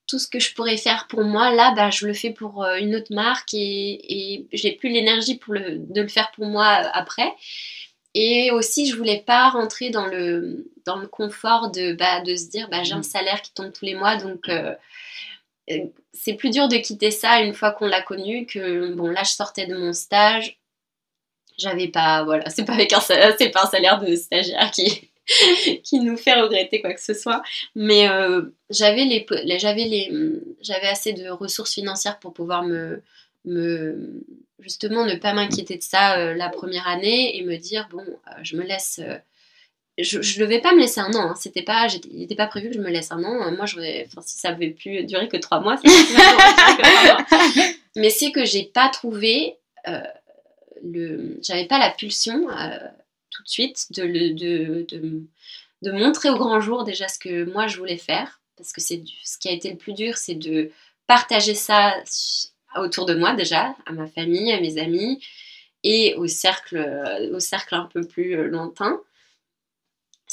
tout 0.08 0.20
ce 0.20 0.28
que 0.28 0.39
je 0.39 0.54
pourrais 0.54 0.78
faire 0.78 1.08
pour 1.08 1.24
moi. 1.24 1.54
Là 1.54 1.74
bah 1.76 1.89
je 1.89 2.08
le 2.08 2.13
fais 2.13 2.32
pour 2.32 2.63
euh, 2.63 2.78
une 2.78 2.96
autre 2.96 3.13
marque 3.13 3.54
et, 3.54 4.36
et 4.36 4.48
j'ai 4.54 4.72
plus 4.74 4.89
l'énergie 4.89 5.38
pour 5.38 5.54
le, 5.54 5.78
de 5.78 6.02
le 6.02 6.08
faire 6.08 6.32
pour 6.32 6.46
moi 6.46 6.65
après. 6.65 7.34
Et 8.13 8.52
aussi 8.52 8.89
je 8.89 8.96
voulais 8.96 9.24
pas 9.26 9.50
rentrer 9.50 9.89
dans 9.89 10.06
le 10.06 10.72
dans 10.86 10.98
le 10.98 11.08
confort 11.08 11.72
de 11.72 11.94
bah, 11.94 12.22
de 12.22 12.36
se 12.36 12.50
dire 12.50 12.70
bah 12.70 12.84
j'ai 12.84 12.94
un 12.94 13.00
mmh. 13.00 13.04
salaire 13.04 13.41
qui 13.41 13.54
tombe 13.54 13.74
tous 13.74 13.86
les 13.86 13.96
mois 13.96 14.15
donc 14.18 14.50
c'est 16.13 16.34
plus 16.34 16.50
dur 16.50 16.68
de 16.68 16.78
quitter 16.78 17.12
ça 17.12 17.41
une 17.41 17.54
fois 17.54 17.72
qu'on 17.72 17.88
l'a 17.88 18.02
connu 18.02 18.46
que 18.46 18.94
bon 18.94 19.10
là 19.10 19.24
je 19.24 19.32
sortais 19.32 19.68
de 19.68 19.76
mon 19.76 19.94
stage. 19.94 20.60
J'avais 21.58 21.88
pas 21.88 22.24
voilà 22.24 22.50
c'est 22.50 22.65
pas 22.65 22.74
avec 22.74 22.94
un 22.94 23.02
c'est 23.02 23.50
pas 23.50 23.63
un 23.63 23.70
salaire 23.70 24.00
de 24.00 24.15
stagiaire 24.15 24.72
qui 24.72 25.10
qui 25.83 25.99
nous 25.99 26.17
fait 26.17 26.33
regretter 26.33 26.81
quoi 26.81 26.93
que 26.93 27.01
ce 27.01 27.13
soit 27.13 27.41
mais 27.73 28.09
euh, 28.09 28.43
j'avais 28.69 29.05
les, 29.05 29.25
j'avais 29.57 29.85
les 29.85 30.11
j'avais 30.61 30.88
assez 30.88 31.13
de 31.13 31.29
ressources 31.29 31.73
financières 31.73 32.19
pour 32.19 32.33
pouvoir 32.33 32.63
me 32.63 33.01
me 33.45 34.23
justement 34.59 35.05
ne 35.05 35.15
pas 35.15 35.33
m'inquiéter 35.33 35.77
de 35.77 35.83
ça 35.83 36.17
euh, 36.17 36.35
la 36.35 36.49
première 36.49 36.88
année 36.88 37.38
et 37.38 37.43
me 37.43 37.57
dire 37.57 37.88
bon 37.91 38.03
euh, 38.03 38.31
je 38.43 38.55
me 38.55 38.63
laisse 38.63 39.01
je 39.97 40.17
ne 40.17 40.45
devais 40.45 40.59
pas 40.59 40.73
me 40.73 40.81
laisser 40.81 40.99
un 40.99 41.13
an. 41.13 41.29
Hein. 41.29 41.35
C'était 41.39 41.61
pas, 41.61 41.88
il 42.11 42.19
n'était 42.19 42.35
pas 42.35 42.47
prévu 42.47 42.67
que 42.67 42.75
je 42.75 42.81
me 42.81 42.89
laisse 42.89 43.13
un 43.13 43.23
an. 43.23 43.49
Moi, 43.53 43.63
enfin, 43.63 44.21
si 44.25 44.38
ça 44.38 44.49
avait 44.49 44.71
pu 44.71 45.05
durer 45.05 45.29
que 45.29 45.38
trois 45.38 45.61
mois, 45.61 45.79
Mais 47.95 48.09
c'est 48.09 48.33
que 48.33 48.43
j'ai 48.43 48.63
pas 48.63 48.89
trouvé 48.89 49.55
le, 50.83 51.39
j'avais 51.41 51.63
pas 51.63 51.79
la 51.79 51.91
pulsion 51.91 52.49
tout 53.36 53.43
de 53.43 53.50
suite 53.50 53.88
de, 53.91 54.06
de, 54.06 54.86
de, 54.89 55.24
de, 55.82 55.91
montrer 55.91 56.30
au 56.30 56.38
grand 56.38 56.62
jour 56.62 56.84
déjà 56.84 57.08
ce 57.08 57.19
que 57.19 57.45
moi 57.45 57.67
je 57.67 57.78
voulais 57.78 57.98
faire, 57.98 58.41
parce 58.58 58.71
que 58.71 58.82
c'est 58.82 59.04
ce 59.24 59.38
qui 59.38 59.50
a 59.50 59.52
été 59.52 59.71
le 59.71 59.78
plus 59.78 59.93
dur, 59.93 60.17
c'est 60.17 60.36
de 60.36 60.71
partager 61.08 61.56
ça 61.56 61.93
autour 62.76 63.06
de 63.06 63.15
moi 63.15 63.34
déjà, 63.34 63.76
à 63.86 63.91
ma 63.91 64.08
famille, 64.08 64.52
à 64.52 64.60
mes 64.60 64.78
amis 64.78 65.24
et 65.84 66.15
au 66.15 66.28
cercle, 66.28 67.30
au 67.34 67.39
cercle 67.39 67.76
un 67.76 67.89
peu 67.93 68.02
plus 68.06 68.48
lointain 68.48 69.00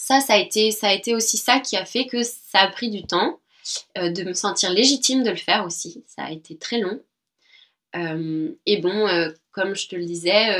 ça, 0.03 0.21
ça 0.21 0.35
a, 0.35 0.38
été, 0.38 0.73
ça 0.73 0.88
a 0.88 0.93
été 0.93 1.15
aussi 1.15 1.37
ça 1.37 1.61
qui 1.61 1.77
a 1.77 1.85
fait 1.85 2.07
que 2.07 2.25
ça 2.25 2.59
a 2.59 2.69
pris 2.69 2.91
du 2.91 3.05
temps 3.05 3.38
euh, 3.99 4.11
de 4.11 4.25
me 4.25 4.33
sentir 4.33 4.71
légitime 4.71 5.23
de 5.23 5.31
le 5.31 5.37
faire 5.37 5.65
aussi. 5.65 6.03
Ça 6.09 6.25
a 6.25 6.33
été 6.33 6.57
très 6.57 6.81
long. 6.81 7.01
Euh, 7.95 8.51
et 8.67 8.79
bon, 8.79 9.07
euh, 9.07 9.31
comme 9.53 9.77
je 9.77 9.87
te 9.87 9.95
le 9.95 10.05
disais, 10.05 10.59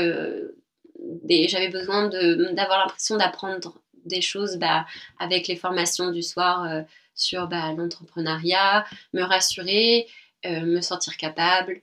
j'avais 1.47 1.69
besoin 1.69 2.07
d'avoir 2.07 2.79
l'impression 2.79 3.17
d'apprendre 3.17 3.79
des 4.05 4.21
choses 4.21 4.57
bah, 4.57 4.85
avec 5.19 5.47
les 5.47 5.55
formations 5.55 6.11
du 6.11 6.21
soir 6.21 6.83
sur 7.15 7.47
bah, 7.47 7.71
l'entrepreneuriat, 7.73 8.85
me 9.13 9.21
rassurer, 9.21 10.07
me 10.45 10.81
sentir 10.81 11.17
capable. 11.17 11.81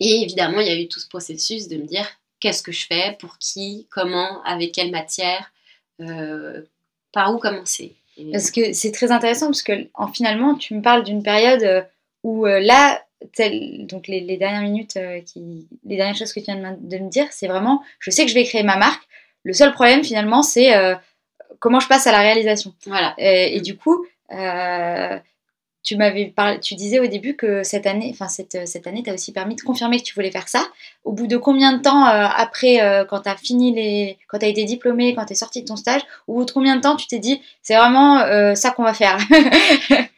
Et 0.00 0.22
évidemment, 0.22 0.60
il 0.60 0.66
y 0.66 0.70
a 0.70 0.80
eu 0.80 0.88
tout 0.88 1.00
ce 1.00 1.08
processus 1.08 1.68
de 1.68 1.76
me 1.76 1.84
dire 1.84 2.06
qu'est-ce 2.40 2.62
que 2.62 2.72
je 2.72 2.86
fais, 2.86 3.16
pour 3.18 3.38
qui, 3.38 3.86
comment, 3.90 4.42
avec 4.44 4.72
quelle 4.72 4.90
matière, 4.90 5.50
euh, 6.00 6.62
par 7.12 7.34
où 7.34 7.38
commencer 7.38 7.96
Parce 8.32 8.50
que 8.50 8.72
c'est 8.72 8.92
très 8.92 9.10
intéressant 9.10 9.46
parce 9.46 9.62
que 9.62 9.88
en, 9.94 10.08
finalement, 10.08 10.54
tu 10.54 10.74
me 10.74 10.82
parles 10.82 11.04
d'une 11.04 11.22
période 11.22 11.62
euh, 11.62 11.82
où 12.22 12.46
euh, 12.46 12.60
là, 12.60 13.04
donc 13.80 14.08
les, 14.08 14.36
dernières 14.36 14.62
minutes, 14.62 14.98
qui, 15.26 15.66
les 15.84 15.96
dernières 15.96 16.16
choses 16.16 16.32
que 16.32 16.40
tu 16.40 16.46
viens 16.46 16.76
de 16.78 16.98
me 16.98 17.10
dire, 17.10 17.26
c'est 17.30 17.48
vraiment, 17.48 17.82
je 17.98 18.10
sais 18.10 18.24
que 18.24 18.30
je 18.30 18.34
vais 18.34 18.44
créer 18.44 18.62
ma 18.62 18.76
marque. 18.76 19.02
Le 19.44 19.52
seul 19.52 19.72
problème 19.72 20.04
finalement, 20.04 20.42
c'est 20.42 20.72
comment 21.58 21.80
je 21.80 21.88
passe 21.88 22.06
à 22.06 22.12
la 22.12 22.20
réalisation. 22.20 22.74
Voilà. 22.86 23.14
Et, 23.18 23.60
du 23.60 23.76
coup, 23.76 24.06
tu 25.88 25.96
m'avais 25.96 26.34
tu 26.60 26.74
disais 26.74 26.98
au 26.98 27.06
début 27.06 27.34
que 27.34 27.62
cette 27.62 27.86
année, 27.86 28.10
enfin 28.12 28.28
cette, 28.28 28.68
cette 28.68 28.86
année 28.86 29.02
t'a 29.02 29.14
aussi 29.14 29.32
permis 29.32 29.56
de 29.56 29.62
confirmer 29.62 29.98
que 29.98 30.04
tu 30.04 30.14
voulais 30.14 30.30
faire 30.30 30.46
ça. 30.46 30.66
Au 31.04 31.12
bout 31.12 31.26
de 31.26 31.38
combien 31.38 31.72
de 31.72 31.80
temps 31.80 32.06
euh, 32.06 32.26
après, 32.36 32.82
euh, 32.82 33.06
quand 33.06 33.20
tu 33.20 33.28
as 33.30 33.36
fini 33.36 33.74
les, 33.74 34.18
quand 34.28 34.38
tu 34.38 34.44
as 34.44 34.48
été 34.48 34.64
diplômé, 34.64 35.14
quand 35.14 35.24
tu 35.24 35.32
es 35.32 35.36
sorti 35.36 35.62
de 35.62 35.66
ton 35.66 35.76
stage, 35.76 36.02
au 36.26 36.34
bout 36.34 36.44
de 36.44 36.50
combien 36.50 36.76
de 36.76 36.82
temps 36.82 36.96
tu 36.96 37.06
t'es 37.06 37.18
dit 37.18 37.40
c'est 37.62 37.74
vraiment 37.74 38.20
euh, 38.20 38.54
ça 38.54 38.70
qu'on 38.70 38.82
va 38.82 38.92
faire? 38.92 39.18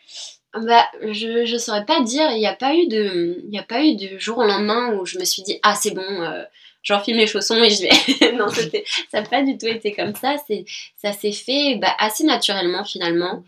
Bah, 0.55 0.85
je 1.03 1.53
ne 1.53 1.59
saurais 1.59 1.85
pas 1.85 2.03
dire. 2.03 2.31
Il 2.33 2.39
n'y 2.39 2.47
a 2.47 2.55
pas 2.55 2.75
eu 2.75 2.89
de, 2.89 3.45
il 3.49 3.59
a 3.59 3.63
pas 3.63 3.85
eu 3.85 3.95
de 3.97 4.19
jour 4.19 4.39
au 4.39 4.45
lendemain 4.45 4.95
où 4.95 5.07
je 5.07 5.19
me 5.19 5.25
suis 5.25 5.43
dit 5.43 5.59
ah 5.63 5.75
c'est 5.75 5.93
bon, 5.93 6.45
j'enfile 6.83 7.17
mes 7.17 7.27
chaussons 7.27 7.63
et 7.63 7.71
je 7.71 7.83
vais. 7.83 8.33
non, 8.37 8.49
ça 9.11 9.21
n'a 9.21 9.23
pas 9.23 9.43
du 9.43 9.57
tout 9.59 9.67
été 9.67 9.93
comme 9.93 10.15
ça. 10.15 10.37
C'est, 10.47 10.65
ça 10.97 11.13
s'est 11.13 11.33
fait 11.33 11.77
bah, 11.77 11.95
assez 11.99 12.25
naturellement 12.25 12.85
finalement. 12.85 13.45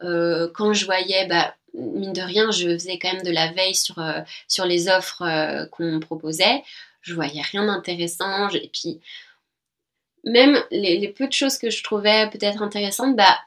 quand 0.00 0.72
je 0.74 0.84
voyais 0.84 1.26
bah, 1.26 1.54
mine 1.74 2.12
de 2.12 2.20
rien, 2.20 2.50
je 2.50 2.68
faisais 2.68 2.98
quand 2.98 3.12
même 3.12 3.22
de 3.22 3.30
la 3.30 3.52
veille 3.52 3.74
sur, 3.74 3.98
euh, 3.98 4.20
sur 4.48 4.64
les 4.64 4.88
offres 4.88 5.22
euh, 5.22 5.66
qu'on 5.66 6.00
proposait. 6.00 6.62
Je 7.00 7.14
voyais 7.14 7.42
rien 7.42 7.66
d'intéressant. 7.66 8.48
Et 8.50 8.70
puis, 8.72 9.00
même 10.24 10.62
les, 10.70 11.08
peu 11.08 11.26
de 11.26 11.32
choses 11.32 11.58
que 11.58 11.70
je 11.70 11.82
trouvais 11.82 12.28
peut-être 12.30 12.62
intéressantes, 12.62 13.16
bah, 13.16 13.38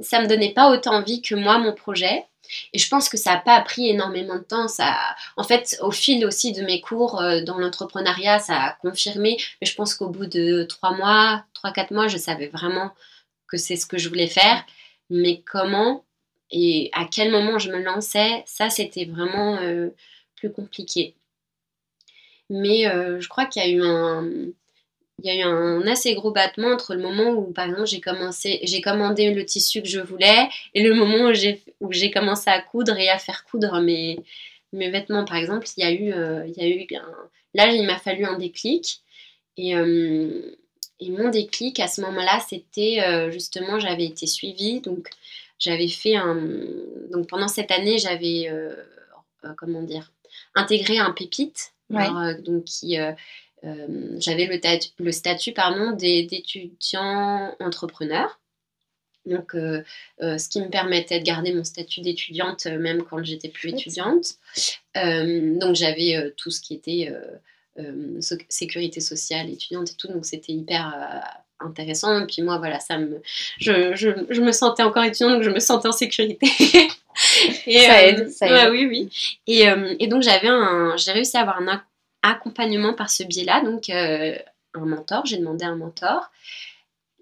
ça 0.00 0.20
me 0.20 0.26
donnait 0.26 0.52
pas 0.52 0.70
autant 0.70 0.94
envie 0.94 1.22
que 1.22 1.34
moi, 1.34 1.58
mon 1.58 1.72
projet. 1.72 2.26
Et 2.72 2.78
je 2.78 2.88
pense 2.88 3.08
que 3.08 3.16
ça 3.16 3.34
n'a 3.34 3.40
pas 3.40 3.60
pris 3.60 3.88
énormément 3.88 4.36
de 4.36 4.42
temps. 4.42 4.68
Ça, 4.68 4.96
en 5.36 5.44
fait, 5.44 5.78
au 5.80 5.90
fil 5.90 6.24
aussi 6.26 6.52
de 6.52 6.62
mes 6.62 6.80
cours 6.80 7.20
euh, 7.20 7.40
dans 7.42 7.58
l'entrepreneuriat, 7.58 8.38
ça 8.40 8.56
a 8.56 8.72
confirmé. 8.80 9.36
Mais 9.60 9.66
je 9.66 9.74
pense 9.74 9.94
qu'au 9.94 10.08
bout 10.08 10.26
de 10.26 10.64
trois 10.64 10.94
mois, 10.94 11.44
trois, 11.54 11.72
quatre 11.72 11.92
mois, 11.92 12.08
je 12.08 12.18
savais 12.18 12.48
vraiment 12.48 12.90
que 13.48 13.56
c'est 13.56 13.76
ce 13.76 13.86
que 13.86 13.98
je 13.98 14.08
voulais 14.08 14.28
faire. 14.28 14.64
Mais 15.10 15.42
comment 15.42 16.04
et 16.54 16.90
à 16.92 17.06
quel 17.06 17.30
moment 17.30 17.58
je 17.58 17.70
me 17.70 17.82
lançais, 17.82 18.42
ça 18.46 18.68
c'était 18.68 19.06
vraiment 19.06 19.56
euh, 19.62 19.88
plus 20.36 20.52
compliqué. 20.52 21.16
Mais 22.50 22.82
je 22.84 23.26
crois 23.28 23.46
qu'il 23.46 23.62
y 23.62 23.64
a 23.64 23.68
eu 23.70 23.82
un 23.82 24.52
il 25.22 25.26
y 25.26 25.30
a 25.30 25.36
eu 25.36 25.42
un 25.42 25.86
assez 25.86 26.14
gros 26.14 26.32
battement 26.32 26.68
entre 26.68 26.94
le 26.94 27.02
moment 27.02 27.30
où, 27.30 27.52
par 27.52 27.66
exemple, 27.66 27.86
j'ai 27.86 28.00
commencé, 28.00 28.58
j'ai 28.64 28.80
commandé 28.80 29.32
le 29.32 29.44
tissu 29.44 29.80
que 29.80 29.88
je 29.88 30.00
voulais 30.00 30.48
et 30.74 30.82
le 30.82 30.94
moment 30.94 31.28
où 31.28 31.32
j'ai, 31.32 31.62
où 31.80 31.92
j'ai 31.92 32.10
commencé 32.10 32.50
à 32.50 32.60
coudre 32.60 32.98
et 32.98 33.08
à 33.08 33.18
faire 33.18 33.44
coudre 33.44 33.80
mes, 33.80 34.18
mes 34.72 34.90
vêtements, 34.90 35.24
par 35.24 35.36
exemple. 35.36 35.66
Il 35.76 35.84
y 35.84 35.86
a 35.86 35.92
eu, 35.92 36.12
euh, 36.12 36.44
il 36.46 36.60
y 36.60 36.64
a 36.64 36.68
eu 36.68 36.86
là, 37.54 37.68
il 37.68 37.86
m'a 37.86 37.98
fallu 37.98 38.24
un 38.24 38.36
déclic. 38.36 39.00
Et, 39.56 39.76
euh, 39.76 40.56
et 40.98 41.10
mon 41.10 41.28
déclic 41.28 41.78
à 41.78 41.86
ce 41.86 42.00
moment-là, 42.00 42.40
c'était 42.48 43.00
euh, 43.02 43.30
justement, 43.30 43.78
j'avais 43.78 44.06
été 44.06 44.26
suivie. 44.26 44.80
Donc, 44.80 45.08
j'avais 45.58 45.88
fait 45.88 46.16
un. 46.16 46.34
Donc, 47.12 47.28
pendant 47.28 47.48
cette 47.48 47.70
année, 47.70 47.98
j'avais, 47.98 48.50
comment 49.56 49.82
dire, 49.82 50.10
intégré 50.56 50.98
un 50.98 51.12
pépite. 51.12 51.72
donc, 51.90 52.64
qui 52.64 52.96
euh, 53.64 54.16
j'avais 54.18 54.46
le, 54.46 54.58
le, 55.04 55.12
statut 55.12 55.52
pardon, 55.52 55.92
d'étudiant 55.92 57.54
entrepreneur. 57.60 58.40
Donc, 59.24 59.54
euh, 59.54 59.82
euh, 60.20 60.36
ce 60.36 60.48
qui 60.48 60.60
me 60.60 60.68
permettait 60.68 61.20
de 61.20 61.24
garder 61.24 61.54
mon 61.54 61.62
statut 61.62 62.00
d'étudiante 62.00 62.66
même 62.66 63.04
quand 63.04 63.22
j'étais 63.22 63.48
plus 63.48 63.70
étudiante. 63.70 64.34
donc, 64.96 65.76
j'avais 65.76 66.32
tout 66.36 66.50
ce 66.50 66.60
qui 66.60 66.74
était 66.74 67.12
sécurité 68.48 69.00
sociale, 69.00 69.48
étudiante 69.48 69.90
et 69.90 69.94
tout. 69.94 70.08
Donc, 70.08 70.24
c'était 70.24 70.52
hyper 70.52 71.22
intéressant. 71.60 72.20
Et 72.20 72.26
puis 72.26 72.42
moi, 72.42 72.58
voilà, 72.58 72.80
ça 72.80 72.98
me, 72.98 73.22
je, 73.58 73.94
je, 73.94 74.10
je, 74.28 74.40
me 74.40 74.50
sentais 74.50 74.82
encore 74.82 75.04
étudiante, 75.04 75.34
donc 75.34 75.44
je 75.44 75.50
me 75.50 75.60
sentais 75.60 75.86
en 75.86 75.92
sécurité. 75.92 76.48
et, 77.68 77.78
ça 77.78 78.04
aide, 78.04 78.28
ça 78.28 78.64
aide. 78.66 78.72
oui, 78.72 78.86
oui. 78.86 79.08
Et, 79.46 79.66
et 80.00 80.08
donc 80.08 80.22
j'avais 80.22 80.48
un, 80.48 80.96
j'ai 80.96 81.12
réussi 81.12 81.36
à 81.36 81.42
avoir 81.42 81.58
un, 81.58 81.80
accompagnement 82.22 82.94
par 82.94 83.10
ce 83.10 83.24
biais-là, 83.24 83.62
donc 83.62 83.90
euh, 83.90 84.36
un 84.74 84.86
mentor, 84.86 85.26
j'ai 85.26 85.38
demandé 85.38 85.64
un 85.64 85.76
mentor. 85.76 86.30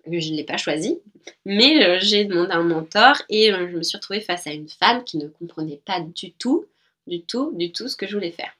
Je 0.06 0.30
ne 0.30 0.36
l'ai 0.36 0.44
pas 0.44 0.56
choisi, 0.56 0.98
mais 1.44 1.84
euh, 1.84 1.98
j'ai 2.00 2.24
demandé 2.24 2.52
un 2.52 2.62
mentor 2.62 3.16
et 3.28 3.52
euh, 3.52 3.68
je 3.70 3.76
me 3.76 3.82
suis 3.82 3.98
retrouvée 3.98 4.20
face 4.20 4.46
à 4.46 4.52
une 4.52 4.68
femme 4.68 5.04
qui 5.04 5.18
ne 5.18 5.28
comprenait 5.28 5.80
pas 5.84 6.00
du 6.00 6.32
tout, 6.32 6.66
du 7.06 7.22
tout, 7.22 7.52
du 7.54 7.70
tout 7.72 7.86
ce 7.86 7.96
que 7.96 8.06
je 8.06 8.14
voulais 8.14 8.30
faire. 8.30 8.52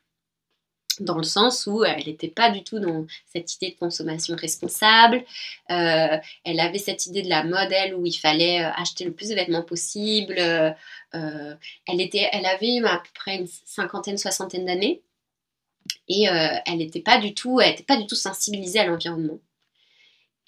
Dans 0.98 1.16
le 1.16 1.24
sens 1.24 1.66
où 1.66 1.82
elle 1.82 2.04
n'était 2.04 2.28
pas 2.28 2.50
du 2.50 2.62
tout 2.62 2.78
dans 2.78 3.06
cette 3.32 3.54
idée 3.54 3.70
de 3.70 3.78
consommation 3.78 4.36
responsable. 4.36 5.24
elle 5.68 6.60
avait 6.60 6.78
cette 6.78 7.06
idée 7.06 7.22
de 7.22 7.30
la 7.30 7.42
modèle 7.42 7.94
où 7.94 8.04
il 8.04 8.12
fallait 8.12 8.58
acheter 8.58 9.06
le 9.06 9.12
plus 9.12 9.30
de 9.30 9.34
vêtements 9.34 9.62
possible. 9.62 10.34
elle, 11.14 12.00
était, 12.00 12.28
elle 12.32 12.44
avait 12.44 12.82
à 12.84 12.98
peu 12.98 13.08
près 13.14 13.36
une 13.36 13.48
cinquantaine, 13.64 14.18
soixantaine 14.18 14.66
d'années. 14.66 15.00
Et 16.12 16.28
euh, 16.28 16.48
elle 16.66 16.78
n'était 16.78 17.00
pas 17.00 17.18
du 17.18 17.34
tout, 17.34 17.60
elle 17.60 17.72
était 17.72 17.84
pas 17.84 17.96
du 17.96 18.04
tout 18.04 18.16
sensibilisée 18.16 18.80
à 18.80 18.86
l'environnement. 18.86 19.38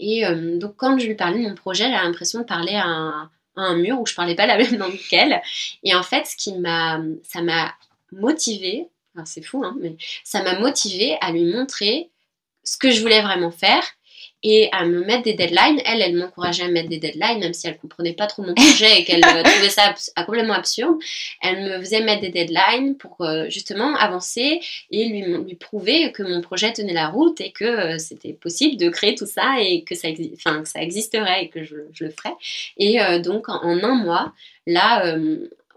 Et 0.00 0.26
euh, 0.26 0.58
donc 0.58 0.74
quand 0.76 0.98
je 0.98 1.06
lui 1.06 1.14
parlais 1.14 1.40
de 1.40 1.48
mon 1.48 1.54
projet, 1.54 1.84
elle 1.84 1.94
a 1.94 2.02
l'impression 2.02 2.40
de 2.40 2.44
parler 2.44 2.74
à 2.74 3.30
un, 3.54 3.76
mur 3.76 4.00
où 4.00 4.06
je 4.06 4.14
parlais 4.14 4.34
pas 4.34 4.46
la 4.46 4.58
même 4.58 4.76
langue 4.76 4.98
qu'elle. 5.08 5.40
Et 5.84 5.94
en 5.94 6.02
fait, 6.02 6.26
ce 6.26 6.34
qui 6.36 6.54
m'a, 6.54 7.00
ça 7.22 7.42
m'a 7.42 7.72
motivée, 8.10 8.88
c'est 9.24 9.42
fou, 9.42 9.62
hein, 9.64 9.76
mais 9.80 9.96
ça 10.24 10.42
m'a 10.42 10.58
motivée 10.58 11.16
à 11.20 11.30
lui 11.30 11.44
montrer 11.44 12.10
ce 12.64 12.76
que 12.76 12.90
je 12.90 13.00
voulais 13.00 13.22
vraiment 13.22 13.52
faire 13.52 13.84
et 14.42 14.68
à 14.72 14.84
me 14.84 15.04
mettre 15.04 15.22
des 15.22 15.34
deadlines. 15.34 15.80
Elle, 15.84 16.02
elle 16.02 16.16
m'encourageait 16.16 16.64
à 16.64 16.68
mettre 16.68 16.88
des 16.88 16.98
deadlines, 16.98 17.38
même 17.38 17.54
si 17.54 17.66
elle 17.68 17.78
comprenait 17.78 18.12
pas 18.12 18.26
trop 18.26 18.42
mon 18.42 18.54
projet 18.54 19.00
et 19.00 19.04
qu'elle 19.04 19.24
euh, 19.24 19.42
trouvait 19.42 19.70
ça 19.70 19.94
complètement 20.24 20.54
absurde. 20.54 20.96
Elle 21.40 21.64
me 21.64 21.78
faisait 21.80 22.02
mettre 22.02 22.22
des 22.22 22.30
deadlines 22.30 22.96
pour 22.96 23.20
euh, 23.20 23.48
justement 23.48 23.94
avancer 23.96 24.60
et 24.90 25.08
lui, 25.08 25.54
prouver 25.54 26.10
que 26.12 26.22
mon 26.22 26.40
projet 26.40 26.72
tenait 26.72 26.92
la 26.92 27.08
route 27.08 27.40
et 27.40 27.52
que 27.52 27.64
euh, 27.64 27.98
c'était 27.98 28.32
possible 28.32 28.76
de 28.76 28.88
créer 28.88 29.14
tout 29.14 29.26
ça 29.26 29.60
et 29.60 29.84
que 29.84 29.94
ça, 29.94 30.08
existerait 30.08 31.44
et 31.44 31.48
que 31.48 31.62
je, 31.62 31.76
le 32.00 32.10
ferais. 32.10 32.34
Et 32.76 32.98
donc, 33.20 33.48
en, 33.48 33.62
un 33.62 33.94
mois, 33.94 34.32
là, 34.66 35.16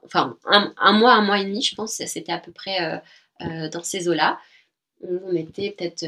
enfin, 0.04 0.36
un, 0.46 0.74
un, 0.78 0.94
mois, 0.94 1.14
un 1.14 1.22
mois 1.22 1.40
et 1.40 1.46
demi, 1.46 1.62
je 1.62 1.76
pense, 1.76 1.94
c'était 1.94 2.32
à 2.32 2.40
peu 2.40 2.52
près 2.52 3.02
dans 3.40 3.84
ces 3.84 4.10
eaux-là. 4.10 4.40
On 5.04 5.36
était 5.36 5.76
peut-être 5.78 6.06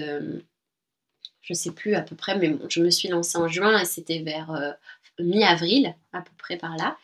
je 1.47 1.53
sais 1.53 1.71
plus 1.71 1.95
à 1.95 2.01
peu 2.01 2.15
près, 2.15 2.37
mais 2.37 2.55
je 2.69 2.81
me 2.81 2.89
suis 2.89 3.07
lancée 3.07 3.37
en 3.37 3.47
juin 3.47 3.79
et 3.79 3.85
c'était 3.85 4.19
vers 4.19 4.51
euh, 4.51 4.71
mi-avril, 5.19 5.95
à 6.11 6.21
peu 6.21 6.31
près 6.37 6.57
par 6.57 6.75
là. 6.75 6.97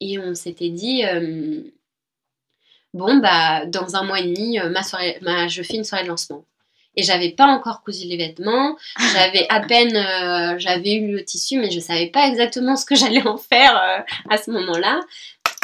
Et 0.00 0.18
on 0.18 0.34
s'était 0.34 0.68
dit, 0.68 1.04
euh, 1.04 1.62
bon, 2.94 3.16
bah, 3.16 3.66
dans 3.66 3.96
un 3.96 4.04
mois 4.04 4.20
et 4.20 4.32
demi, 4.32 4.60
euh, 4.60 4.70
ma 4.70 4.84
soirée, 4.84 5.18
ma, 5.22 5.48
je 5.48 5.62
fais 5.62 5.74
une 5.74 5.84
soirée 5.84 6.04
de 6.04 6.08
lancement. 6.08 6.44
Et 6.94 7.02
j'avais 7.02 7.30
pas 7.30 7.46
encore 7.46 7.82
cousu 7.82 8.06
les 8.06 8.16
vêtements, 8.16 8.76
j'avais 9.12 9.46
à 9.48 9.60
peine, 9.60 10.58
j'avais 10.58 10.94
eu 10.94 11.12
le 11.12 11.24
tissu, 11.24 11.58
mais 11.58 11.70
je 11.70 11.80
savais 11.80 12.08
pas 12.08 12.28
exactement 12.28 12.76
ce 12.76 12.84
que 12.84 12.94
j'allais 12.94 13.26
en 13.26 13.38
faire 13.38 14.04
à 14.28 14.36
ce 14.36 14.52
moment-là. 14.52 15.00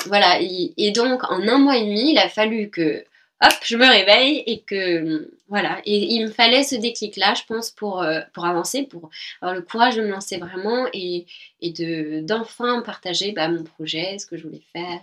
Voilà, 0.06 0.38
et, 0.40 0.90
donc 0.92 1.24
en 1.24 1.46
un 1.46 1.58
mois 1.58 1.76
et 1.76 1.84
demi, 1.84 2.12
il 2.12 2.18
a 2.18 2.28
fallu 2.28 2.70
que 2.70 3.04
hop, 3.43 3.53
je 3.62 3.76
me 3.76 3.87
réveille 3.87 4.43
et 4.47 4.61
que 4.61 5.30
voilà. 5.49 5.80
Et 5.84 6.14
il 6.14 6.24
me 6.24 6.30
fallait 6.30 6.62
ce 6.62 6.74
déclic-là, 6.74 7.34
je 7.34 7.43
pense, 7.47 7.70
pour, 7.70 8.03
euh, 8.03 8.20
pour 8.32 8.47
avancer, 8.47 8.84
pour 8.84 9.11
avoir 9.41 9.55
le 9.55 9.62
courage 9.62 9.97
de 9.97 10.03
me 10.03 10.09
lancer 10.09 10.39
vraiment 10.39 10.87
et, 10.93 11.26
et 11.61 11.70
de, 11.70 12.20
d'enfin 12.20 12.82
partager 12.82 13.32
bah, 13.32 13.49
mon 13.49 13.64
projet, 13.64 14.18
ce 14.18 14.26
que 14.26 14.37
je 14.37 14.45
voulais 14.45 14.62
faire. 14.72 15.01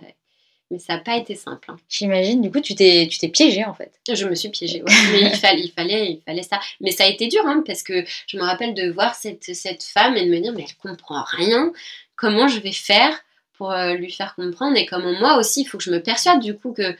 Mais 0.70 0.78
ça 0.78 0.94
n'a 0.94 1.00
pas 1.00 1.16
été 1.16 1.34
simple. 1.34 1.70
Hein. 1.70 1.76
J'imagine, 1.88 2.40
du 2.40 2.50
coup, 2.50 2.60
tu 2.60 2.74
t'es, 2.74 3.06
tu 3.10 3.18
t'es 3.18 3.28
piégée 3.28 3.64
en 3.64 3.74
fait. 3.74 3.92
Je 4.12 4.26
me 4.26 4.34
suis 4.34 4.48
piégée, 4.48 4.82
Mais 5.12 5.20
il 5.20 5.36
fallait, 5.36 5.60
il, 5.60 5.70
fallait, 5.70 6.10
il 6.12 6.22
fallait 6.22 6.42
ça. 6.42 6.58
Mais 6.80 6.90
ça 6.90 7.04
a 7.04 7.08
été 7.08 7.28
dur, 7.28 7.46
hein, 7.46 7.62
parce 7.66 7.82
que 7.82 8.04
je 8.26 8.36
me 8.36 8.42
rappelle 8.42 8.74
de 8.74 8.90
voir 8.90 9.14
cette, 9.14 9.54
cette 9.54 9.82
femme 9.82 10.16
et 10.16 10.24
de 10.24 10.30
me 10.30 10.40
dire, 10.40 10.52
mais 10.52 10.64
elle 10.68 10.76
comprend 10.76 11.22
rien. 11.22 11.72
Comment 12.16 12.48
je 12.48 12.60
vais 12.60 12.72
faire 12.72 13.14
pour 13.56 13.70
euh, 13.70 13.94
lui 13.94 14.10
faire 14.10 14.34
comprendre 14.34 14.76
et 14.76 14.86
comment 14.86 15.12
moi 15.12 15.38
aussi, 15.38 15.62
il 15.62 15.64
faut 15.64 15.78
que 15.78 15.84
je 15.84 15.90
me 15.90 16.02
persuade 16.02 16.40
du 16.40 16.56
coup 16.56 16.72
que. 16.72 16.96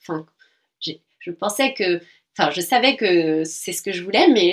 Enfin, 0.00 0.24
je 1.18 1.30
pensais 1.30 1.74
que 1.74 2.00
Enfin, 2.38 2.50
je 2.52 2.60
savais 2.60 2.96
que 2.96 3.44
c'est 3.44 3.72
ce 3.72 3.82
que 3.82 3.92
je 3.92 4.02
voulais, 4.02 4.28
mais 4.28 4.52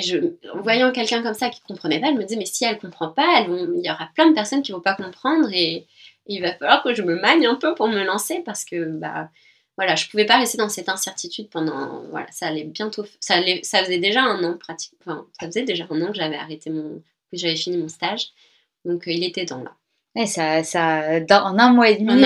en 0.53 0.61
voyant 0.61 0.91
quelqu'un 0.91 1.21
comme 1.21 1.35
ça 1.35 1.49
qui 1.49 1.61
comprenait 1.61 2.01
pas, 2.01 2.07
je 2.07 2.17
me 2.17 2.23
disais, 2.23 2.35
mais 2.35 2.45
si 2.45 2.65
elle 2.65 2.75
ne 2.75 2.79
comprend 2.81 3.09
pas, 3.09 3.45
il 3.47 3.85
y 3.85 3.91
aura 3.91 4.09
plein 4.15 4.27
de 4.29 4.33
personnes 4.33 4.63
qui 4.63 4.71
ne 4.71 4.77
vont 4.77 4.81
pas 4.81 4.95
comprendre 4.95 5.49
et, 5.53 5.85
il 6.29 6.41
va 6.41 6.53
falloir 6.53 6.83
que 6.83 6.93
je 6.93 7.03
me 7.03 7.15
magne 7.15 7.47
un 7.47 7.55
peu 7.55 7.73
pour 7.73 7.87
me 7.87 8.03
lancer 8.03 8.41
parce 8.45 8.65
que, 8.65 8.83
bah, 8.83 9.29
voilà, 9.77 9.95
je 9.95 10.09
pouvais 10.09 10.25
pas 10.25 10.37
rester 10.37 10.57
dans 10.57 10.67
cette 10.67 10.89
incertitude 10.89 11.49
pendant, 11.49 12.03
voilà, 12.09 12.29
ça 12.31 12.47
allait 12.47 12.65
bientôt, 12.65 13.05
ça, 13.21 13.35
allait, 13.35 13.61
ça 13.63 13.81
faisait 13.81 13.99
déjà 13.99 14.23
un 14.23 14.43
an, 14.43 14.57
pratique, 14.57 14.91
enfin, 14.99 15.25
ça 15.39 15.45
faisait 15.47 15.63
déjà 15.63 15.87
un 15.89 16.01
an 16.01 16.07
que 16.07 16.17
j'avais 16.17 16.35
arrêté 16.35 16.69
mon, 16.69 17.01
que 17.31 17.37
j'avais 17.37 17.55
fini 17.55 17.77
mon 17.77 17.87
stage, 17.87 18.31
donc 18.83 19.07
euh, 19.07 19.11
il 19.11 19.23
était 19.23 19.45
temps 19.45 19.63
là 19.63 19.73
ça, 20.25 20.63
ça, 20.63 21.19
en 21.29 21.59
un 21.59 21.73
mois 21.73 21.89
et 21.89 21.97
demi, 21.97 22.21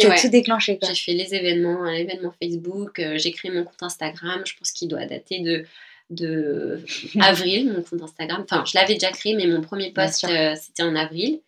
tu 0.00 0.06
as 0.06 0.20
tout 0.20 0.28
déclenché. 0.28 0.78
J'ai 0.82 0.94
fait 0.94 1.12
les 1.12 1.34
événements, 1.34 1.84
un 1.84 1.92
événement 1.92 2.32
Facebook, 2.42 2.98
euh, 2.98 3.18
j'ai 3.18 3.30
créé 3.30 3.52
mon 3.52 3.64
compte 3.64 3.82
Instagram, 3.82 4.42
je 4.44 4.54
pense 4.56 4.72
qu'il 4.72 4.88
doit 4.88 5.06
dater 5.06 5.40
de, 5.40 5.64
de 6.10 6.84
avril, 7.20 7.72
mon 7.72 7.82
compte 7.82 8.02
Instagram. 8.02 8.44
Enfin, 8.44 8.64
je 8.66 8.76
l'avais 8.76 8.94
déjà 8.94 9.12
créé, 9.12 9.34
mais 9.34 9.46
mon 9.46 9.60
premier 9.60 9.92
post, 9.92 10.24
euh, 10.24 10.54
c'était 10.60 10.82
en 10.82 10.96
avril. 10.96 11.40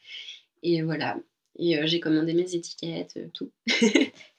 Et 0.62 0.82
voilà. 0.82 1.16
Et 1.58 1.76
euh, 1.76 1.82
j'ai 1.86 2.00
commandé 2.00 2.32
mes 2.32 2.54
étiquettes, 2.54 3.18
tout. 3.34 3.50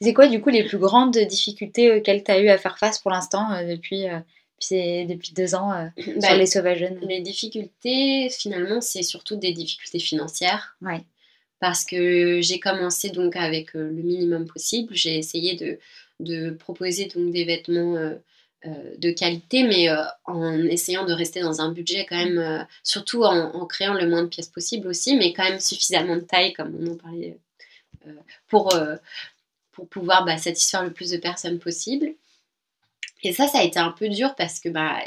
c'est 0.02 0.14
quoi, 0.14 0.28
du 0.28 0.40
coup, 0.40 0.50
les 0.50 0.64
plus 0.64 0.80
grandes 0.80 1.18
difficultés 1.18 1.92
auxquelles 1.92 2.24
tu 2.24 2.32
as 2.32 2.40
eu 2.40 2.48
à 2.48 2.58
faire 2.58 2.78
face 2.78 3.00
pour 3.00 3.12
l'instant 3.12 3.50
depuis 3.68 4.06
depuis 4.72 5.34
deux 5.34 5.56
ans 5.56 5.72
bah, 5.98 6.28
sur 6.30 6.38
les 6.38 6.46
sauvages 6.46 6.86
Les 7.02 7.20
difficultés, 7.20 8.30
finalement, 8.30 8.80
c'est 8.80 9.04
surtout 9.04 9.36
des 9.36 9.52
difficultés 9.52 10.00
financières. 10.00 10.78
Ouais 10.82 11.04
parce 11.64 11.86
que 11.86 12.42
j'ai 12.42 12.60
commencé 12.60 13.10
donc 13.10 13.38
avec 13.38 13.74
euh, 13.74 13.88
le 13.88 14.04
minimum 14.04 14.46
possible. 14.46 14.94
J'ai 14.96 15.18
essayé 15.18 15.80
de, 16.20 16.50
proposer 16.50 17.08
des 17.16 17.46
vêtements 17.46 17.96
euh, 17.96 18.16
euh, 18.66 18.96
de 18.98 19.12
qualité, 19.12 19.64
mais 19.64 19.88
en 20.26 20.58
essayant 20.66 21.06
de 21.06 21.14
rester 21.14 21.40
dans 21.40 21.62
un 21.62 21.72
budget 21.72 22.06
quand 22.06 22.18
même, 22.18 22.68
surtout 22.84 23.24
en, 23.24 23.66
créant 23.66 23.94
le 23.94 24.10
moins 24.10 24.24
de 24.24 24.28
pièces 24.28 24.50
possible 24.50 24.90
aussi, 24.90 25.16
mais 25.16 25.32
quand 25.32 25.46
même 25.46 25.62
suffisamment 25.62 26.18
de 26.18 26.22
taille, 26.22 26.52
comme 26.52 26.78
on 26.82 26.92
en 26.92 26.98
parlait, 26.98 27.38
pour, 28.50 28.78
pour 29.72 29.88
pouvoir 29.88 30.26
bah, 30.26 30.36
satisfaire 30.36 30.84
le 30.84 30.92
plus 30.92 31.12
de 31.12 31.18
personnes 31.18 31.60
possible. 31.60 32.14
Et 33.24 33.32
ça, 33.32 33.48
ça 33.48 33.60
a 33.60 33.64
été 33.64 33.80
un 33.80 33.92
peu 33.92 34.10
dur 34.10 34.36
parce 34.36 34.60
que 34.60 34.70
bah, 34.70 34.98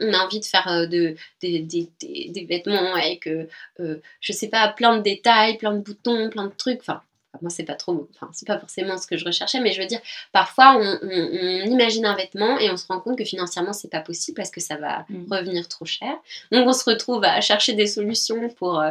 on 0.00 0.12
a 0.12 0.18
envie 0.18 0.40
de 0.40 0.44
faire 0.44 0.66
euh, 0.68 0.86
de, 0.86 1.14
des, 1.40 1.60
des, 1.60 1.88
des, 2.00 2.44
vêtements 2.44 2.94
avec, 2.94 3.26
euh, 3.26 3.46
euh, 3.78 4.00
je 4.20 4.32
sais 4.32 4.48
pas, 4.48 4.68
plein 4.68 4.96
de 4.96 5.02
détails, 5.02 5.56
plein 5.56 5.72
de 5.72 5.80
boutons, 5.80 6.30
plein 6.30 6.46
de 6.46 6.54
trucs. 6.56 6.80
Enfin, 6.80 7.00
moi, 7.42 7.50
c'est 7.50 7.64
pas 7.64 7.76
trop, 7.76 8.08
enfin, 8.16 8.28
c'est 8.32 8.46
pas 8.46 8.58
forcément 8.58 8.98
ce 8.98 9.06
que 9.06 9.16
je 9.16 9.24
recherchais, 9.24 9.60
mais 9.60 9.72
je 9.72 9.80
veux 9.80 9.86
dire, 9.86 10.00
parfois, 10.32 10.76
on, 10.76 10.98
on, 11.00 11.70
imagine 11.70 12.04
un 12.04 12.16
vêtement 12.16 12.58
et 12.58 12.70
on 12.70 12.76
se 12.76 12.88
rend 12.88 12.98
compte 12.98 13.16
que 13.16 13.24
financièrement, 13.24 13.72
c'est 13.72 13.90
pas 13.90 14.00
possible 14.00 14.34
parce 14.34 14.50
que 14.50 14.60
ça 14.60 14.76
va 14.76 15.06
mm. 15.08 15.32
revenir 15.32 15.68
trop 15.68 15.84
cher. 15.84 16.12
Donc, 16.50 16.66
on 16.66 16.72
se 16.72 16.90
retrouve 16.90 17.22
à 17.22 17.40
chercher 17.40 17.74
des 17.74 17.86
solutions 17.86 18.48
pour, 18.48 18.82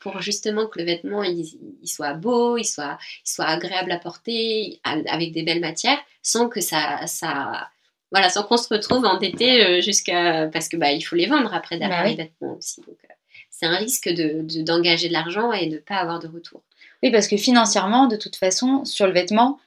pour 0.00 0.20
justement 0.20 0.66
que 0.66 0.80
le 0.80 0.86
vêtement, 0.86 1.22
il, 1.22 1.46
il 1.82 1.88
soit 1.88 2.14
beau, 2.14 2.58
il 2.58 2.64
soit, 2.64 2.98
il 3.24 3.30
soit 3.30 3.46
agréable 3.46 3.92
à 3.92 3.98
porter, 3.98 4.80
avec 4.82 5.30
des 5.30 5.44
belles 5.44 5.60
matières, 5.60 5.98
sans 6.20 6.48
que 6.48 6.60
ça, 6.60 7.06
ça 7.06 7.68
voilà, 8.14 8.28
sans 8.30 8.44
qu'on 8.44 8.56
se 8.56 8.72
retrouve 8.72 9.04
endetté 9.04 9.82
jusqu'à. 9.82 10.48
Parce 10.52 10.68
que 10.68 10.76
bah, 10.76 10.92
il 10.92 11.02
faut 11.02 11.16
les 11.16 11.26
vendre 11.26 11.52
après 11.52 11.78
derrière 11.78 12.02
Bah 12.04 12.08
les 12.08 12.14
vêtements 12.14 12.56
aussi. 12.56 12.80
Donc, 12.82 12.96
euh, 13.04 13.12
c'est 13.50 13.66
un 13.66 13.76
risque 13.76 14.08
d'engager 14.08 14.58
de, 14.60 14.62
d'engager 14.62 15.08
de 15.08 15.12
l'argent 15.12 15.52
et 15.52 15.66
de 15.66 15.74
ne 15.74 15.78
pas 15.80 15.96
avoir 15.96 16.20
de 16.20 16.28
retour. 16.28 16.62
Oui, 17.02 17.10
parce 17.10 17.28
que 17.28 17.36
financièrement, 17.36 18.06
de 18.06 18.16
toute 18.16 18.36
façon, 18.36 18.84
sur 18.84 19.06
le 19.06 19.12
vêtement, 19.12 19.58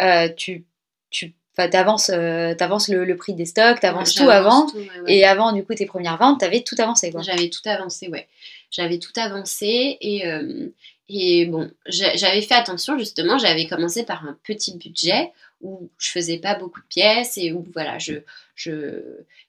euh, 0.00 0.28
tu, 0.36 0.64
tu 1.10 1.32
avances 2.60 2.88
le, 2.88 3.04
le 3.04 3.16
prix 3.16 3.34
des 3.34 3.44
stocks, 3.46 3.80
tu 3.80 3.86
avances 3.86 4.14
tout 4.14 4.28
avant. 4.28 4.66
tout, 4.66 4.76
ouais, 4.78 4.88
ouais. 5.04 5.14
Et 5.14 5.24
avant, 5.24 5.52
du 5.52 5.64
coup, 5.64 5.74
tes 5.74 5.86
premières 5.86 6.16
ventes, 6.18 6.40
tu 6.40 6.44
avais 6.44 6.62
tout 6.62 6.76
avancé. 6.78 7.12
J'avais 7.20 7.48
tout 7.50 7.60
avancé, 7.66 8.08
ouais. 8.08 8.28
J'avais 8.70 8.98
tout 8.98 9.12
avancé 9.16 9.98
et, 10.00 10.26
euh, 10.26 10.68
et 11.08 11.46
bon, 11.46 11.70
j'a- 11.86 12.14
j'avais 12.16 12.40
fait 12.40 12.54
attention 12.54 12.98
justement, 12.98 13.36
j'avais 13.38 13.66
commencé 13.66 14.02
par 14.02 14.24
un 14.26 14.36
petit 14.44 14.76
budget 14.78 15.30
où 15.62 15.90
je 15.98 16.10
faisais 16.10 16.38
pas 16.38 16.54
beaucoup 16.54 16.80
de 16.80 16.86
pièces 16.86 17.38
et 17.38 17.52
où 17.52 17.64
voilà, 17.72 17.98
je. 17.98 18.14
je... 18.54 19.00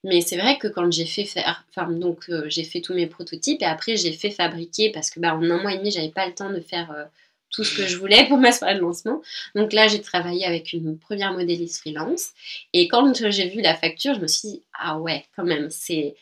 Mais 0.03 0.21
c'est 0.21 0.37
vrai 0.37 0.57
que 0.57 0.67
quand 0.67 0.91
j'ai 0.91 1.05
fait 1.05 1.25
faire, 1.25 1.65
enfin 1.69 1.91
donc 1.91 2.29
euh, 2.29 2.45
j'ai 2.47 2.63
fait 2.63 2.81
tous 2.81 2.93
mes 2.93 3.07
prototypes 3.07 3.61
et 3.61 3.65
après 3.65 3.97
j'ai 3.97 4.13
fait 4.13 4.31
fabriquer 4.31 4.91
parce 4.91 5.09
que 5.09 5.19
bah, 5.19 5.35
en 5.35 5.43
un 5.49 5.61
mois 5.61 5.73
et 5.73 5.77
demi 5.77 5.91
j'avais 5.91 6.11
pas 6.11 6.27
le 6.27 6.33
temps 6.33 6.51
de 6.51 6.59
faire 6.59 6.91
euh, 6.91 7.05
tout 7.49 7.63
ce 7.63 7.75
que 7.75 7.87
je 7.87 7.97
voulais 7.97 8.27
pour 8.27 8.37
ma 8.39 8.51
soirée 8.51 8.75
de 8.75 8.79
lancement. 8.79 9.21
Donc 9.55 9.73
là 9.73 9.87
j'ai 9.87 10.01
travaillé 10.01 10.45
avec 10.45 10.73
une 10.73 10.97
première 10.97 11.33
modéliste 11.33 11.79
freelance 11.79 12.29
et 12.73 12.87
quand 12.87 13.13
j'ai 13.29 13.49
vu 13.49 13.61
la 13.61 13.75
facture 13.75 14.13
je 14.13 14.19
me 14.19 14.27
suis 14.27 14.49
dit 14.49 14.63
ah 14.79 14.99
ouais 14.99 15.25
quand 15.35 15.45
même 15.45 15.69
c'est 15.69 16.15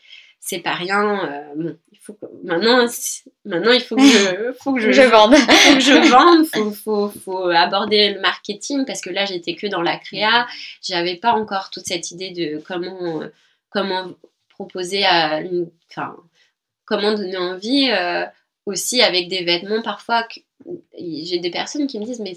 c'est 0.44 0.58
pas 0.58 0.74
rien. 0.74 1.24
euh, 1.30 1.54
bon, 1.54 1.78
il 1.92 1.98
faut 2.00 2.14
que, 2.14 2.26
maintenant, 2.42 2.84
maintenant, 3.44 3.72
il 3.72 3.80
faut 3.80 3.94
que 3.94 4.02
je, 4.02 4.52
faut 4.60 4.74
que 4.74 4.80
je, 4.80 4.90
Je 4.90 5.02
vende. 5.02 5.36
faut 5.36 5.74
que 5.74 5.80
je 5.80 5.92
vende, 6.10 6.46
faut, 6.46 6.72
faut, 6.72 7.08
faut 7.08 7.48
aborder 7.48 8.12
le 8.12 8.20
marketing 8.20 8.84
parce 8.84 9.00
que 9.00 9.10
là, 9.10 9.24
j'étais 9.24 9.54
que 9.54 9.68
dans 9.68 9.82
la 9.82 9.96
créa. 9.98 10.48
J'avais 10.82 11.14
pas 11.14 11.32
encore 11.32 11.70
toute 11.70 11.86
cette 11.86 12.10
idée 12.10 12.30
de 12.30 12.58
comment, 12.58 13.20
comment 13.70 14.10
proposer 14.48 15.04
à 15.04 15.40
une, 15.40 15.70
enfin, 15.90 16.16
comment 16.86 17.14
donner 17.14 17.36
envie 17.36 17.90
euh, 17.92 18.24
aussi 18.66 19.00
avec 19.00 19.28
des 19.28 19.44
vêtements 19.44 19.80
parfois. 19.80 20.26
J'ai 20.98 21.38
des 21.38 21.50
personnes 21.52 21.86
qui 21.86 22.00
me 22.00 22.04
disent, 22.04 22.20
mais 22.20 22.36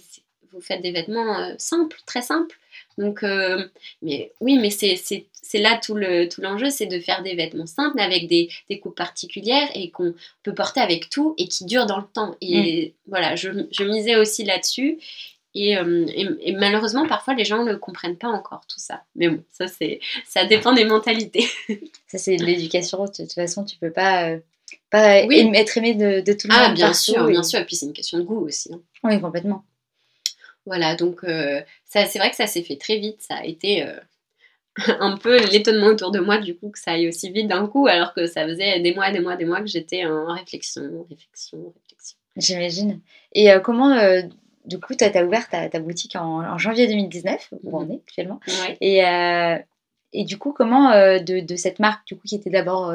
vous 0.52 0.62
faites 0.62 0.84
des 0.84 0.92
vêtements 0.92 1.40
euh, 1.40 1.56
simples, 1.58 1.98
très 2.06 2.22
simples. 2.22 2.56
Donc, 2.98 3.24
euh, 3.24 3.68
mais 4.02 4.32
oui, 4.40 4.58
mais 4.58 4.70
c'est 4.70 5.60
là 5.60 5.80
tout 5.84 5.96
le 5.96 6.28
tout 6.30 6.42
l'enjeu, 6.42 6.70
c'est 6.70 6.86
de 6.86 7.00
faire 7.00 7.22
des 7.24 7.36
vêtements 7.36 7.66
simples 7.68 8.00
avec 8.00 8.28
des, 8.28 8.50
des 8.70 8.80
coupes 8.80 8.96
particulières 8.96 9.70
et 9.76 9.92
qu'on 9.92 10.14
peut 10.44 10.54
porter 10.54 10.80
avec 10.80 11.10
tout 11.10 11.34
et 11.38 11.48
qui 11.48 11.66
durent 11.66 11.86
dans 11.86 11.98
le 12.00 12.08
temps. 12.14 12.36
Et 12.42 12.94
voilà, 13.08 13.36
je, 13.36 13.50
je 13.72 13.84
misais 13.84 14.16
aussi 14.16 14.44
là-dessus. 14.46 14.98
Et, 15.58 15.78
euh, 15.78 16.06
et- 16.14 16.28
et 16.50 16.52
malheureusement, 16.52 17.08
parfois, 17.08 17.34
les 17.34 17.46
gens 17.46 17.64
ne 17.64 17.76
comprennent 17.76 18.18
pas 18.18 18.28
encore 18.28 18.66
tout 18.68 18.80
ça. 18.80 19.04
Mais 19.16 19.30
bon, 19.30 19.42
ça, 19.54 19.66
ça 20.28 20.44
dépend 20.46 20.74
des 20.74 20.84
mentalités. 20.86 21.48
Ça, 22.08 22.18
c'est 22.18 22.36
de 22.36 22.44
l'éducation. 22.46 23.06
De 23.06 23.12
toute 23.12 23.32
façon, 23.34 23.64
tu 23.64 23.78
peux 23.78 23.92
pas, 23.92 24.30
euh, 24.32 24.40
pas 24.90 25.24
Oui. 25.26 25.50
être 25.56 25.78
aimé 25.78 25.94
de, 25.96 26.20
de 26.22 26.34
tout 26.34 26.48
le 26.50 26.54
Ah, 26.56 26.68
monde. 26.68 26.76
bien 26.76 26.88
partout, 26.88 27.00
sûr, 27.02 27.28
et- 27.30 27.32
bien 27.32 27.44
sûr. 27.44 27.60
Et 27.60 27.66
puis, 27.66 27.76
c'est 27.78 27.86
une 27.86 27.94
question 27.94 28.18
de 28.18 28.24
goût 28.24 28.46
aussi. 28.46 28.74
hein. 28.74 28.82
Oui, 29.04 29.20
complètement. 29.22 29.64
Voilà, 30.66 30.96
donc 30.96 31.24
euh, 31.24 31.62
ça, 31.86 32.06
c'est 32.06 32.20
vrai 32.20 32.30
que 32.30 32.36
ça 32.36 32.48
s'est 32.48 32.64
fait 32.64 32.78
très 32.78 32.98
vite. 32.98 33.22
Ça 33.22 33.36
a 33.36 33.46
été 33.46 33.84
euh, 33.84 34.00
un 35.00 35.18
peu 35.18 35.38
l'étonnement 35.52 35.88
autour 35.88 36.12
de 36.12 36.20
moi, 36.20 36.38
du 36.38 36.56
coup, 36.56 36.70
que 36.70 36.80
ça 36.80 36.92
aille 36.92 37.08
aussi 37.08 37.30
vite 37.32 37.48
d'un 37.48 37.68
coup, 37.68 37.88
alors 37.88 38.14
que 38.14 38.26
ça 38.26 38.46
faisait 38.48 38.80
des 38.80 38.94
mois, 38.94 39.12
des 39.12 39.20
mois, 39.20 39.36
des 39.36 39.46
mois 39.46 39.62
que 39.62 39.68
j'étais 39.68 40.06
en 40.06 40.34
réflexion, 40.34 41.06
réflexion, 41.10 41.74
réflexion. 41.82 42.18
J'imagine. 42.38 43.00
Et 43.34 43.52
euh, 43.52 43.60
comment, 43.60 43.96
du 44.66 44.80
coup, 44.80 44.96
tu 44.96 45.04
as 45.04 45.26
ouvert 45.26 45.50
ta, 45.50 45.70
ta 45.70 45.80
boutique 45.80 46.16
en, 46.16 46.42
en 46.42 46.58
janvier 46.58 46.88
2019, 46.88 47.54
où 47.64 47.78
on 47.78 47.90
est 47.90 47.96
actuellement. 47.96 48.40
Ouais. 48.48 48.78
Et, 48.82 50.20
et 50.20 50.24
du 50.26 50.38
coup, 50.38 50.52
comment 50.52 50.92
de, 50.92 51.46
de 51.46 51.56
cette 51.56 51.80
marque, 51.80 52.08
du 52.08 52.16
coup, 52.16 52.28
qui 52.28 52.36
était 52.36 52.50
d'abord 52.50 52.92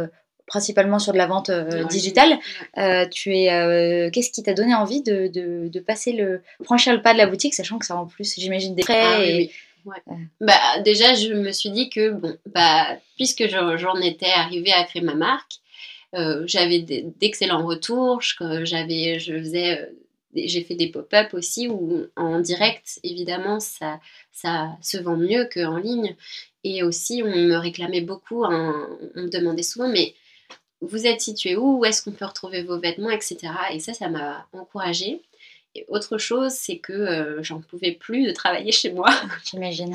principalement 0.50 0.98
sur 0.98 1.12
de 1.12 1.18
la 1.18 1.26
vente 1.26 1.48
euh, 1.48 1.84
digitale, 1.84 2.38
euh, 2.76 3.06
tu 3.08 3.34
es, 3.36 3.50
euh, 3.52 4.10
qu'est-ce 4.10 4.30
qui 4.32 4.42
t'a 4.42 4.52
donné 4.52 4.74
envie 4.74 5.00
de, 5.02 5.28
de, 5.28 5.68
de 5.68 5.80
passer 5.80 6.12
le, 6.12 6.42
franchir 6.64 6.92
le 6.92 7.00
pas 7.02 7.12
de 7.12 7.18
la 7.18 7.26
boutique, 7.26 7.54
sachant 7.54 7.78
que 7.78 7.86
ça 7.86 7.96
en 7.96 8.06
plus, 8.06 8.34
j'imagine 8.36 8.74
des 8.74 8.82
frais. 8.82 9.00
Ah, 9.02 9.18
oui, 9.20 9.26
et- 9.28 9.36
oui. 9.36 9.50
Ouais. 9.86 10.02
Ouais. 10.08 10.18
Bah, 10.42 10.60
déjà, 10.84 11.14
je 11.14 11.32
me 11.32 11.52
suis 11.52 11.70
dit 11.70 11.88
que, 11.88 12.10
bon, 12.10 12.36
bah, 12.46 12.86
puisque 13.16 13.44
je- 13.48 13.76
j'en 13.78 13.94
étais 14.02 14.26
arrivée 14.30 14.72
à 14.72 14.84
créer 14.84 15.02
ma 15.02 15.14
marque, 15.14 15.52
j'avais 16.46 16.80
d'excellents 17.20 17.64
retours, 17.64 18.20
j'avais, 18.64 19.18
je 19.20 19.38
faisais, 19.38 19.88
j'ai 20.34 20.62
fait 20.64 20.74
des 20.74 20.88
pop-up 20.88 21.28
aussi 21.34 21.68
où 21.68 22.06
en 22.16 22.40
direct, 22.40 22.98
évidemment, 23.04 23.60
ça, 23.60 24.00
ça 24.32 24.70
se 24.82 24.98
vend 24.98 25.16
mieux 25.16 25.48
qu'en 25.54 25.76
ligne. 25.78 26.16
Et 26.62 26.82
aussi, 26.82 27.22
on 27.24 27.34
me 27.34 27.56
réclamait 27.56 28.02
beaucoup, 28.02 28.44
hein, 28.44 28.86
on 29.14 29.22
me 29.22 29.28
demandait 29.30 29.62
souvent, 29.62 29.88
mais 29.88 30.14
vous 30.80 31.06
êtes 31.06 31.20
situé 31.20 31.56
où 31.56 31.78
Où 31.78 31.84
est-ce 31.84 32.02
qu'on 32.02 32.12
peut 32.12 32.24
retrouver 32.24 32.62
vos 32.62 32.78
vêtements, 32.78 33.10
etc. 33.10 33.52
Et 33.72 33.80
ça, 33.80 33.92
ça 33.94 34.08
m'a 34.08 34.46
encouragée. 34.52 35.22
Et 35.76 35.84
autre 35.88 36.18
chose, 36.18 36.52
c'est 36.52 36.78
que 36.78 36.92
euh, 36.92 37.42
j'en 37.42 37.60
pouvais 37.60 37.92
plus 37.92 38.26
de 38.26 38.32
travailler 38.32 38.72
chez 38.72 38.92
moi. 38.92 39.08
J'imagine. 39.44 39.94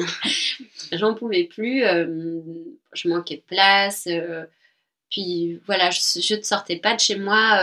J'en 0.93 1.13
pouvais 1.15 1.43
plus, 1.45 1.83
euh, 1.83 2.39
je 2.93 3.09
manquais 3.09 3.37
de 3.37 3.41
place. 3.41 4.07
euh, 4.07 4.45
puis 5.11 5.61
voilà, 5.65 5.91
je, 5.91 6.35
ne 6.35 6.41
sortais 6.43 6.77
pas 6.77 6.95
de 6.95 6.99
chez 7.01 7.17
moi 7.17 7.61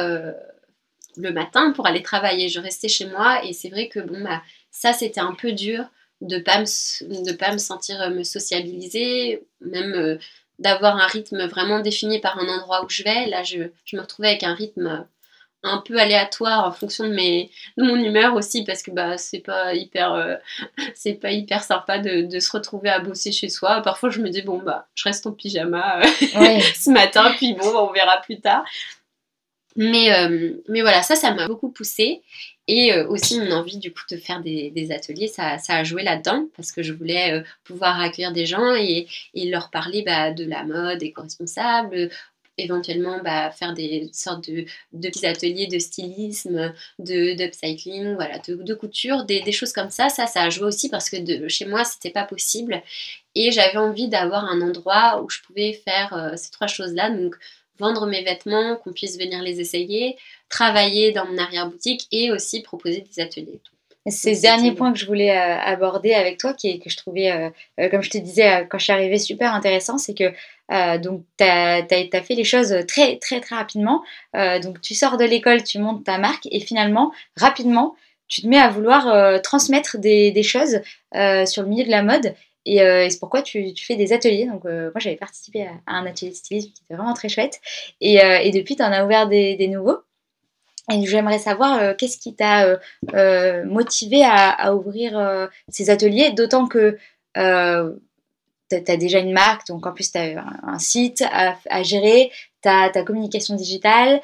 le 1.16 1.32
matin 1.32 1.72
pour 1.72 1.86
aller 1.86 2.02
travailler. 2.02 2.48
Je 2.48 2.60
restais 2.60 2.88
chez 2.88 3.06
moi 3.06 3.44
et 3.44 3.52
c'est 3.52 3.68
vrai 3.68 3.88
que 3.88 4.00
bon, 4.00 4.22
bah, 4.22 4.42
ça 4.70 4.92
c'était 4.92 5.20
un 5.20 5.34
peu 5.34 5.52
dur 5.52 5.84
de 6.20 6.38
pas 6.38 6.58
me, 6.58 6.62
s- 6.64 7.02
de 7.08 7.32
pas 7.32 7.52
me 7.52 7.58
sentir 7.58 8.10
me 8.10 8.22
sociabiliser, 8.22 9.42
même 9.60 10.18
d'avoir 10.58 10.96
un 10.96 11.06
rythme 11.06 11.46
vraiment 11.46 11.80
défini 11.80 12.20
par 12.20 12.38
un 12.38 12.48
endroit 12.48 12.84
où 12.84 12.88
je 12.88 13.02
vais. 13.02 13.26
Là, 13.26 13.42
je, 13.42 13.70
je 13.84 13.96
me 13.96 14.02
retrouvais 14.02 14.28
avec 14.28 14.42
un 14.42 14.54
rythme 14.54 15.06
un 15.64 15.78
peu 15.78 15.98
aléatoire 15.98 16.66
en 16.66 16.72
fonction 16.72 17.04
de, 17.04 17.14
mes, 17.14 17.50
de 17.76 17.84
mon 17.84 17.96
humeur 17.96 18.34
aussi 18.34 18.64
parce 18.64 18.82
que 18.82 18.90
bah, 18.90 19.16
c'est 19.16 19.40
pas 19.40 19.74
hyper 19.74 20.12
euh, 20.12 20.34
c'est 20.94 21.14
pas 21.14 21.30
hyper 21.30 21.62
sympa 21.62 21.98
de, 21.98 22.22
de 22.22 22.40
se 22.40 22.50
retrouver 22.50 22.88
à 22.88 22.98
bosser 22.98 23.32
chez 23.32 23.48
soi. 23.48 23.80
Parfois, 23.82 24.10
je 24.10 24.20
me 24.20 24.28
dis, 24.28 24.42
bon, 24.42 24.58
bah, 24.58 24.88
je 24.94 25.04
reste 25.04 25.26
en 25.26 25.32
pyjama 25.32 26.00
euh, 26.00 26.40
Ouais. 26.40 26.60
ce 26.74 26.90
matin, 26.90 27.32
puis 27.36 27.54
bon, 27.54 27.68
on 27.76 27.92
verra 27.92 28.20
plus 28.20 28.40
tard. 28.40 28.64
Mais, 29.76 30.12
euh, 30.12 30.52
mais 30.68 30.82
voilà, 30.82 31.02
ça, 31.02 31.16
ça 31.16 31.32
m'a 31.32 31.46
beaucoup 31.46 31.70
poussée. 31.70 32.22
Et 32.68 32.92
euh, 32.92 33.08
aussi, 33.08 33.40
mon 33.40 33.50
envie, 33.52 33.78
du 33.78 33.92
coup, 33.92 34.02
de 34.10 34.16
faire 34.16 34.40
des, 34.40 34.92
ateliers, 34.92 35.26
ça, 35.28 35.58
a 35.68 35.84
joué 35.84 36.02
là-dedans, 36.02 36.48
parce 36.56 36.72
que 36.72 36.82
je 36.82 36.92
voulais 36.92 37.32
euh, 37.40 37.42
pouvoir 37.64 38.00
accueillir 38.00 38.32
des 38.32 38.46
gens 38.46 38.74
et, 38.74 39.08
leur 39.34 39.70
parler 39.70 40.02
bah, 40.02 40.30
de 40.32 40.44
la 40.44 40.64
mode 40.64 41.02
éco-responsable, 41.02 42.10
éventuellement 42.58 43.20
bah, 43.22 43.50
faire 43.50 43.74
des 43.74 44.10
sortes 44.12 44.48
de, 44.48 44.64
de 44.92 45.08
petits 45.08 45.26
ateliers 45.26 45.66
de 45.66 45.78
stylisme, 45.78 46.72
de 46.98 47.34
d'upcycling, 47.34 48.14
voilà, 48.14 48.38
de, 48.40 48.54
de 48.54 48.74
couture, 48.74 49.24
des, 49.24 49.52
choses 49.52 49.72
comme 49.72 49.90
ça. 49.90 50.08
Ça, 50.08 50.26
ça 50.26 50.42
a 50.42 50.50
joué 50.50 50.66
aussi 50.66 50.88
parce 50.88 51.10
que 51.10 51.48
chez 51.48 51.64
moi, 51.64 51.84
c'était 51.84 52.10
pas 52.10 52.24
possible. 52.24 52.82
Et 53.34 53.50
j'avais 53.50 53.78
envie 53.78 54.08
d'avoir 54.08 54.44
un 54.44 54.60
endroit 54.60 55.22
où 55.22 55.30
je 55.30 55.40
pouvais 55.40 55.72
faire 55.72 56.12
euh, 56.14 56.36
ces 56.36 56.50
trois 56.50 56.66
choses-là. 56.66 57.10
Vendre 57.82 58.06
mes 58.06 58.22
vêtements, 58.22 58.76
qu'on 58.76 58.92
puisse 58.92 59.18
venir 59.18 59.42
les 59.42 59.60
essayer, 59.60 60.16
travailler 60.48 61.10
dans 61.10 61.26
mon 61.26 61.36
arrière-boutique 61.36 62.06
et 62.12 62.30
aussi 62.30 62.62
proposer 62.62 63.00
des 63.00 63.20
ateliers. 63.20 63.60
C'est 64.06 64.34
ce 64.34 64.42
dernier 64.42 64.68
utile. 64.68 64.78
point 64.78 64.92
que 64.92 64.98
je 64.98 65.06
voulais 65.06 65.30
euh, 65.30 65.58
aborder 65.60 66.12
avec 66.12 66.38
toi, 66.38 66.54
qui 66.54 66.70
est, 66.70 66.78
que 66.78 66.90
je 66.90 66.96
trouvais, 66.96 67.30
euh, 67.30 67.50
euh, 67.78 67.88
comme 67.88 68.02
je 68.02 68.10
te 68.10 68.18
disais 68.18 68.66
quand 68.68 68.78
je 68.78 68.84
suis 68.84 68.92
arrivée, 68.92 69.18
super 69.18 69.54
intéressant, 69.54 69.98
c'est 69.98 70.14
que 70.14 70.32
donc 70.98 71.22
tu 71.36 71.44
as, 71.44 71.84
fait 72.22 72.34
les 72.34 72.44
choses 72.44 72.74
très 72.88 73.18
très 73.18 73.40
très 73.40 73.56
rapidement. 73.56 74.02
Donc 74.34 74.80
tu 74.80 74.94
sors 74.94 75.18
de 75.18 75.24
l'école, 75.24 75.62
tu 75.62 75.78
montes 75.78 76.02
ta 76.04 76.18
marque 76.18 76.48
et 76.50 76.60
finalement, 76.60 77.12
rapidement, 77.36 77.94
tu 78.26 78.42
te 78.42 78.46
mets 78.46 78.58
à 78.58 78.70
vouloir 78.70 79.42
transmettre 79.42 79.98
des, 79.98 80.30
des 80.30 80.42
choses 80.42 80.80
sur 81.44 81.62
le 81.62 81.68
milieu 81.68 81.84
de 81.84 81.90
la 81.90 82.02
mode. 82.02 82.34
Et, 82.64 82.82
euh, 82.82 83.04
et 83.04 83.10
c'est 83.10 83.18
pourquoi 83.18 83.42
tu, 83.42 83.72
tu 83.72 83.84
fais 83.84 83.96
des 83.96 84.12
ateliers. 84.12 84.46
Donc 84.46 84.64
euh, 84.64 84.90
moi 84.94 84.98
j'avais 85.00 85.16
participé 85.16 85.66
à, 85.66 85.72
à 85.86 85.96
un 85.96 86.06
atelier 86.06 86.30
de 86.30 86.36
stylisme 86.36 86.72
qui 86.72 86.82
était 86.84 86.94
vraiment 86.94 87.14
très 87.14 87.28
chouette. 87.28 87.60
Et, 88.00 88.22
euh, 88.22 88.38
et 88.38 88.50
depuis, 88.50 88.76
tu 88.76 88.82
en 88.82 88.92
as 88.92 89.04
ouvert 89.04 89.28
des, 89.28 89.56
des 89.56 89.68
nouveaux. 89.68 89.98
Et 90.92 91.06
j'aimerais 91.06 91.38
savoir 91.38 91.96
qu'est-ce 91.96 92.18
qui 92.18 92.34
t'a 92.34 92.78
motivé 93.64 94.24
à, 94.24 94.50
à 94.50 94.74
ouvrir 94.74 95.48
ces 95.68 95.90
ateliers, 95.90 96.32
d'autant 96.32 96.66
que 96.66 96.98
tu 97.34 97.40
as 97.40 98.96
déjà 98.96 99.20
une 99.20 99.32
marque, 99.32 99.68
donc 99.68 99.86
en 99.86 99.92
plus 99.92 100.10
tu 100.10 100.18
as 100.18 100.40
un, 100.40 100.60
un 100.64 100.78
site 100.80 101.22
à, 101.30 101.56
à 101.70 101.82
gérer, 101.84 102.32
tu 102.64 102.68
as 102.68 102.90
ta 102.90 103.04
communication 103.04 103.54
digitale, 103.54 104.20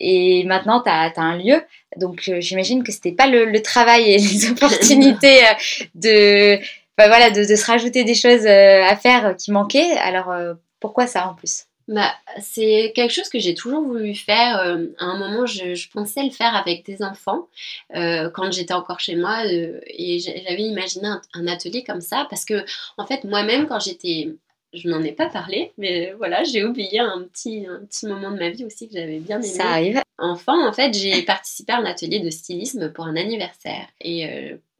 et 0.00 0.44
maintenant 0.44 0.82
tu 0.82 0.90
as, 0.90 1.12
un 1.16 1.36
lieu. 1.36 1.62
Donc 1.96 2.28
euh, 2.28 2.40
j'imagine 2.40 2.82
que 2.82 2.92
c'était 2.92 3.12
pas 3.12 3.26
le, 3.26 3.44
le 3.44 3.62
travail 3.62 4.12
et 4.12 4.18
les 4.18 4.50
opportunités 4.50 5.44
euh, 5.44 5.84
de, 5.94 6.58
enfin, 6.98 7.08
voilà, 7.08 7.30
de, 7.30 7.44
de 7.48 7.56
se 7.56 7.66
rajouter 7.66 8.04
des 8.04 8.14
choses 8.14 8.46
euh, 8.46 8.82
à 8.82 8.96
faire 8.96 9.36
qui 9.36 9.52
manquaient. 9.52 9.96
Alors 9.98 10.30
euh, 10.30 10.54
pourquoi 10.80 11.06
ça 11.06 11.28
en 11.28 11.34
plus? 11.34 11.68
Bah, 11.88 12.12
c'est 12.38 12.92
quelque 12.94 13.12
chose 13.12 13.30
que 13.30 13.38
j'ai 13.38 13.54
toujours 13.54 13.82
voulu 13.82 14.14
faire. 14.14 14.60
Euh, 14.60 14.88
à 14.98 15.06
un 15.06 15.18
moment, 15.18 15.46
je, 15.46 15.88
pensais 15.88 16.22
le 16.22 16.30
faire 16.30 16.54
avec 16.54 16.84
des 16.84 17.02
enfants 17.02 17.48
euh, 17.96 18.28
quand 18.30 18.52
j'étais 18.52 18.74
encore 18.74 19.00
chez 19.00 19.16
moi 19.16 19.46
euh, 19.46 19.80
et 19.86 20.18
j'avais 20.18 20.62
imaginé 20.62 21.08
un, 21.32 21.46
atelier 21.46 21.82
comme 21.84 22.02
ça 22.02 22.26
parce 22.28 22.44
que, 22.44 22.62
en 22.98 23.06
fait, 23.06 23.24
moi-même, 23.24 23.66
quand 23.66 23.80
j'étais. 23.80 24.34
Je 24.74 24.86
n'en 24.86 25.02
ai 25.02 25.12
pas 25.12 25.30
parlé, 25.30 25.72
mais 25.78 26.12
voilà, 26.18 26.44
j'ai 26.44 26.62
oublié 26.62 27.00
un 27.00 27.22
petit, 27.22 27.64
un 27.66 27.86
petit 27.86 28.04
moment 28.04 28.30
de 28.30 28.36
ma 28.36 28.50
vie 28.50 28.66
aussi 28.66 28.86
que 28.86 28.92
j'avais 28.92 29.18
bien 29.18 29.38
aimé. 29.38 29.48
Ça 29.48 29.64
arrive. 29.64 30.02
Enfant, 30.18 30.68
en 30.68 30.74
fait, 30.74 30.92
j'ai 30.92 31.22
participé 31.22 31.72
à 31.72 31.78
un 31.78 31.86
atelier 31.86 32.20
de 32.20 32.28
stylisme 32.28 32.92
pour 32.92 33.06
un 33.06 33.16
anniversaire. 33.16 33.86
Et 34.02 34.28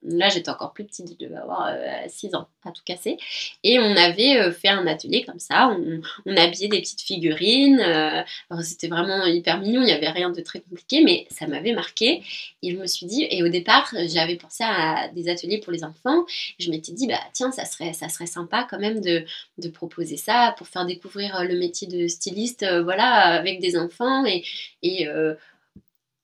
Là, 0.02 0.28
j'étais 0.28 0.48
encore 0.48 0.72
plus 0.72 0.84
petite, 0.84 1.08
je 1.10 1.26
devais 1.26 1.36
avoir 1.36 1.74
6 2.06 2.26
euh, 2.26 2.38
ans, 2.38 2.48
à 2.64 2.70
tout 2.70 2.82
casser. 2.84 3.16
Et 3.64 3.80
on 3.80 3.96
avait 3.96 4.38
euh, 4.38 4.52
fait 4.52 4.68
un 4.68 4.86
atelier 4.86 5.24
comme 5.24 5.40
ça, 5.40 5.76
on, 5.76 6.36
habillait 6.36 6.68
des 6.68 6.80
petites 6.80 7.00
figurines. 7.00 7.80
Euh, 7.80 8.22
c'était 8.62 8.86
vraiment 8.86 9.26
hyper 9.26 9.60
mignon, 9.60 9.80
il 9.82 9.86
n'y 9.86 9.92
avait 9.92 10.10
rien 10.10 10.30
de 10.30 10.40
très 10.40 10.60
compliqué, 10.60 11.02
mais 11.02 11.26
ça 11.30 11.48
m'avait 11.48 11.72
marqué. 11.72 12.22
Et 12.62 12.70
je 12.70 12.76
me 12.76 12.86
suis 12.86 13.06
dit, 13.06 13.26
et 13.28 13.42
au 13.42 13.48
départ, 13.48 13.92
j'avais 14.06 14.36
pensé 14.36 14.62
à 14.62 15.08
des 15.08 15.28
ateliers 15.28 15.58
pour 15.58 15.72
les 15.72 15.82
enfants. 15.82 16.24
je 16.60 16.70
m'étais 16.70 16.92
dit, 16.92 17.08
bah 17.08 17.20
tiens, 17.32 17.50
ça 17.50 17.64
serait, 17.64 17.92
ça 17.92 18.08
serait 18.08 18.26
sympa 18.26 18.68
quand 18.70 18.78
même 18.78 19.00
de, 19.00 19.24
de 19.58 19.68
proposer 19.68 20.16
ça 20.16 20.54
pour 20.56 20.68
faire 20.68 20.86
découvrir 20.86 21.42
le 21.42 21.58
métier 21.58 21.88
de 21.88 22.06
styliste, 22.06 22.64
voilà, 22.84 23.38
avec 23.38 23.60
des 23.60 23.76
enfants. 23.76 24.24
Et, 24.26 24.44
et 24.82 25.08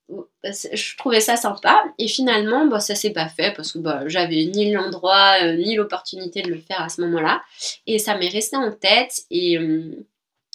je 0.09 0.97
trouvais 0.97 1.21
ça 1.21 1.37
sympa. 1.37 1.85
Et 1.99 2.09
finalement 2.09 2.67
bah, 2.67 2.81
ça 2.81 2.95
s'est 2.95 3.13
pas 3.13 3.29
fait 3.29 3.53
parce 3.55 3.73
que 3.73 3.79
bah, 3.79 4.03
j'avais 4.07 4.45
ni 4.45 4.73
l'endroit 4.73 5.43
euh, 5.43 5.57
ni 5.57 5.75
l'opportunité 5.77 6.43
de 6.43 6.51
le 6.51 6.59
faire 6.59 6.83
à 6.83 6.89
ce 6.89 7.01
moment-là. 7.03 7.43
Et 7.87 7.99
ça 7.99 8.17
m'est 8.17 8.29
resté 8.29 8.57
en 8.57 8.73
tête. 8.73 9.23
Et, 9.31 9.59
euh, 9.59 10.07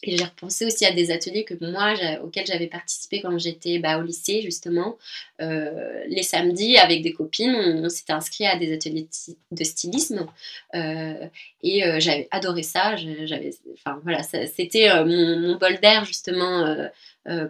et 0.04 0.16
j'ai 0.16 0.24
repensé 0.24 0.66
aussi 0.66 0.86
à 0.86 0.92
des 0.92 1.12
ateliers 1.12 1.44
que 1.44 1.54
moi, 1.60 1.94
auxquels 2.24 2.46
j'avais 2.46 2.68
participé 2.68 3.22
quand 3.22 3.38
j'étais 3.38 3.80
bah, 3.80 3.98
au 3.98 4.02
lycée, 4.02 4.42
justement. 4.42 4.98
Euh, 5.42 6.04
les 6.08 6.24
samedis, 6.24 6.78
avec 6.78 7.02
des 7.02 7.12
copines, 7.12 7.54
on, 7.54 7.90
s'était 7.90 8.14
inscrit 8.14 8.46
à 8.46 8.58
des 8.58 8.74
ateliers 8.74 9.08
de 9.52 9.64
stylisme. 9.64 10.26
Euh, 10.74 11.28
et 11.64 11.86
euh, 11.86 12.00
j'avais 12.00 12.30
adoré 12.32 12.64
ça. 12.64 12.96
J'avais, 12.96 13.52
enfin, 13.74 14.00
voilà, 14.04 14.24
c'était 14.24 15.04
mon, 15.04 15.58
bol 15.58 15.78
d'air, 15.82 16.06
justement, 16.06 16.76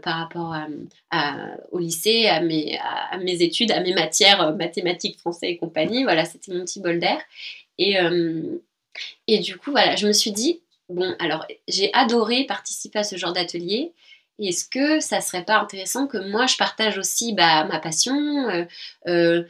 par 0.01 0.17
rapport 0.17 0.55
au 1.71 1.77
lycée, 1.77 2.25
à 2.25 2.41
mes, 2.41 2.79
à, 3.11 3.17
mes 3.19 3.43
études, 3.43 3.71
à 3.71 3.81
mes 3.81 3.93
matières 3.93 4.55
mathématiques, 4.55 5.19
français 5.19 5.51
et 5.51 5.57
compagnie. 5.57 6.03
Voilà, 6.03 6.25
c'était 6.25 6.51
mon 6.51 6.61
petit 6.61 6.79
bol 6.79 6.99
d'air. 6.99 7.21
Et, 7.77 7.95
et 9.27 9.37
du 9.37 9.55
coup, 9.57 9.69
voilà, 9.69 9.95
je 9.95 10.07
me 10.07 10.13
suis 10.13 10.31
dit, 10.31 10.61
Bon, 10.89 11.15
alors 11.19 11.45
j'ai 11.67 11.93
adoré 11.93 12.45
participer 12.45 12.99
à 12.99 13.03
ce 13.03 13.15
genre 13.15 13.33
d'atelier. 13.33 13.93
Est-ce 14.39 14.67
que 14.67 14.99
ça 14.99 15.21
serait 15.21 15.45
pas 15.45 15.59
intéressant 15.59 16.07
que 16.07 16.17
moi 16.17 16.47
je 16.47 16.57
partage 16.57 16.97
aussi 16.97 17.33
bah, 17.33 17.65
ma 17.65 17.79
passion, 17.79 18.49
euh, 18.49 18.65
euh, 19.07 19.43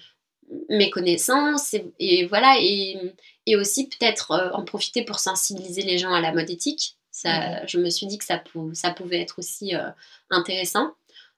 mes 0.69 0.89
connaissances 0.89 1.75
et, 1.99 2.25
voilà 2.25 2.57
et, 2.59 3.13
aussi 3.55 3.87
peut-être 3.87 4.31
euh, 4.31 4.49
en 4.51 4.63
profiter 4.63 5.03
pour 5.03 5.19
sensibiliser 5.19 5.81
les 5.83 5.97
gens 5.97 6.13
à 6.13 6.21
la 6.21 6.33
mode 6.33 6.49
éthique? 6.49 6.95
Ça, 7.11 7.65
Je 7.65 7.79
me 7.79 7.89
suis 7.89 8.05
dit 8.07 8.17
que 8.17 8.23
ça, 8.23 8.41
ça 8.73 8.91
pouvait 8.91 9.19
être 9.21 9.39
aussi 9.39 9.73
intéressant. 10.29 10.93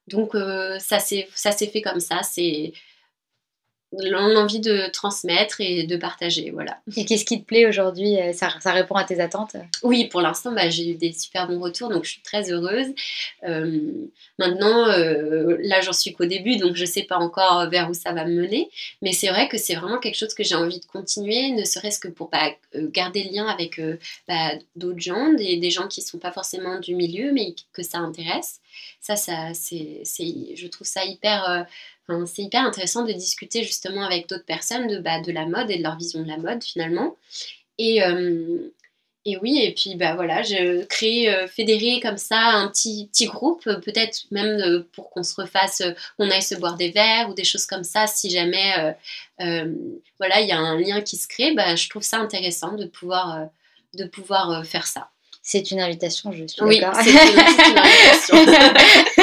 Donc 0.08 0.34
ça 0.80 1.00
s'est 1.00 1.28
fait 1.74 1.82
comme 1.82 2.00
ça. 2.00 2.22
C'est 2.22 2.74
l'envie 3.94 4.60
de 4.60 4.90
transmettre 4.92 5.60
et 5.60 5.84
de 5.84 5.98
partager, 5.98 6.52
voilà. 6.52 6.80
Et 6.96 7.06
qu'est-ce 7.06 7.26
qui 7.26 7.42
te 7.42 7.46
plaît 7.46 7.66
aujourd'hui 7.66 8.20
euh, 8.20 8.32
ça, 8.32 8.50
ça, 8.62 8.72
répond 8.72 8.96
à 8.96 9.04
tes 9.04 9.20
attentes? 9.20 9.56
Oui, 9.84 10.08
pour 10.08 10.22
l'instant, 10.22 10.54
bah, 10.54 10.70
j'ai 10.70 10.92
eu 10.92 10.96
des 10.96 11.12
super 11.12 11.48
bons 11.48 11.60
retours, 11.60 11.90
donc 11.90 12.06
je 12.06 12.12
suis 12.12 12.22
très 12.22 12.52
heureuse. 12.52 12.88
Euh, 13.44 13.92
maintenant, 14.40 14.88
euh, 14.88 15.58
là, 15.62 15.82
j'en 15.82 15.92
suis 15.92 16.14
qu'au 16.14 16.26
début, 16.26 16.58
donc 16.58 16.76
je 16.76 16.82
ne 16.82 16.88
sais 16.88 17.04
pas 17.04 17.18
encore 17.18 17.70
vers 17.70 17.90
où 17.90 17.94
ça 17.94 18.14
va 18.14 18.24
me 18.24 18.34
mener, 18.42 18.70
mais 19.02 19.12
c'est 19.12 19.28
vrai 19.28 19.50
que 19.50 19.58
c'est 19.58 19.76
vraiment 19.76 20.00
quelque 20.00 20.18
chose 20.18 20.34
que 20.34 20.44
j'ai 20.44 20.56
envie 20.56 20.80
de 20.80 20.86
continuer, 20.86 21.52
ne 21.52 21.66
serait-ce 21.66 22.00
que 22.00 22.08
pour 22.08 22.30
bah, 22.30 22.52
garder 22.76 23.24
le 23.24 23.36
lien 23.36 23.48
avec 23.48 23.82
bah, 24.28 24.52
d'autres 24.76 25.02
gens, 25.02 25.34
des, 25.34 25.58
des, 25.58 25.70
gens 25.70 25.88
qui 25.88 26.00
ne 26.00 26.06
sont 26.06 26.18
pas 26.18 26.32
forcément 26.32 26.80
du 26.80 26.96
milieu, 26.96 27.34
mais 27.34 27.56
que 27.74 27.84
ça 27.84 27.98
intéresse. 27.98 28.62
Ça, 29.02 29.18
ça 29.18 29.54
c'est, 29.54 30.04
je 30.56 30.68
trouve 30.68 30.88
ça 30.88 31.04
hyper 31.04 31.66
c'est 32.26 32.44
hyper 32.44 32.64
intéressant 32.64 33.04
de 33.04 33.12
discuter 33.12 33.64
justement 33.64 34.04
avec 34.04 34.28
d'autres 34.28 34.46
personnes 34.46 34.88
de, 34.88 35.00
bah, 35.00 35.20
de 35.22 35.32
la 35.32 35.46
mode 35.46 35.70
et 35.72 35.78
de 35.78 35.84
leur 35.84 35.98
vision 35.98 36.22
de 36.22 36.28
la 36.28 36.38
mode 36.38 36.64
finalement. 36.64 37.16
Et, 37.78 38.04
euh, 38.04 38.72
et 39.26 39.38
oui, 39.38 39.60
et 39.64 39.74
puis 39.74 39.96
bah 39.96 40.16
voilà, 40.16 40.42
je 40.44 40.84
crée, 40.86 41.34
euh, 41.34 41.48
fédérer 41.48 42.00
comme 42.00 42.18
ça 42.18 42.40
un 42.40 42.68
petit, 42.68 43.10
petit 43.12 43.26
groupe, 43.26 43.64
peut-être 43.64 44.26
même 44.32 44.60
euh, 44.60 44.88
pour 44.94 45.10
qu'on 45.10 45.24
se 45.24 45.40
refasse, 45.40 45.84
qu'on 46.18 46.30
aille 46.30 46.42
se 46.42 46.56
boire 46.56 46.76
des 46.76 46.90
verres 46.90 47.30
ou 47.30 47.34
des 47.34 47.44
choses 47.44 47.66
comme 47.66 47.84
ça, 47.84 48.08
si 48.08 48.30
jamais 48.30 48.96
voilà, 50.20 50.42
il 50.42 50.48
y 50.48 50.52
a 50.52 50.60
un 50.60 50.80
lien 50.80 51.02
qui 51.02 51.18
se 51.18 51.28
crée, 51.28 51.54
bah, 51.54 51.76
je 51.76 51.90
trouve 51.90 52.04
ça 52.04 52.18
intéressant 52.18 52.74
de 52.74 52.86
pouvoir, 52.86 53.48
de 53.96 54.06
pouvoir 54.06 54.66
faire 54.66 54.86
ça. 54.86 55.10
C'est 55.44 55.72
une 55.72 55.80
invitation, 55.80 56.32
je 56.32 56.46
suis 56.46 56.62
oui, 56.62 56.80
d'accord. 56.80 57.02
c'est 57.04 57.10
une 57.10 57.18
invitation. 58.38 59.16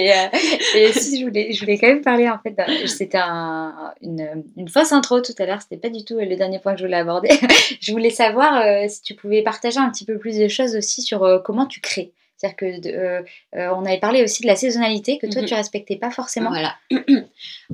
Et, 0.00 0.12
euh, 0.12 0.26
et, 0.74 0.92
si 0.92 1.20
je 1.20 1.26
voulais, 1.26 1.52
je 1.52 1.60
voulais 1.60 1.78
quand 1.78 1.88
même 1.88 2.02
parler 2.02 2.28
en 2.28 2.38
fait, 2.38 2.56
c'était 2.86 3.18
un, 3.18 3.92
une, 4.00 4.44
une, 4.56 4.68
fausse 4.68 4.92
intro 4.92 5.20
tout 5.20 5.34
à 5.38 5.46
l'heure, 5.46 5.60
c'était 5.62 5.76
pas 5.76 5.90
du 5.90 6.04
tout 6.04 6.18
le 6.18 6.36
dernier 6.36 6.58
point 6.58 6.72
que 6.72 6.80
je 6.80 6.84
voulais 6.84 6.96
aborder. 6.96 7.30
je 7.80 7.92
voulais 7.92 8.10
savoir 8.10 8.60
euh, 8.60 8.86
si 8.88 9.02
tu 9.02 9.14
pouvais 9.14 9.42
partager 9.42 9.78
un 9.78 9.90
petit 9.90 10.04
peu 10.04 10.18
plus 10.18 10.38
de 10.38 10.48
choses 10.48 10.76
aussi 10.76 11.02
sur 11.02 11.24
euh, 11.24 11.38
comment 11.38 11.66
tu 11.66 11.80
crées. 11.80 12.12
C'est-à-dire 12.36 12.56
que 12.56 13.24
on 13.52 13.84
avait 13.84 14.00
parlé 14.00 14.22
aussi 14.22 14.42
de 14.42 14.46
la 14.46 14.56
saisonnalité 14.56 15.18
que 15.18 15.26
toi 15.26 15.42
mhm. 15.42 15.48
tu 15.48 15.54
respectais 15.54 15.96
pas 15.96 16.10
forcément. 16.10 16.48
Voilà. 16.48 16.74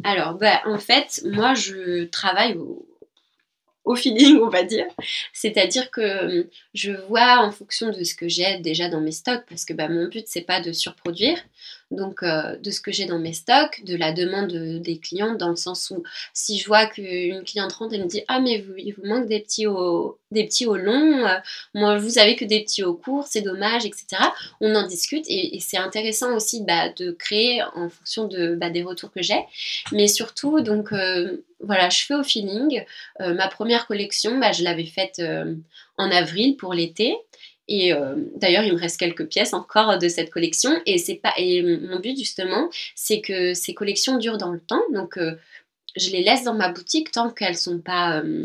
Alors 0.05 0.35
bah, 0.35 0.61
en 0.65 0.79
fait 0.79 1.23
moi 1.25 1.55
je 1.55 2.07
travaille 2.07 2.55
au, 2.55 2.85
au 3.87 3.95
feeling, 3.95 4.39
on 4.43 4.49
va 4.49 4.65
dire. 4.65 4.87
C'est-à-dire 5.33 5.91
que 5.91 6.51
je 6.75 6.91
vois 7.09 7.39
en 7.39 7.53
fonction 7.53 7.91
de 7.91 8.03
ce 8.05 8.15
que 8.15 8.29
j'ai 8.29 8.59
déjà 8.59 8.91
dans 8.91 9.01
mes 9.01 9.13
stocks, 9.13 9.45
parce 9.49 9.65
que 9.65 9.73
bah, 9.73 9.89
mon 9.89 10.09
but, 10.09 10.25
c'est 10.27 10.43
pas 10.43 10.61
de 10.61 10.73
surproduire, 10.73 11.39
donc 11.91 12.23
euh, 12.23 12.57
de 12.57 12.71
ce 12.71 12.81
que 12.81 12.91
j'ai 12.91 13.07
dans 13.07 13.19
mes 13.19 13.33
stocks, 13.33 13.85
de 13.85 13.97
la 13.97 14.13
demande 14.13 14.53
des 14.53 14.99
clients, 14.99 15.35
dans 15.35 15.49
le 15.49 15.57
sens 15.57 15.91
où 15.91 16.03
si 16.35 16.59
je 16.59 16.67
vois 16.67 16.87
qu'une 16.87 17.45
cliente 17.45 17.73
rentre 17.73 17.95
et 17.95 17.99
me 17.99 18.07
dit 18.07 18.23
Ah, 18.27 18.41
mais 18.41 18.59
vous, 18.59 18.75
il 18.77 18.93
vous 18.93 19.07
manque 19.07 19.29
des 19.29 19.41
petits 19.41 19.67
au, 19.67 20.19
des 20.33 20.45
petits 20.45 20.67
au 20.67 20.77
long, 20.77 21.25
euh, 21.25 21.37
moi 21.75 21.97
vous 21.97 22.19
avez 22.19 22.35
que 22.35 22.45
des 22.45 22.63
petits 22.63 22.83
au 22.83 22.95
court, 22.95 23.27
c'est 23.29 23.43
dommage, 23.43 23.87
etc. 23.87 24.07
On 24.61 24.75
en 24.75 24.87
discute 24.87 25.25
et, 25.29 25.59
c'est 25.61 25.79
intéressant 25.79 26.35
aussi 26.35 26.63
bah, 26.65 26.89
de 26.91 27.13
créer 27.13 27.63
en 27.63 27.89
fonction 27.89 28.29
bah, 28.57 28.71
des 28.71 28.83
retours 28.83 29.13
que 29.13 29.23
j'ai, 29.23 29.45
mais 29.93 30.09
surtout, 30.09 30.61
donc 30.61 30.93
euh, 30.93 31.45
voilà, 31.61 31.89
je 31.89 32.05
fais 32.05 32.15
au 32.15 32.23
feeling. 32.23 32.85
ma 33.21 33.49
première 33.49 33.87
collection, 33.87 34.39
bah, 34.39 34.53
je 34.53 34.63
l'avais 34.63 34.87
faite 34.87 35.23
en 35.99 36.11
avril 36.11 36.57
pour 36.57 36.75
l'été. 36.75 37.17
Et 37.69 37.93
euh, 37.93 38.15
d'ailleurs, 38.37 38.65
il 38.65 38.73
me 38.73 38.79
reste 38.79 38.99
quelques 38.99 39.27
pièces 39.27 39.53
encore 39.53 39.99
de 39.99 40.09
cette 40.09 40.31
collection. 40.31 40.71
Et, 40.87 40.99
c'est 40.99 41.17
pas, 41.17 41.33
et 41.37 41.63
mon 41.63 41.99
but, 41.99 42.17
justement, 42.17 42.69
c'est 42.95 43.21
que 43.21 43.55
ces 43.55 43.75
collections 43.75 44.19
durent 44.19 44.39
dans 44.39 44.53
le 44.53 44.61
temps. 44.61 44.83
Donc, 44.93 45.19
euh, 45.19 45.35
je 45.97 46.11
les 46.11 46.23
laisse 46.23 46.45
dans 46.45 46.55
ma 46.55 46.69
boutique 46.71 47.11
tant 47.11 47.31
qu'elles 47.31 47.57
sont 47.57 47.81
pas. 47.81 48.21
Euh, 48.21 48.43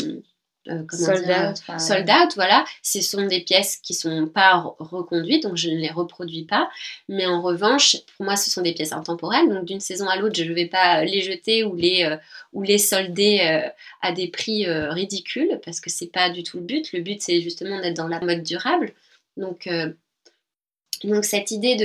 sold, 0.92 2.08
out, 2.08 2.36
voilà. 2.36 2.64
Ce 2.84 3.02
sont 3.02 3.26
des 3.26 3.42
pièces 3.42 3.78
qui 3.78 3.96
sont 3.96 4.28
pas 4.28 4.64
reconduites, 4.78 5.42
donc 5.42 5.58
je 5.58 5.70
ne 5.70 5.78
les 5.78 5.90
reproduis 5.90 6.46
pas. 6.46 6.70
Mais 7.10 7.26
en 7.26 7.42
revanche, 7.42 7.98
pour 8.16 8.26
moi, 8.26 8.36
ce 8.36 8.52
sont 8.52 8.62
des 8.62 8.74
pièces 8.74 8.94
intemporelles. 8.94 9.50
Donc, 9.50 9.66
d'une 9.66 9.80
saison 9.80 10.08
à 10.08 10.18
l'autre, 10.18 10.36
je 10.36 10.44
ne 10.44 10.54
vais 10.54 10.68
pas 10.68 11.04
les 11.04 11.22
jeter 11.22 11.64
ou 11.64 11.76
les, 11.76 12.08
ou 12.54 12.62
les 12.62 12.78
solder 12.78 13.72
à 14.04 14.12
des 14.12 14.28
prix 14.28 14.68
ridicules 14.68 15.60
parce 15.66 15.82
que 15.82 15.90
c'est 15.90 16.12
pas 16.12 16.30
du 16.30 16.44
tout 16.44 16.58
le 16.58 16.64
but. 16.64 16.94
Le 16.94 17.02
but, 17.02 17.24
c'est 17.24 17.42
justement 17.42 17.82
d'être 17.82 17.98
dans 17.98 18.08
la 18.08 18.20
mode 18.20 18.44
durable. 18.44 18.94
Donc, 19.42 19.68
euh, 19.68 19.92
donc 21.04 21.26
cette 21.26 21.52
idée 21.52 21.76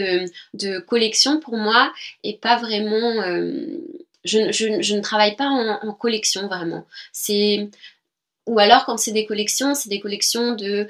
de, 0.54 0.78
collection, 0.80 1.40
pour 1.40 1.56
moi, 1.56 1.92
est 2.22 2.40
pas 2.40 2.56
vraiment... 2.56 3.22
Euh, 3.22 3.78
je, 4.24 4.94
ne 4.94 5.00
travaille 5.00 5.36
pas 5.36 5.48
en, 5.48 5.92
collection, 5.94 6.46
vraiment. 6.46 6.86
C'est... 7.12 7.68
Ou 8.46 8.60
alors, 8.60 8.84
quand 8.84 8.96
c'est 8.96 9.12
des 9.12 9.26
collections, 9.26 9.74
c'est 9.74 9.88
des 9.88 10.00
collections 10.00 10.54
de... 10.54 10.88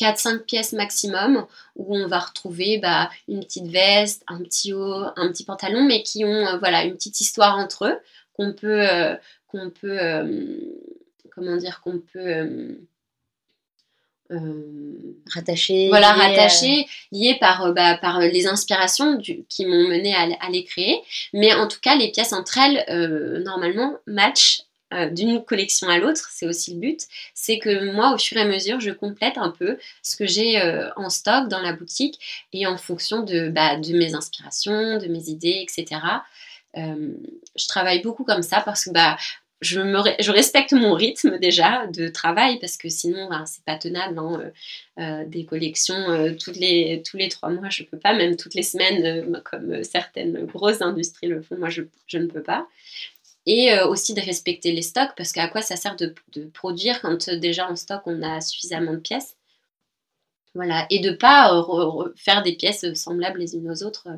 4-5 0.00 0.34
euh, 0.34 0.38
pièces 0.38 0.72
maximum 0.72 1.46
où 1.76 1.94
on 1.94 2.06
va 2.06 2.20
retrouver 2.20 2.78
bah, 2.78 3.10
une 3.28 3.40
petite 3.40 3.66
veste, 3.66 4.22
un 4.28 4.38
petit 4.42 4.72
haut, 4.72 5.04
un 5.16 5.28
petit 5.28 5.44
pantalon, 5.44 5.84
mais 5.84 6.02
qui 6.02 6.24
ont 6.24 6.56
voilà 6.58 6.84
une 6.84 6.94
petite 6.94 7.20
histoire 7.20 7.58
entre 7.58 7.86
eux 7.86 7.98
qu'on 8.32 8.54
peut 8.54 8.86
qu'on 9.48 9.70
peut 9.70 9.98
comment 11.34 11.56
dire 11.56 11.80
qu'on 11.82 11.98
peut 11.98 12.78
euh, 14.30 15.16
rattachées. 15.34 15.88
Voilà, 15.88 16.12
rattachées, 16.12 16.86
liées 17.10 17.36
par, 17.40 17.64
euh, 17.64 17.72
bah, 17.72 17.96
par 17.96 18.20
les 18.20 18.46
inspirations 18.46 19.14
du, 19.14 19.44
qui 19.48 19.66
m'ont 19.66 19.88
mené 19.88 20.14
à, 20.14 20.50
les 20.50 20.64
créer. 20.64 21.00
Mais 21.32 21.52
en 21.52 21.66
tout 21.66 21.80
cas, 21.80 21.96
les 21.96 22.10
pièces 22.12 22.32
entre 22.32 22.58
elles, 22.58 22.84
euh, 22.88 23.42
normalement, 23.42 23.96
matchent 24.06 24.62
d'une 25.12 25.44
collection 25.44 25.88
à 25.88 25.98
l'autre, 25.98 26.30
c'est 26.32 26.48
aussi 26.48 26.74
le 26.74 26.80
but, 26.80 27.02
c'est 27.32 27.60
que 27.60 27.92
moi, 27.92 28.12
au 28.12 28.18
fur 28.18 28.36
et 28.38 28.40
à 28.40 28.44
mesure, 28.44 28.80
je 28.80 28.90
complète 28.90 29.38
un 29.38 29.50
peu 29.50 29.78
ce 30.02 30.16
que 30.16 30.26
j'ai 30.26 30.60
en 30.96 31.08
stock 31.10 31.46
dans 31.46 31.60
la 31.60 31.72
boutique 31.72 32.18
et 32.52 32.66
en 32.66 32.76
fonction 32.76 33.22
de, 33.22 33.50
bah, 33.50 33.76
de 33.76 33.96
mes 33.96 34.16
inspirations, 34.16 34.98
de 34.98 35.06
mes 35.06 35.28
idées, 35.28 35.62
etc. 35.62 36.00
je 36.74 37.68
travaille 37.68 38.02
beaucoup 38.02 38.24
comme 38.24 38.42
ça 38.42 38.62
parce 38.62 38.86
que 38.86 38.90
bah, 38.90 39.16
je, 39.60 40.30
respecte 40.30 40.72
mon 40.72 40.94
rythme 40.94 41.38
déjà 41.38 41.86
de 41.86 42.08
travail 42.08 42.58
parce 42.60 42.76
que 42.76 42.88
sinon 42.88 43.28
ben, 43.28 43.44
c'est 43.46 43.64
pas 43.64 43.76
tenable 43.76 44.18
hein, 44.18 44.40
euh, 44.40 44.50
euh, 45.02 45.24
des 45.26 45.44
collections 45.44 45.94
euh, 45.94 46.32
les, 46.54 47.02
tous 47.04 47.16
les 47.16 47.28
trois 47.28 47.50
mois 47.50 47.68
je 47.68 47.82
peux 47.84 47.98
pas. 47.98 48.14
Même 48.14 48.36
toutes 48.36 48.54
les 48.54 48.62
semaines 48.62 49.40
comme 49.44 49.84
certaines 49.84 50.46
grosses 50.46 50.80
industries 50.80 51.28
le 51.28 51.42
font 51.42 51.58
moi 51.58 51.68
je, 51.68 51.82
je 52.06 52.18
ne 52.18 52.26
peux 52.26 52.42
pas. 52.42 52.66
Et 53.46 53.72
aussi 53.82 54.14
de 54.14 54.20
respecter 54.20 54.72
les 54.72 54.82
stocks 54.82 55.12
parce 55.16 55.32
qu'à 55.32 55.48
quoi 55.48 55.62
ça 55.62 55.76
sert 55.76 55.96
de, 55.96 56.14
de, 56.34 56.44
produire 56.44 57.00
quand 57.00 57.30
déjà 57.30 57.68
en 57.70 57.76
stock 57.76 58.02
on 58.06 58.22
a 58.22 58.40
suffisamment 58.40 58.92
de 58.92 58.98
pièces? 58.98 59.36
Voilà. 60.54 60.86
Et 60.90 61.00
de 61.00 61.10
pas 61.10 61.66
faire 62.16 62.42
des 62.42 62.54
pièces 62.54 62.92
semblables 62.94 63.40
les 63.40 63.56
unes 63.56 63.70
aux 63.70 63.82
autres 63.82 64.08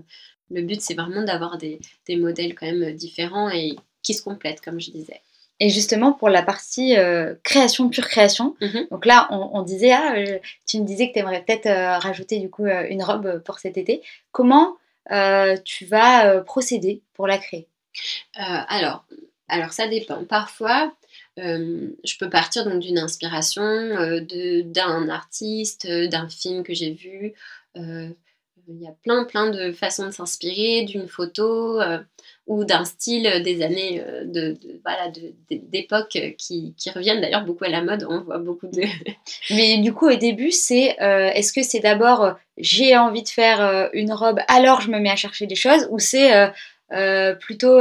le 0.50 0.62
but 0.62 0.80
c'est 0.80 0.94
vraiment 0.94 1.22
d'avoir 1.22 1.56
des, 1.56 1.80
des 2.06 2.16
modèles 2.16 2.54
quand 2.54 2.66
même 2.66 2.92
différents 2.92 3.48
et 3.50 3.76
qui 4.02 4.14
se 4.14 4.22
complètent 4.22 4.60
comme 4.60 4.80
je 4.80 4.90
disais 4.90 5.20
et 5.62 5.68
justement, 5.68 6.12
pour 6.12 6.28
la 6.28 6.42
partie 6.42 6.96
euh, 6.96 7.36
création, 7.44 7.88
pure 7.88 8.08
création, 8.08 8.56
mhm. 8.60 8.88
donc 8.90 9.06
là, 9.06 9.28
on, 9.30 9.62
disait, 9.62 9.92
ah, 9.92 10.16
euh, 10.16 10.40
tu 10.66 10.80
me 10.80 10.84
disais 10.84 11.06
que 11.06 11.12
tu 11.12 11.20
aimerais 11.20 11.44
peut-être 11.44 11.66
euh, 11.66 11.98
rajouter 11.98 12.40
du 12.40 12.50
coup 12.50 12.66
une 12.66 13.00
robe 13.04 13.40
pour 13.44 13.60
cet 13.60 13.78
été. 13.78 14.02
Comment 14.32 14.76
tu 15.64 15.84
vas 15.86 16.40
procéder 16.40 17.02
pour 17.14 17.28
la 17.28 17.38
créer? 17.38 17.68
Alors, 18.34 19.04
alors, 19.46 19.72
ça 19.72 19.86
dépend. 19.86 20.24
Parfois, 20.24 20.92
je 21.36 22.18
peux 22.18 22.28
partir 22.28 22.64
donc 22.64 22.80
d'une 22.80 22.98
inspiration 22.98 23.62
d'un 24.20 25.08
artiste, 25.08 25.86
d'un 25.86 26.28
film 26.28 26.64
que 26.64 26.74
j'ai 26.74 26.90
vu. 26.90 27.34
Il 28.68 28.80
y 28.80 28.86
a 28.86 28.94
plein, 29.02 29.24
plein 29.24 29.50
de 29.50 29.72
façons 29.72 30.06
de 30.06 30.12
s'inspirer 30.12 30.84
d'une 30.84 31.08
photo 31.08 31.80
euh, 31.80 31.98
ou 32.46 32.64
d'un 32.64 32.84
style 32.84 33.42
des 33.42 33.62
années 33.62 34.00
euh, 34.00 34.24
de, 34.24 34.56
voilà 34.84 35.10
d'époque 35.50 36.18
qui, 36.38 36.74
qui, 36.76 36.90
reviennent 36.90 37.20
d'ailleurs 37.20 37.44
beaucoup 37.44 37.64
à 37.64 37.68
la 37.68 37.82
mode. 37.82 38.06
On 38.08 38.20
voit 38.20 38.38
beaucoup 38.38 38.68
de. 38.68 38.82
Mais 39.50 39.78
du 39.78 39.92
coup, 39.92 40.08
au 40.08 40.14
début, 40.14 40.52
c'est 40.52 41.00
euh, 41.02 41.30
est-ce 41.30 41.52
que 41.52 41.62
c'est 41.62 41.80
d'abord 41.80 42.36
j'ai 42.56 42.96
envie 42.96 43.22
de 43.22 43.28
faire 43.28 43.90
une 43.94 44.12
robe, 44.12 44.38
alors 44.46 44.80
je 44.80 44.90
me 44.90 44.98
mets 45.00 45.10
à 45.10 45.16
chercher 45.16 45.46
des 45.46 45.54
choses, 45.56 45.88
ou 45.90 45.98
c'est 45.98 46.30
plutôt 47.40 47.80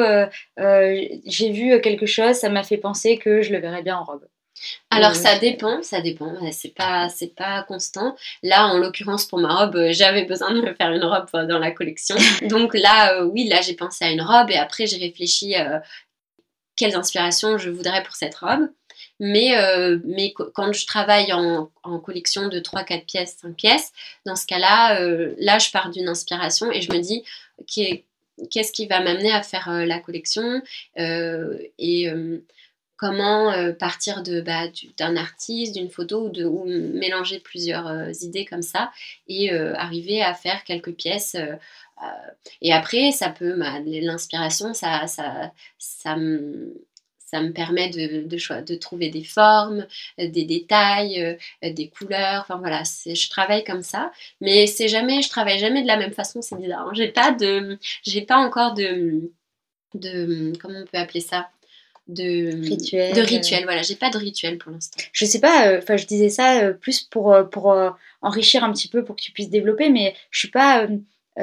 j'ai 0.58 1.52
vu 1.52 1.82
quelque 1.82 2.06
chose, 2.06 2.36
ça 2.36 2.50
m'a 2.50 2.64
fait 2.64 2.78
penser 2.78 3.18
que 3.18 3.42
je 3.42 3.52
le 3.52 3.60
verrais 3.60 3.84
bien 3.84 3.98
en 3.98 4.06
robe? 4.06 4.26
Alors 4.90 5.16
ça 5.16 5.40
dépend, 5.40 5.82
ça 5.82 6.02
dépend, 6.02 6.36
c'est 6.52 6.76
pas 6.76 7.10
c'est 7.10 7.34
pas 7.36 7.64
constant. 7.64 8.16
Là 8.44 8.68
en 8.68 8.78
l'occurrence 8.78 9.26
pour 9.26 9.40
ma 9.40 9.54
robe, 9.56 9.76
euh, 9.76 9.92
j'avais 9.92 10.26
besoin 10.26 10.54
de 10.54 10.62
me 10.62 10.74
faire 10.74 10.92
une 10.92 11.04
robe 11.04 11.30
dans 11.48 11.60
la 11.60 11.72
collection. 11.72 12.16
Donc 12.50 12.74
là 12.74 13.16
euh, 13.16 13.24
oui, 13.24 13.48
là 13.48 13.62
j'ai 13.62 13.74
pensé 13.74 14.06
à 14.06 14.12
une 14.12 14.22
robe 14.22 14.50
et 14.50 14.58
après 14.58 14.88
j'ai 14.88 14.98
réfléchi 14.98 15.56
euh, 15.56 15.80
quelles 16.76 16.96
inspirations 16.96 17.58
je 17.58 17.70
voudrais 17.70 18.04
pour 18.04 18.16
cette 18.16 18.36
robe. 18.36 18.70
Mais, 19.24 19.52
mais 20.04 20.34
quand 20.56 20.74
je 20.74 20.88
travaille 20.88 21.32
en, 21.32 21.70
en 21.84 22.00
collection 22.00 22.48
de 22.48 22.60
3, 22.60 22.84
4 22.84 23.06
pièces, 23.06 23.38
5 23.40 23.56
pièces, 23.56 23.92
dans 24.26 24.36
ce 24.36 24.48
cas-là, 24.48 25.00
là 25.38 25.60
je 25.60 25.70
pars 25.70 25.92
d'une 25.92 26.10
inspiration 26.10 26.72
et 26.72 26.82
je 26.82 26.92
me 26.92 26.98
dis 26.98 27.24
qu'est-ce 27.68 28.72
qui 28.72 28.88
va 28.88 29.00
m'amener 29.00 29.32
à 29.32 29.44
faire 29.44 29.70
la 29.86 30.00
collection 30.00 30.64
et 30.98 32.12
comment 33.02 33.52
euh, 33.52 33.74
partir 33.74 34.22
de 34.22 34.42
bah, 34.42 34.68
d'un 34.98 35.18
artiste, 35.18 35.74
d'une 35.74 35.90
photo 35.90 36.28
ou, 36.28 36.30
de, 36.30 36.46
ou 36.46 36.66
mélanger 36.66 37.40
plusieurs 37.40 37.88
euh, 37.88 38.12
idées 38.22 38.46
comme 38.46 38.62
ça 38.62 38.92
et 39.28 39.52
euh, 39.52 39.74
arriver 39.76 40.22
à 40.22 40.36
faire 40.36 40.64
quelques 40.64 40.94
pièces. 40.94 41.36
et 42.62 42.74
après, 42.74 43.12
ça 43.12 43.30
peut, 43.30 43.56
bah, 43.58 43.80
l'inspiration, 43.86 44.74
ça, 44.74 45.06
ça, 45.08 46.16
me, 46.16 46.74
permet 47.54 47.90
de, 47.90 48.28
de, 48.28 48.62
de, 48.62 48.76
trouver 48.76 49.10
des 49.10 49.24
formes, 49.24 49.88
des 50.18 50.46
détails, 50.46 51.38
des 51.64 51.90
couleurs. 51.90 52.42
Enfin 52.42 52.58
voilà, 52.58 52.84
je 52.84 53.30
travaille 53.30 53.64
comme 53.64 53.84
ça, 53.84 54.12
mais 54.42 54.68
c'est 54.68 54.88
jamais, 54.88 55.22
je 55.22 55.30
travaille 55.30 55.60
jamais 55.60 55.82
de 55.82 55.88
la 55.88 55.98
même 55.98 56.14
façon. 56.14 56.42
C'est 56.42 56.58
bizarre. 56.58 56.88
Hein. 56.88 56.94
J'ai 56.94 57.10
pas 57.10 57.32
de, 57.32 57.80
j'ai 58.04 58.22
pas 58.22 58.38
encore 58.38 58.74
de, 58.74 59.32
de, 59.96 60.54
comment 60.60 60.80
on 60.80 60.86
peut 60.86 60.98
appeler 60.98 61.22
ça? 61.22 61.50
De 62.08 62.62
rituel. 62.62 63.14
De 63.14 63.22
rituel, 63.22 63.64
voilà. 63.64 63.82
J'ai 63.82 63.96
pas 63.96 64.10
de 64.10 64.18
rituel 64.18 64.58
pour 64.58 64.72
l'instant. 64.72 65.02
Je 65.14 65.26
sais 65.26 65.40
pas, 65.40 65.68
euh, 65.68 65.80
enfin, 65.82 65.98
je 65.98 66.06
disais 66.06 66.30
ça 66.30 66.62
euh, 66.62 66.74
plus 66.74 67.02
pour, 67.02 67.34
euh, 67.34 67.44
pour 67.44 67.76
enrichir 68.22 68.64
un 68.64 68.72
petit 68.72 68.88
peu, 68.88 69.04
pour 69.04 69.16
que 69.16 69.22
tu 69.22 69.32
puisses 69.32 69.50
développer, 69.50 69.90
mais 69.90 70.16
je 70.30 70.40
suis 70.40 70.50
pas 70.50 70.88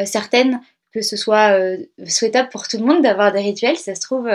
certaine 0.05 0.61
que 0.91 1.03
ce 1.03 1.17
soit 1.17 1.59
souhaitable 2.07 2.49
pour 2.49 2.67
tout 2.67 2.79
le 2.79 2.85
monde 2.85 3.03
d'avoir 3.03 3.31
des 3.31 3.41
rituels. 3.41 3.77
Si 3.77 3.85
ça 3.85 3.95
se 3.95 4.01
trouve, 4.01 4.29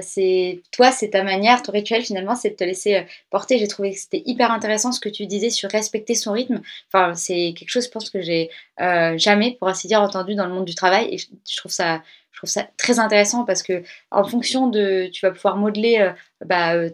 c'est 0.00 0.62
toi, 0.72 0.92
c'est 0.92 1.10
ta 1.10 1.22
manière, 1.22 1.62
ton 1.62 1.72
rituel 1.72 2.02
finalement, 2.02 2.34
c'est 2.34 2.50
de 2.50 2.54
te 2.54 2.64
laisser 2.64 3.04
porter. 3.30 3.58
J'ai 3.58 3.68
trouvé 3.68 3.92
que 3.92 3.98
c'était 3.98 4.22
hyper 4.24 4.50
intéressant 4.50 4.92
ce 4.92 5.00
que 5.00 5.10
tu 5.10 5.26
disais 5.26 5.50
sur 5.50 5.70
respecter 5.70 6.14
son 6.14 6.32
rythme. 6.32 6.62
Enfin, 6.92 7.14
c'est 7.14 7.54
quelque 7.56 7.68
chose, 7.68 7.84
je 7.84 7.90
pense 7.90 8.08
que 8.08 8.22
j'ai 8.22 8.50
jamais, 8.78 9.56
pour 9.58 9.68
ainsi 9.68 9.88
dire, 9.88 10.00
entendu 10.00 10.34
dans 10.34 10.46
le 10.46 10.54
monde 10.54 10.64
du 10.64 10.74
travail, 10.74 11.14
et 11.14 11.18
je 11.18 11.56
trouve 11.56 11.72
ça 11.72 12.02
trouve 12.40 12.50
ça 12.50 12.66
très 12.78 12.98
intéressant 12.98 13.44
parce 13.44 13.62
que 13.62 13.82
en 14.10 14.24
fonction 14.24 14.68
de, 14.68 15.08
tu 15.12 15.24
vas 15.26 15.30
pouvoir 15.30 15.56
modeler 15.56 15.98
euh, 16.00 16.10
bah, 16.44 16.74
euh, 16.74 16.88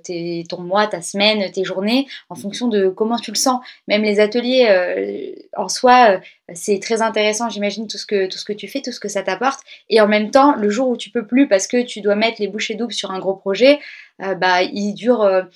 ton 0.48 0.60
mois, 0.60 0.88
ta 0.88 1.00
semaine, 1.00 1.50
tes 1.52 1.62
journées, 1.62 2.08
en 2.30 2.34
fonction 2.34 2.66
de 2.66 2.88
comment 2.88 3.16
tu 3.16 3.30
le 3.30 3.36
sens. 3.36 3.64
Même 3.86 4.02
les 4.02 4.18
ateliers 4.18 4.66
euh, 4.68 5.44
en 5.56 5.68
soi, 5.68 6.20
c'est 6.52 6.80
très 6.80 7.00
intéressant, 7.00 7.48
j'imagine, 7.48 7.86
tout, 7.86 7.96
ce 7.96 8.06
que, 8.06 8.26
tout 8.26 8.38
ce 8.38 8.44
que 8.44 8.52
tu 8.52 8.66
fais, 8.66 8.82
tout 8.82 8.90
ce 8.90 8.98
que 8.98 9.06
ça 9.06 9.22
t'apporte. 9.22 9.60
Et 9.88 10.00
en 10.00 10.08
même 10.08 10.32
temps, 10.32 10.56
le 10.56 10.68
jour 10.68 10.88
où 10.88 10.96
tu 10.96 11.10
peux 11.10 11.24
plus 11.24 11.46
parce 11.46 11.68
que 11.68 11.80
tu 11.82 12.00
dois 12.00 12.16
mettre 12.16 12.40
les 12.40 12.48
bouchées 12.48 12.74
doubles 12.74 12.92
sur 12.92 13.12
un 13.12 13.20
gros 13.20 13.34
projet, 13.34 13.78
bah, 14.18 14.62
il 14.62 14.94
dure 14.94 15.46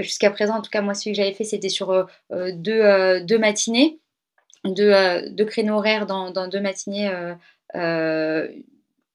jusqu'à 0.00 0.30
présent, 0.30 0.56
en 0.56 0.62
tout 0.62 0.70
cas 0.70 0.82
moi 0.82 0.92
celui 0.92 1.12
que 1.12 1.16
j'avais 1.16 1.32
fait, 1.32 1.44
c'était 1.44 1.70
sur 1.70 2.06
deux, 2.30 3.20
deux, 3.20 3.38
matinées, 3.38 3.98
deux, 4.64 4.92
deux, 5.30 5.44
créneaux 5.46 5.76
horaires 5.76 6.06
dans, 6.06 6.30
dans 6.30 6.48
deux 6.48 6.60
matinées 6.60 7.10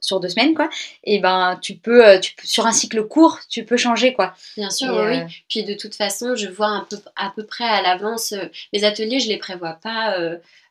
sur 0.02 0.20
deux 0.20 0.30
semaines 0.30 0.54
quoi 0.54 0.70
et 1.04 1.20
ben 1.20 1.58
tu 1.62 1.76
peux, 1.76 2.06
euh, 2.06 2.20
tu 2.20 2.34
sur 2.44 2.66
un 2.66 2.72
cycle 2.72 3.04
court 3.04 3.40
tu 3.50 3.64
peux 3.64 3.78
changer 3.78 4.14
quoi. 4.14 4.34
Bien 4.58 4.70
sûr 4.70 4.90
oui 4.94 5.20
euh, 5.20 5.26
puis 5.48 5.64
de 5.64 5.74
toute 5.74 5.96
façon 5.96 6.36
je 6.36 6.50
vois 6.50 6.68
un 6.68 6.88
peu 6.90 6.98
à 7.16 7.32
peu 7.34 7.46
près 7.46 7.64
à 7.64 7.82
l'avance 7.82 8.34
euh, 8.34 8.46
mes 8.74 8.84
ateliers 8.84 9.20
je 9.20 9.30
les 9.30 9.38
prévois 9.38 9.80
pas 9.82 10.18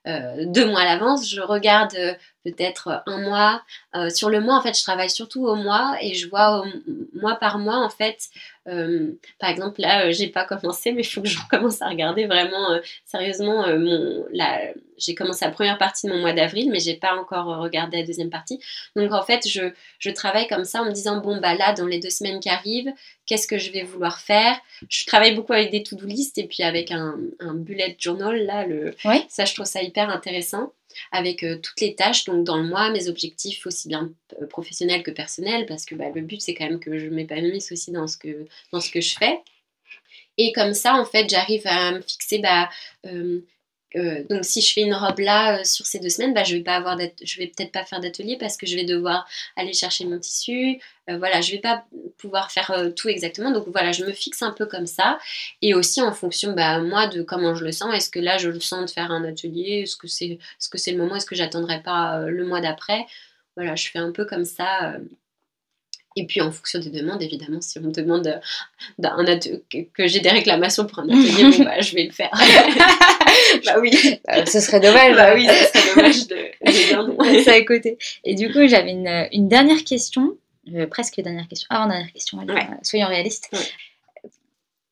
deux 0.06 0.64
mois 0.64 0.80
à 0.80 0.84
l'avance. 0.86 1.30
Je 1.30 1.42
regarde 1.42 1.94
peut-être 2.44 3.02
un 3.06 3.18
mois. 3.18 3.62
sur 4.10 4.30
le 4.30 4.40
mois, 4.40 4.56
en 4.56 4.62
fait, 4.62 4.76
je 4.76 4.82
travaille 4.82 5.10
surtout 5.10 5.46
au 5.46 5.56
mois 5.56 5.96
et 6.00 6.14
je 6.14 6.28
vois 6.28 6.64
mois 7.14 7.36
par 7.36 7.58
mois, 7.58 7.78
en 7.78 7.90
fait. 7.90 8.28
par 8.64 9.50
exemple, 9.50 9.80
là, 9.80 10.10
j'ai 10.10 10.28
pas 10.28 10.44
commencé, 10.46 10.92
mais 10.92 11.02
il 11.02 11.06
faut 11.06 11.22
que 11.22 11.28
je 11.28 11.38
commence 11.50 11.82
à 11.82 11.88
regarder 11.88 12.26
vraiment 12.26 12.80
sérieusement 13.04 13.66
mon. 13.78 14.26
J'ai 15.00 15.14
commencé 15.14 15.46
la 15.46 15.50
première 15.50 15.78
partie 15.78 16.06
de 16.06 16.12
mon 16.12 16.18
mois 16.18 16.34
d'avril, 16.34 16.70
mais 16.70 16.78
j'ai 16.78 16.94
pas 16.94 17.14
encore 17.14 17.46
regardé 17.58 17.98
la 17.98 18.06
deuxième 18.06 18.28
partie. 18.28 18.60
Donc, 18.96 19.12
en 19.12 19.22
fait, 19.22 19.48
je, 19.48 19.72
je, 19.98 20.10
travaille 20.10 20.46
comme 20.46 20.64
ça 20.64 20.82
en 20.82 20.84
me 20.84 20.92
disant 20.92 21.22
bon, 21.22 21.40
bah 21.40 21.54
là, 21.54 21.72
dans 21.72 21.86
les 21.86 21.98
deux 21.98 22.10
semaines 22.10 22.38
qui 22.38 22.50
arrivent, 22.50 22.92
qu'est-ce 23.24 23.46
que 23.46 23.58
je 23.58 23.72
vais 23.72 23.82
vouloir 23.82 24.20
faire? 24.20 24.60
Je 24.88 25.06
travaille 25.06 25.34
beaucoup 25.34 25.52
avec 25.52 25.70
des 25.70 25.82
to-do 25.82 26.06
list 26.06 26.36
et 26.36 26.44
puis 26.46 26.62
avec 26.62 26.90
un, 26.90 27.16
un 27.38 27.54
bullet 27.54 27.96
journal, 27.98 28.44
là, 28.44 28.66
le, 28.66 28.94
ça, 29.28 29.44
je 29.44 29.54
trouve 29.54 29.66
ça 29.66 29.82
hyper 29.82 30.10
intéressant 30.10 30.72
avec 31.12 31.42
euh, 31.42 31.58
toutes 31.58 31.80
les 31.80 31.94
tâches. 31.94 32.24
Donc 32.24 32.44
dans 32.44 32.56
le 32.56 32.64
mois, 32.64 32.90
mes 32.90 33.08
objectifs 33.08 33.66
aussi 33.66 33.88
bien 33.88 34.12
euh, 34.40 34.46
professionnels 34.46 35.02
que 35.02 35.10
personnels, 35.10 35.66
parce 35.66 35.84
que 35.84 35.94
bah, 35.94 36.06
le 36.14 36.22
but 36.22 36.40
c'est 36.40 36.54
quand 36.54 36.68
même 36.68 36.80
que 36.80 36.98
je 36.98 37.08
m'épanouisse 37.08 37.72
aussi 37.72 37.92
dans 37.92 38.06
ce 38.06 38.16
que, 38.16 38.46
je 38.72 39.14
fais. 39.18 39.40
Et 40.38 40.52
comme 40.52 40.74
ça, 40.74 40.94
en 40.94 41.04
fait, 41.04 41.28
j'arrive 41.28 41.66
à 41.66 41.92
me 41.92 42.00
fixer 42.00 42.38
bah, 42.38 42.70
euh, 43.06 43.40
euh, 43.96 44.24
donc 44.28 44.44
si 44.44 44.60
je 44.60 44.72
fais 44.72 44.82
une 44.82 44.94
robe 44.94 45.18
là 45.18 45.60
euh, 45.60 45.64
sur 45.64 45.86
ces 45.86 45.98
deux 45.98 46.08
semaines, 46.08 46.32
bah, 46.32 46.44
je 46.44 46.56
vais 46.56 46.62
vais 46.62 47.46
peut-être 47.46 47.72
pas 47.72 47.84
faire 47.84 48.00
d'atelier 48.00 48.36
parce 48.38 48.56
que 48.56 48.66
je 48.66 48.76
vais 48.76 48.84
devoir 48.84 49.26
aller 49.56 49.72
chercher 49.72 50.04
mon 50.04 50.18
tissu. 50.18 50.80
Euh, 51.08 51.18
voilà, 51.18 51.40
je 51.40 51.52
vais 51.52 51.58
pas 51.58 51.84
pouvoir 52.18 52.50
faire 52.52 52.72
tout 52.96 53.08
exactement. 53.08 53.50
Donc 53.50 53.66
voilà, 53.68 53.92
je 53.92 54.04
me 54.04 54.12
fixe 54.12 54.42
un 54.42 54.52
peu 54.52 54.66
comme 54.66 54.86
ça 54.86 55.18
et 55.62 55.74
aussi 55.74 56.00
en 56.02 56.12
fonction, 56.12 56.52
bah, 56.52 56.80
moi 56.80 57.06
de 57.08 57.22
comment 57.22 57.54
je 57.54 57.64
le 57.64 57.72
sens. 57.72 57.94
Est-ce 57.94 58.10
que 58.10 58.20
là 58.20 58.38
je 58.38 58.48
le 58.48 58.60
sens 58.60 58.86
de 58.86 58.90
faire 58.90 59.10
un 59.10 59.24
atelier? 59.24 59.82
Est-ce 59.82 59.96
que 59.96 60.06
c'est, 60.06 60.38
ce 60.58 60.68
que 60.68 60.78
c'est 60.78 60.92
le 60.92 60.98
moment? 60.98 61.16
Est-ce 61.16 61.26
que 61.26 61.36
j'attendrai 61.36 61.82
pas 61.82 62.26
le 62.26 62.46
mois 62.46 62.60
d'après? 62.60 63.06
Voilà, 63.56 63.74
je 63.74 63.88
fais 63.88 63.98
un 63.98 64.12
peu 64.12 64.24
comme 64.24 64.44
ça. 64.44 64.94
Et 66.16 66.26
puis 66.26 66.40
en 66.40 66.50
fonction 66.50 66.80
des 66.80 66.90
demandes, 66.90 67.22
évidemment, 67.22 67.60
si 67.60 67.78
on 67.78 67.82
me 67.82 67.92
demande 67.92 68.40
que 69.00 70.06
j'ai 70.06 70.20
des 70.20 70.30
réclamations 70.30 70.86
pour 70.86 70.98
un 70.98 71.04
atelier, 71.08 71.64
bah, 71.64 71.80
je 71.80 71.94
vais 71.94 72.04
le 72.04 72.10
faire. 72.10 72.30
bah 73.64 73.76
oui, 73.80 73.92
bah, 74.26 74.44
ce 74.44 74.58
serait 74.60 74.80
dommage. 74.80 75.14
Bah 75.14 75.34
oui, 75.34 75.46
ce 75.46 75.78
serait 75.78 75.94
dommage 75.94 76.26
de, 76.26 76.36
de 76.66 76.72
dire 76.72 77.06
non. 77.06 77.16
ça 77.44 77.52
à 77.52 77.62
côté. 77.62 77.96
Et 78.24 78.34
du 78.34 78.52
coup, 78.52 78.66
j'avais 78.66 78.90
une, 78.90 79.28
une, 79.32 79.48
dernière 79.48 79.84
question. 79.84 80.36
Euh, 80.74 80.86
presque 80.88 81.20
dernière 81.20 81.46
question. 81.46 81.68
Avant-dernière 81.70 82.12
question, 82.12 82.38
soyons 82.82 83.06
réalistes. 83.06 83.50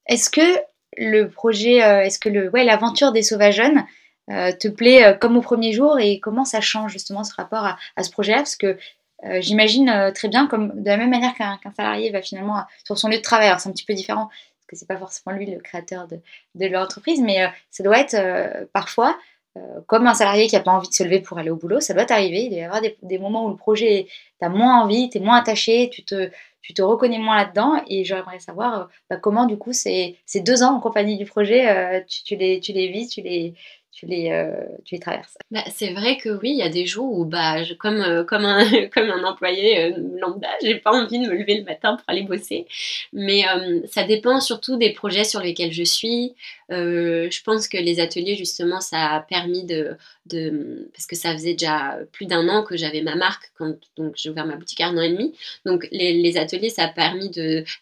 Est-ce 0.07 0.31
que 0.31 0.57
le 0.97 1.29
projet, 1.29 1.77
est-ce 1.77 2.19
que 2.21 2.29
le, 2.29 2.49
ouais, 2.51 2.65
l'aventure 2.65 3.13
des 3.13 3.23
sauvageons 3.23 3.85
te 4.29 4.69
plaît 4.69 5.17
comme 5.21 5.37
au 5.37 5.43
premier 5.43 5.73
jour 5.73 5.99
et 5.99 6.21
comment 6.21 6.45
ça 6.45 6.61
change 6.61 6.93
justement 6.93 7.25
ce 7.25 7.35
rapport 7.35 7.65
à, 7.65 7.79
à 7.97 8.05
ce 8.05 8.11
projet-là? 8.11 8.39
Parce 8.39 8.57
que 8.57 8.79
euh, 9.25 9.41
j'imagine 9.41 9.89
euh, 9.89 10.13
très 10.13 10.29
bien, 10.29 10.47
comme 10.47 10.81
de 10.81 10.89
la 10.89 10.97
même 10.97 11.11
manière 11.11 11.35
qu'un 11.35 11.59
salarié 11.77 12.11
va 12.11 12.23
finalement 12.23 12.63
sur 12.85 12.97
son 12.97 13.09
lieu 13.09 13.17
de 13.17 13.23
travail, 13.23 13.53
c'est 13.59 13.69
un 13.69 13.73
petit 13.73 13.85
peu 13.85 13.95
différent, 13.95 14.27
parce 14.27 14.67
que 14.69 14.77
c'est 14.77 14.87
pas 14.87 14.97
forcément 14.97 15.37
lui 15.37 15.47
le 15.47 15.59
créateur 15.59 16.07
de, 16.07 16.21
de 16.55 16.67
l'entreprise, 16.67 17.21
mais 17.21 17.43
euh, 17.43 17.49
ça 17.71 17.83
doit 17.83 17.99
être 17.99 18.17
parfois 18.73 19.19
comme 19.89 20.07
un 20.07 20.15
salarié 20.15 20.47
qui 20.47 20.55
n'a 20.55 20.61
pas 20.61 20.71
envie 20.71 20.89
de 20.89 20.95
se 20.95 21.03
lever 21.03 21.19
pour 21.19 21.37
aller 21.37 21.51
au 21.51 21.57
boulot, 21.57 21.81
ça 21.81 21.93
doit 21.93 22.05
t'arriver. 22.05 22.43
Il 22.43 22.51
doit 22.51 22.59
y 22.59 22.63
avoir 22.63 22.81
des, 22.81 23.19
moments 23.19 23.45
où 23.45 23.49
le 23.49 23.57
projet, 23.57 24.07
tu 24.39 24.47
as 24.47 24.49
moins 24.49 24.81
envie, 24.81 25.11
tu 25.11 25.19
es 25.19 25.21
moins 25.21 25.39
attaché, 25.39 25.91
tu 25.91 26.05
te, 26.05 26.31
tu 26.63 26.75
te 26.75 26.83
reconnais 26.83 27.19
moins 27.19 27.39
là-dedans. 27.39 27.83
Et 27.89 28.05
j'aimerais 28.05 28.39
savoir 28.39 28.89
bah, 29.11 29.17
comment, 29.17 29.47
du 29.47 29.59
coup, 29.59 29.73
ces, 29.73 30.17
ces, 30.27 30.43
deux 30.43 30.63
ans 30.63 30.77
en 30.77 30.81
compagnie 30.81 31.17
du 31.17 31.25
projet, 31.25 32.05
tu, 32.07 32.23
tu, 32.23 32.37
les, 32.37 32.61
tu 32.61 32.73
les 32.73 32.87
vis, 32.87 33.09
tu 33.09 33.21
les, 33.21 33.55
tu 33.99 34.07
les, 34.07 34.31
euh, 34.31 34.55
tu 34.85 34.95
les 34.95 35.01
traverses. 35.01 35.37
Bah, 35.51 35.65
c'est 35.75 35.93
vrai 35.93 36.19
que 36.19 36.29
oui, 36.29 36.51
il 36.51 36.59
y 36.59 36.63
a 36.63 36.69
des 36.69 36.87
jours 36.87 37.19
où, 37.19 37.25
bah, 37.25 37.57
comme, 37.81 38.01
euh, 38.01 38.23
comme, 38.25 38.45
un, 38.45 39.25
employé 39.25 39.87
euh, 39.87 39.93
lambda, 40.21 40.49
j'ai 40.63 40.77
pas 40.77 40.93
envie 40.93 41.19
de 41.19 41.29
me 41.29 41.35
lever 41.35 41.57
le 41.57 41.65
matin 41.65 41.97
pour 41.97 42.05
aller 42.07 42.23
bosser. 42.23 42.67
Mais 43.13 43.43
ça 43.87 44.05
dépend 44.05 44.41
surtout 44.41 44.77
des 44.77 44.93
projets 44.93 45.25
sur 45.25 45.41
lesquels 45.41 45.73
je 45.73 45.83
suis. 45.83 46.35
je 46.71 47.43
pense 47.43 47.67
que 47.67 47.77
les 47.77 47.99
ateliers, 47.99 48.37
justement, 48.37 48.81
ça 48.81 49.15
a 49.15 49.21
permis 49.21 49.65
de, 49.65 49.97
parce 50.93 51.07
que 51.07 51.17
ça 51.17 51.33
faisait 51.33 51.55
déjà 51.55 51.99
plus 52.13 52.27
d'un 52.27 52.49
an 52.49 52.63
que 52.63 52.77
j'avais 52.77 53.03
ma 53.03 53.17
marque 53.17 53.51
quand 53.57 53.75
donc 53.97 54.15
j'ai 54.17 54.31
ouvert 54.31 54.47
ma 54.47 54.57
boutique 54.57 54.81
à 54.81 54.89
un 54.89 54.97
an 54.97 55.03
et 55.03 55.11
demi. 55.11 55.35
Donc 55.67 55.89
les, 55.91 56.37
ateliers, 56.37 56.71
ça 56.71 56.85
a 56.85 56.89
permis 56.89 57.31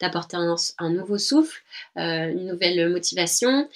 d'apporter 0.00 0.36
un, 0.78 0.90
nouveau 0.90 1.18
souffle, 1.18 1.62
une 1.96 2.46
nouvelle 2.46 2.88
motivation 2.88 3.68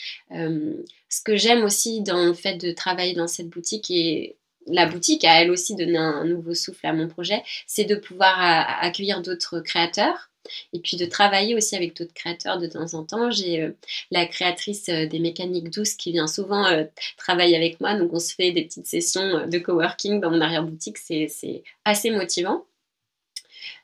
ce 1.11 1.21
que 1.23 1.37
j'aime 1.37 1.65
aussi 1.65 2.01
dans 2.01 2.25
le 2.25 2.35
fait 2.35 2.57
de 2.57 2.73
travailler 2.73 3.15
dans 3.15 3.27
cette 3.27 3.49
boutique 3.49 3.91
et 3.91 4.37
la 4.67 4.87
boutique 4.87 5.25
a 5.25 5.43
elle 5.43 5.51
aussi 5.51 5.75
donné 5.75 5.99
un, 5.99 6.25
nouveau 6.25 6.55
souffle 6.55 6.87
à 6.87 6.93
mon 6.93 7.09
projet, 7.09 7.43
c'est 7.67 7.85
de 7.85 7.97
pouvoir 7.97 8.39
accueillir 8.83 9.21
d'autres 9.21 9.61
créateurs 9.61 10.31
et 10.73 10.81
puis 10.81 10.97
de 10.97 11.05
travailler 11.05 11.55
aussi 11.55 11.77
avec 11.77 11.97
d'autres 11.97 12.15
créateurs 12.15 12.59
de 12.59 12.67
temps 12.67 12.95
en 12.95 13.05
temps. 13.05 13.31
J'ai 13.31 13.63
euh, 13.63 13.71
la 14.11 14.27
créatrice 14.27 14.89
euh, 14.89 15.07
des 15.07 15.19
mécaniques 15.19 15.71
douces 15.71 15.95
qui 15.95 16.13
vient 16.13 16.27
souvent 16.27 16.65
euh, 16.67 16.85
travailler 17.17 17.57
avec 17.57 17.81
moi, 17.81 17.95
donc 17.95 18.13
on 18.13 18.19
se 18.19 18.35
fait 18.35 18.53
des 18.53 18.65
petites 18.65 18.87
sessions 18.87 19.47
de 19.47 19.59
coworking 19.59 20.21
dans 20.21 20.31
mon 20.31 20.41
arrière-boutique, 20.41 20.99
c'est 20.99 21.63
assez 21.85 22.11
motivant. 22.11 22.65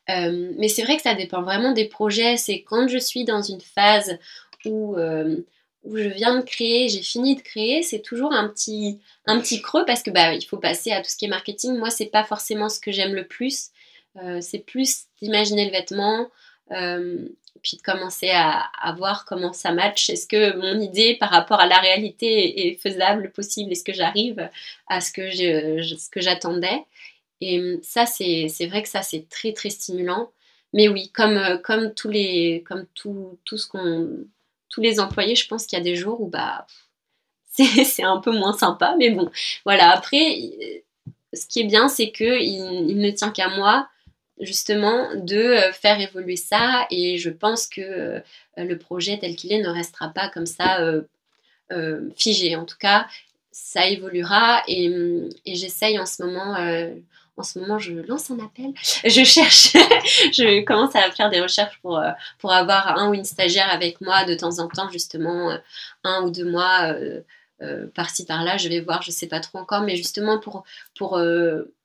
mais 0.09 0.69
c'est 0.69 0.83
vrai 0.83 0.97
que 0.97 1.03
ça 1.03 1.15
dépend 1.15 1.43
vraiment 1.43 1.73
des 1.73 1.87
projets, 1.87 2.37
c'est 2.37 2.63
quand 2.63 2.89
je 2.89 2.99
suis 2.99 3.25
dans 3.25 3.43
une 3.43 3.61
phase 3.61 4.19
où 4.65 4.97
où 5.87 5.97
je 5.97 6.09
viens 6.09 6.37
de 6.37 6.43
créer, 6.43 6.89
j'ai 6.89 7.03
fini 7.03 7.37
de 7.37 7.43
créer, 7.43 7.83
c'est 7.83 8.03
toujours 8.03 8.33
un 8.33 8.49
petit, 8.49 8.99
un 9.27 9.41
petit 9.41 9.63
creux 9.63 9.85
parce 9.87 10.03
que 10.03 10.11
bah, 10.11 10.35
il 10.35 10.45
faut 10.45 10.59
passer 10.59 10.91
à 10.91 11.01
tout 11.01 11.09
ce 11.09 11.17
qui 11.17 11.27
est 11.27 11.29
marketing. 11.29 11.77
Moi, 11.77 11.91
c'est 11.91 12.07
pas 12.07 12.25
forcément 12.25 12.69
ce 12.69 12.81
que 12.81 12.93
j'aime 12.93 13.15
le 13.15 13.27
plus. 13.27 13.71
Euh, 14.17 14.41
c'est 14.41 14.59
plus 14.59 15.05
d'imaginer 15.23 15.67
le 15.67 15.71
vêtement, 15.71 16.29
euh, 16.73 17.29
puis 17.63 17.77
de 17.77 17.83
commencer 17.83 18.31
à, 18.31 18.65
à, 18.81 18.93
voir 18.93 19.25
comment 19.27 19.53
ça 19.53 19.73
match. 19.73 20.11
Est-ce 20.11 20.27
que 20.27 20.57
mon 20.57 20.81
idée 20.81 21.17
par 21.17 21.31
rapport 21.31 21.61
à 21.61 21.67
la 21.67 21.79
réalité 21.79 22.69
est 22.69 22.77
faisable, 22.77 23.31
possible? 23.31 23.73
Est-ce 23.73 23.85
que 23.85 23.93
j'arrive 23.93 24.49
à 24.89 25.01
ce 25.01 25.13
que, 25.13 25.31
ce 25.31 26.11
que 26.11 26.21
j'attendais? 26.21 26.85
Et 27.41 27.79
ça, 27.83 28.07
c'est 28.07 28.67
vrai 28.69 28.83
que 28.83 28.89
ça, 28.89 29.03
c'est 29.03 29.29
très, 29.29 29.53
très 29.53 29.71
stimulant. 29.71 30.31
Mais 30.73 30.89
oui, 30.89 31.11
comme, 31.15 31.61
comme, 31.63 31.95
tous 31.95 32.11
les, 32.11 32.65
comme 32.67 32.87
tout, 32.95 33.39
tout 33.45 33.59
ce 33.59 33.69
qu'on 33.69 34.27
les 34.81 35.01
employés, 35.01 35.35
je 35.35 35.49
pense 35.49 35.67
qu'il 35.67 35.79
y 35.79 35.81
a 35.81 35.85
des 35.85 35.97
jours 35.97 36.21
où 36.21 36.29
bah, 36.29 36.67
c'est 37.57 38.03
un 38.03 38.19
peu 38.19 38.33
moins 38.33 38.53
sympa. 38.53 38.95
Mais 38.99 39.11
bon, 39.11 39.31
voilà. 39.65 39.91
Après, 39.91 40.41
ce 41.33 41.47
qui 41.47 41.61
est 41.61 41.67
bien, 41.67 41.89
c'est 41.89 42.11
qu'il 42.11 42.43
il 42.43 42.99
ne 42.99 43.11
tient 43.11 43.31
qu'à 43.31 43.49
moi 43.49 43.89
justement 44.41 45.15
de 45.15 45.37
euh, 45.37 45.73
faire 45.73 46.01
évoluer 46.01 46.37
ça 46.37 46.87
et 46.91 47.17
je 47.19 47.31
pense 47.31 47.67
que 47.67 47.81
euh, 47.81 48.21
le 48.57 48.79
projet 48.79 49.19
tel 49.19 49.35
qu'il 49.35 49.53
est 49.53 49.63
ne 49.63 49.69
restera 49.69 50.11
pas 50.11 50.29
comme 50.29 50.47
ça 50.47 50.81
euh, 51.73 52.11
figé. 52.17 52.55
En 52.57 52.65
tout 52.65 52.77
cas, 52.79 53.07
ça 53.51 53.87
évoluera 53.87 54.63
et 54.69 54.91
j'essaye 55.47 55.99
en 55.99 56.07
ce 56.07 56.23
moment 56.23 56.55
en 57.37 57.43
ce 57.43 57.59
moment, 57.59 57.79
je 57.79 57.93
lance 57.93 58.31
un 58.31 58.39
appel. 58.39 58.73
Je 59.05 59.25
cherche, 59.25 59.73
je 60.33 60.65
commence 60.65 60.95
à 60.97 61.11
faire 61.11 61.31
des 61.31 61.41
recherches 61.41 61.79
pour, 61.83 61.99
euh, 61.99 62.11
pour 62.39 62.53
avoir 62.53 62.99
un 62.99 63.11
ou 63.11 63.15
une 63.15 63.25
stagiaire 63.25 63.71
avec 63.71 64.01
moi 64.01 64.25
de 64.25 64.35
temps 64.35 64.59
en 64.59 64.69
temps, 64.69 64.91
justement, 64.91 65.51
euh, 65.51 65.59
un 66.05 66.23
ou 66.23 66.31
deux 66.31 66.51
mois 66.51 66.95
euh, 67.61 67.87
par-ci 67.95 68.25
par-là. 68.25 68.57
Je 68.57 68.69
vais 68.69 68.81
voir, 68.81 69.03
je 69.03 69.11
ne 69.11 69.15
sais 69.15 69.27
pas 69.27 69.41
trop 69.41 69.59
encore, 69.59 69.83
mais 69.83 69.97
justement 69.97 70.39
pour, 70.39 70.65
pour 70.97 71.19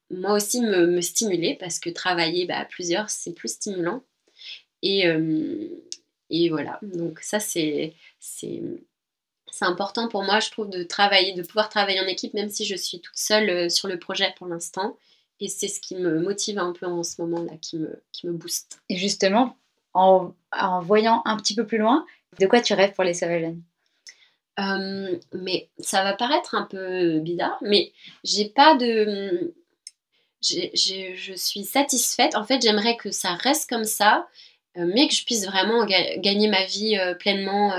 moi 0.10 0.34
aussi 0.34 0.62
me, 0.62 1.02
stimuler 1.02 1.58
parce 1.60 1.80
que 1.80 1.90
travailler 1.90 2.46
bah, 2.46 2.60
à 2.60 2.66
plusieurs, 2.66 3.10
c'est 3.10 3.34
plus 3.34 3.50
stimulant. 3.50 4.04
Et, 4.84 5.06
et 6.30 6.50
voilà, 6.50 6.80
donc 6.82 7.20
ça, 7.20 7.40
c'est. 7.40 7.94
C'est 9.54 9.66
important 9.66 10.08
pour 10.08 10.24
moi, 10.24 10.40
je 10.40 10.50
trouve, 10.50 10.70
de 10.70 10.82
travailler, 10.82 11.34
de 11.34 11.44
pouvoir 11.44 11.68
travailler 11.68 12.00
en 12.00 12.08
équipe, 12.08 12.34
même 12.34 12.50
si 12.50 12.66
je 12.66 12.76
suis 12.76 13.02
toute 13.02 13.18
seule 13.18 13.70
sur 13.70 13.90
le 13.90 14.00
projet 14.00 14.34
pour 14.38 14.48
l'instant. 14.48 14.98
Et 15.42 15.50
c'est 15.50 15.68
ce 15.68 15.82
qui 15.82 15.96
me 15.96 16.20
motive 16.20 16.60
un 16.60 16.72
peu 16.72 16.86
en 16.86 17.02
ce 17.02 17.20
moment-là, 17.24 17.54
qui 17.60 17.78
me, 17.78 18.02
qui 18.12 18.28
me 18.28 18.32
booste. 18.32 18.80
Et 18.90 18.96
justement, 18.96 19.58
en, 19.94 20.34
en, 20.52 20.82
voyant 20.82 21.24
un 21.26 21.36
petit 21.36 21.56
peu 21.56 21.66
plus 21.66 21.80
loin, 21.80 22.06
de 22.40 22.46
quoi 22.46 22.62
tu 22.62 22.74
rêves 22.74 22.94
pour 22.94 23.04
les 23.04 23.16
Sauvages 23.16 23.56
euh, 24.60 25.18
Mais 25.34 25.70
ça 25.80 26.04
va 26.04 26.14
paraître 26.14 26.54
un 26.54 26.64
peu 26.64 27.20
bizarre, 27.20 27.58
mais 27.62 27.92
j'ai 28.24 28.50
pas 28.50 28.76
de. 28.76 29.54
je 30.44 31.34
suis 31.36 31.64
satisfaite. 31.64 32.36
En 32.36 32.44
fait, 32.44 32.62
j'aimerais 32.62 32.96
que 32.96 33.10
ça 33.10 33.34
reste 33.34 33.68
comme 33.68 33.86
ça, 33.86 34.28
euh, 34.78 34.86
mais 34.94 35.08
que 35.08 35.16
je 35.16 35.26
puisse 35.26 35.46
vraiment 35.46 35.86
gagner 35.86 36.48
ma 36.50 36.66
vie 36.66 36.98
euh, 36.98 37.16
pleinement 37.16 37.74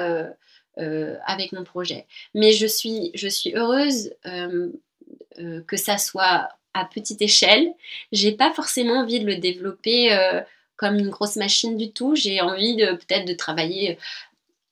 avec 0.76 1.52
mon 1.52 1.62
projet. 1.62 2.06
Mais 2.34 2.50
je 2.50 2.66
suis, 2.66 3.12
je 3.14 3.28
suis 3.28 3.54
heureuse 3.54 4.14
que 4.26 5.76
ça 5.76 5.98
soit 5.98 6.48
à 6.74 6.84
petite 6.84 7.22
échelle. 7.22 7.74
J'ai 8.12 8.32
pas 8.32 8.52
forcément 8.52 9.00
envie 9.00 9.20
de 9.20 9.26
le 9.26 9.36
développer 9.36 10.12
euh, 10.12 10.40
comme 10.76 10.98
une 10.98 11.10
grosse 11.10 11.36
machine 11.36 11.76
du 11.76 11.92
tout. 11.92 12.14
J'ai 12.14 12.40
envie 12.40 12.76
de 12.76 12.92
peut-être 12.92 13.26
de 13.26 13.34
travailler 13.34 13.98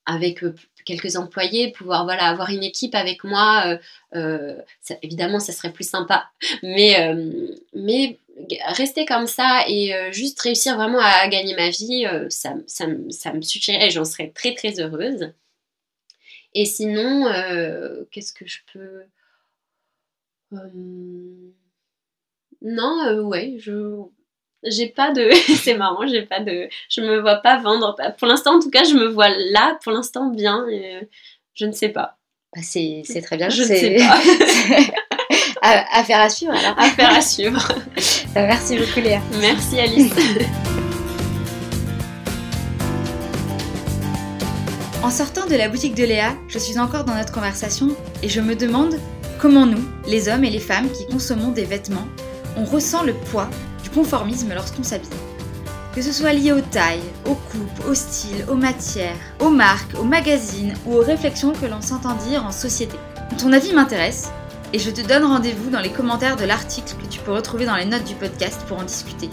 avec 0.07 0.43
euh, 0.43 0.55
quelques 0.85 1.17
employés, 1.17 1.73
pouvoir 1.73 2.05
voilà 2.05 2.25
avoir 2.25 2.51
une 2.51 2.65
équipe 2.65 2.95
avec 2.95 3.23
moi. 3.25 3.79
Euh, 4.15 4.57
évidemment, 5.03 5.41
ça 5.41 5.53
serait 5.53 5.73
plus 5.73 5.89
sympa, 5.89 6.31
mais 6.63 7.15
mais 7.75 8.19
rester 8.69 9.05
comme 9.05 9.27
ça 9.27 9.65
et 9.69 9.93
juste 10.13 10.41
réussir 10.41 10.77
vraiment 10.77 11.01
à, 11.01 11.29
gagner 11.29 11.55
ma 11.55 11.69
vie, 11.69 12.07
ça, 12.31 12.55
ça, 12.67 12.87
ça, 13.11 13.33
me 13.35 13.43
suffirait 13.43 13.91
j'en 13.91 14.07
serais 14.07 14.33
très 14.35 14.55
très 14.55 14.81
heureuse. 14.81 15.33
Et 16.55 16.65
sinon, 16.65 17.31
qu'est-ce 18.11 18.33
que 18.33 18.47
je 18.47 18.61
peux 18.73 19.03
non, 22.63 23.07
euh, 23.07 23.23
ouais, 23.23 23.57
je 23.59 24.03
j'ai 24.63 24.89
pas 24.89 25.13
de 25.13 25.31
c'est 25.57 25.75
marrant, 25.75 26.07
j'ai 26.07 26.23
pas 26.23 26.41
de 26.41 26.69
je 26.89 27.01
me 27.01 27.21
vois 27.21 27.37
pas 27.37 27.59
vendre 27.59 27.97
pour 28.19 28.29
l'instant 28.29 28.57
en 28.57 28.61
tout 28.61 28.71
cas, 28.71 28.85
je 28.85 28.95
me 28.95 29.07
vois 29.07 29.29
là 29.29 29.79
pour 29.83 29.93
l'instant 29.93 30.29
bien 30.29 30.67
et 30.69 30.97
euh, 30.97 31.01
je 31.55 31.67
ne 31.67 31.73
sais 31.73 31.89
pas. 31.89 32.19
Bah, 32.55 32.63
c'est 32.63 33.03
très 33.23 33.37
bien, 33.37 33.49
je 33.49 33.63
ne 33.63 33.67
sais 33.67 33.97
pas. 33.99 34.21
Affaire 35.93 36.21
à 36.21 36.29
suivre 36.29 36.53
alors. 36.53 36.79
Affaire 36.79 37.15
à 37.15 37.21
suivre. 37.21 37.69
Bah, 38.35 38.47
merci 38.47 38.77
beaucoup 38.79 39.01
Léa. 39.01 39.21
Merci 39.41 39.79
Alice. 39.79 40.13
En 45.03 45.11
sortant 45.11 45.47
de 45.47 45.55
la 45.55 45.69
boutique 45.69 45.95
de 45.95 46.05
Léa, 46.05 46.35
je 46.49 46.59
suis 46.59 46.79
encore 46.79 47.05
dans 47.05 47.15
notre 47.15 47.33
conversation 47.33 47.89
et 48.23 48.29
je 48.29 48.41
me 48.41 48.55
demande 48.55 48.97
comment 49.41 49.65
nous, 49.65 49.83
les 50.07 50.29
hommes 50.29 50.45
et 50.45 50.51
les 50.51 50.59
femmes 50.59 50.91
qui 50.93 51.07
consommons 51.07 51.49
des 51.49 51.65
vêtements, 51.65 52.07
on 52.57 52.65
ressent 52.65 53.03
le 53.03 53.15
poids 53.15 53.49
du 53.83 53.91
conformisme 53.91 54.53
lorsqu'on 54.55 54.83
s'habille. 54.83 55.09
Que 55.95 56.03
ce 56.03 56.13
soit 56.13 56.33
lié 56.33 56.53
aux 56.53 56.61
tailles, 56.61 57.03
aux 57.27 57.35
coupes, 57.35 57.89
aux 57.89 57.95
styles, 57.95 58.45
aux 58.49 58.55
matières, 58.55 59.17
aux 59.41 59.51
marques, 59.51 59.99
aux 59.99 60.05
magazines 60.05 60.75
ou 60.87 60.95
aux 60.95 61.03
réflexions 61.03 61.53
que 61.53 61.67
l'on 61.67 61.81
s'entend 61.81 62.15
dire 62.15 62.45
en 62.45 62.53
société. 62.53 62.97
Ton 63.39 63.53
avis 63.53 63.73
m'intéresse 63.73 64.31
et 64.73 64.79
je 64.79 64.91
te 64.91 65.01
donne 65.01 65.25
rendez-vous 65.25 65.71
dans 65.71 65.81
les 65.81 65.91
commentaires 65.91 66.37
de 66.37 66.45
l'article 66.45 66.95
que 66.95 67.09
tu 67.09 67.19
peux 67.21 67.33
retrouver 67.33 67.67
dans 67.67 67.77
les 67.77 67.85
notes 67.85 68.05
du 68.05 68.15
podcast 68.15 68.61
pour 68.69 68.79
en 68.79 68.85
discuter. 68.85 69.29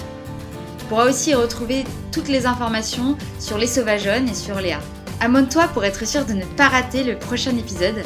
Tu 0.80 0.86
pourras 0.86 1.08
aussi 1.08 1.36
retrouver 1.36 1.84
toutes 2.12 2.28
les 2.28 2.48
informations 2.48 3.18
sur 3.40 3.58
les 3.58 3.68
sauvageonnes 3.68 4.30
et 4.30 4.34
sur 4.34 4.60
Léa. 4.60 4.80
Abonne-toi 5.20 5.68
pour 5.70 5.84
être 5.86 6.08
sûr 6.08 6.26
de 6.26 6.34
ne 6.34 6.46
pas 6.46 6.70
rater 6.70 7.04
le 7.04 7.18
prochain 7.18 7.56
épisode. 7.58 8.04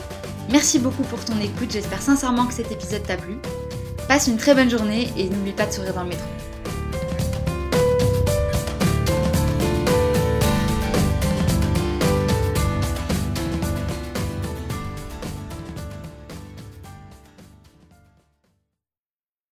Merci 0.50 0.80
beaucoup 0.80 1.04
pour 1.04 1.24
ton 1.24 1.40
écoute, 1.40 1.72
j'espère 1.72 2.02
sincèrement 2.02 2.46
que 2.46 2.54
cet 2.54 2.72
épisode 2.72 3.04
t'a 3.04 3.18
plu. 3.18 3.38
Passe 4.12 4.28
une 4.28 4.36
très 4.36 4.54
bonne 4.54 4.70
journée 4.70 5.10
et 5.16 5.30
n'oublie 5.30 5.54
pas 5.54 5.66
de 5.66 5.72
sourire 5.72 5.94
dans 5.94 6.04
le 6.04 6.10
métro. 6.10 6.26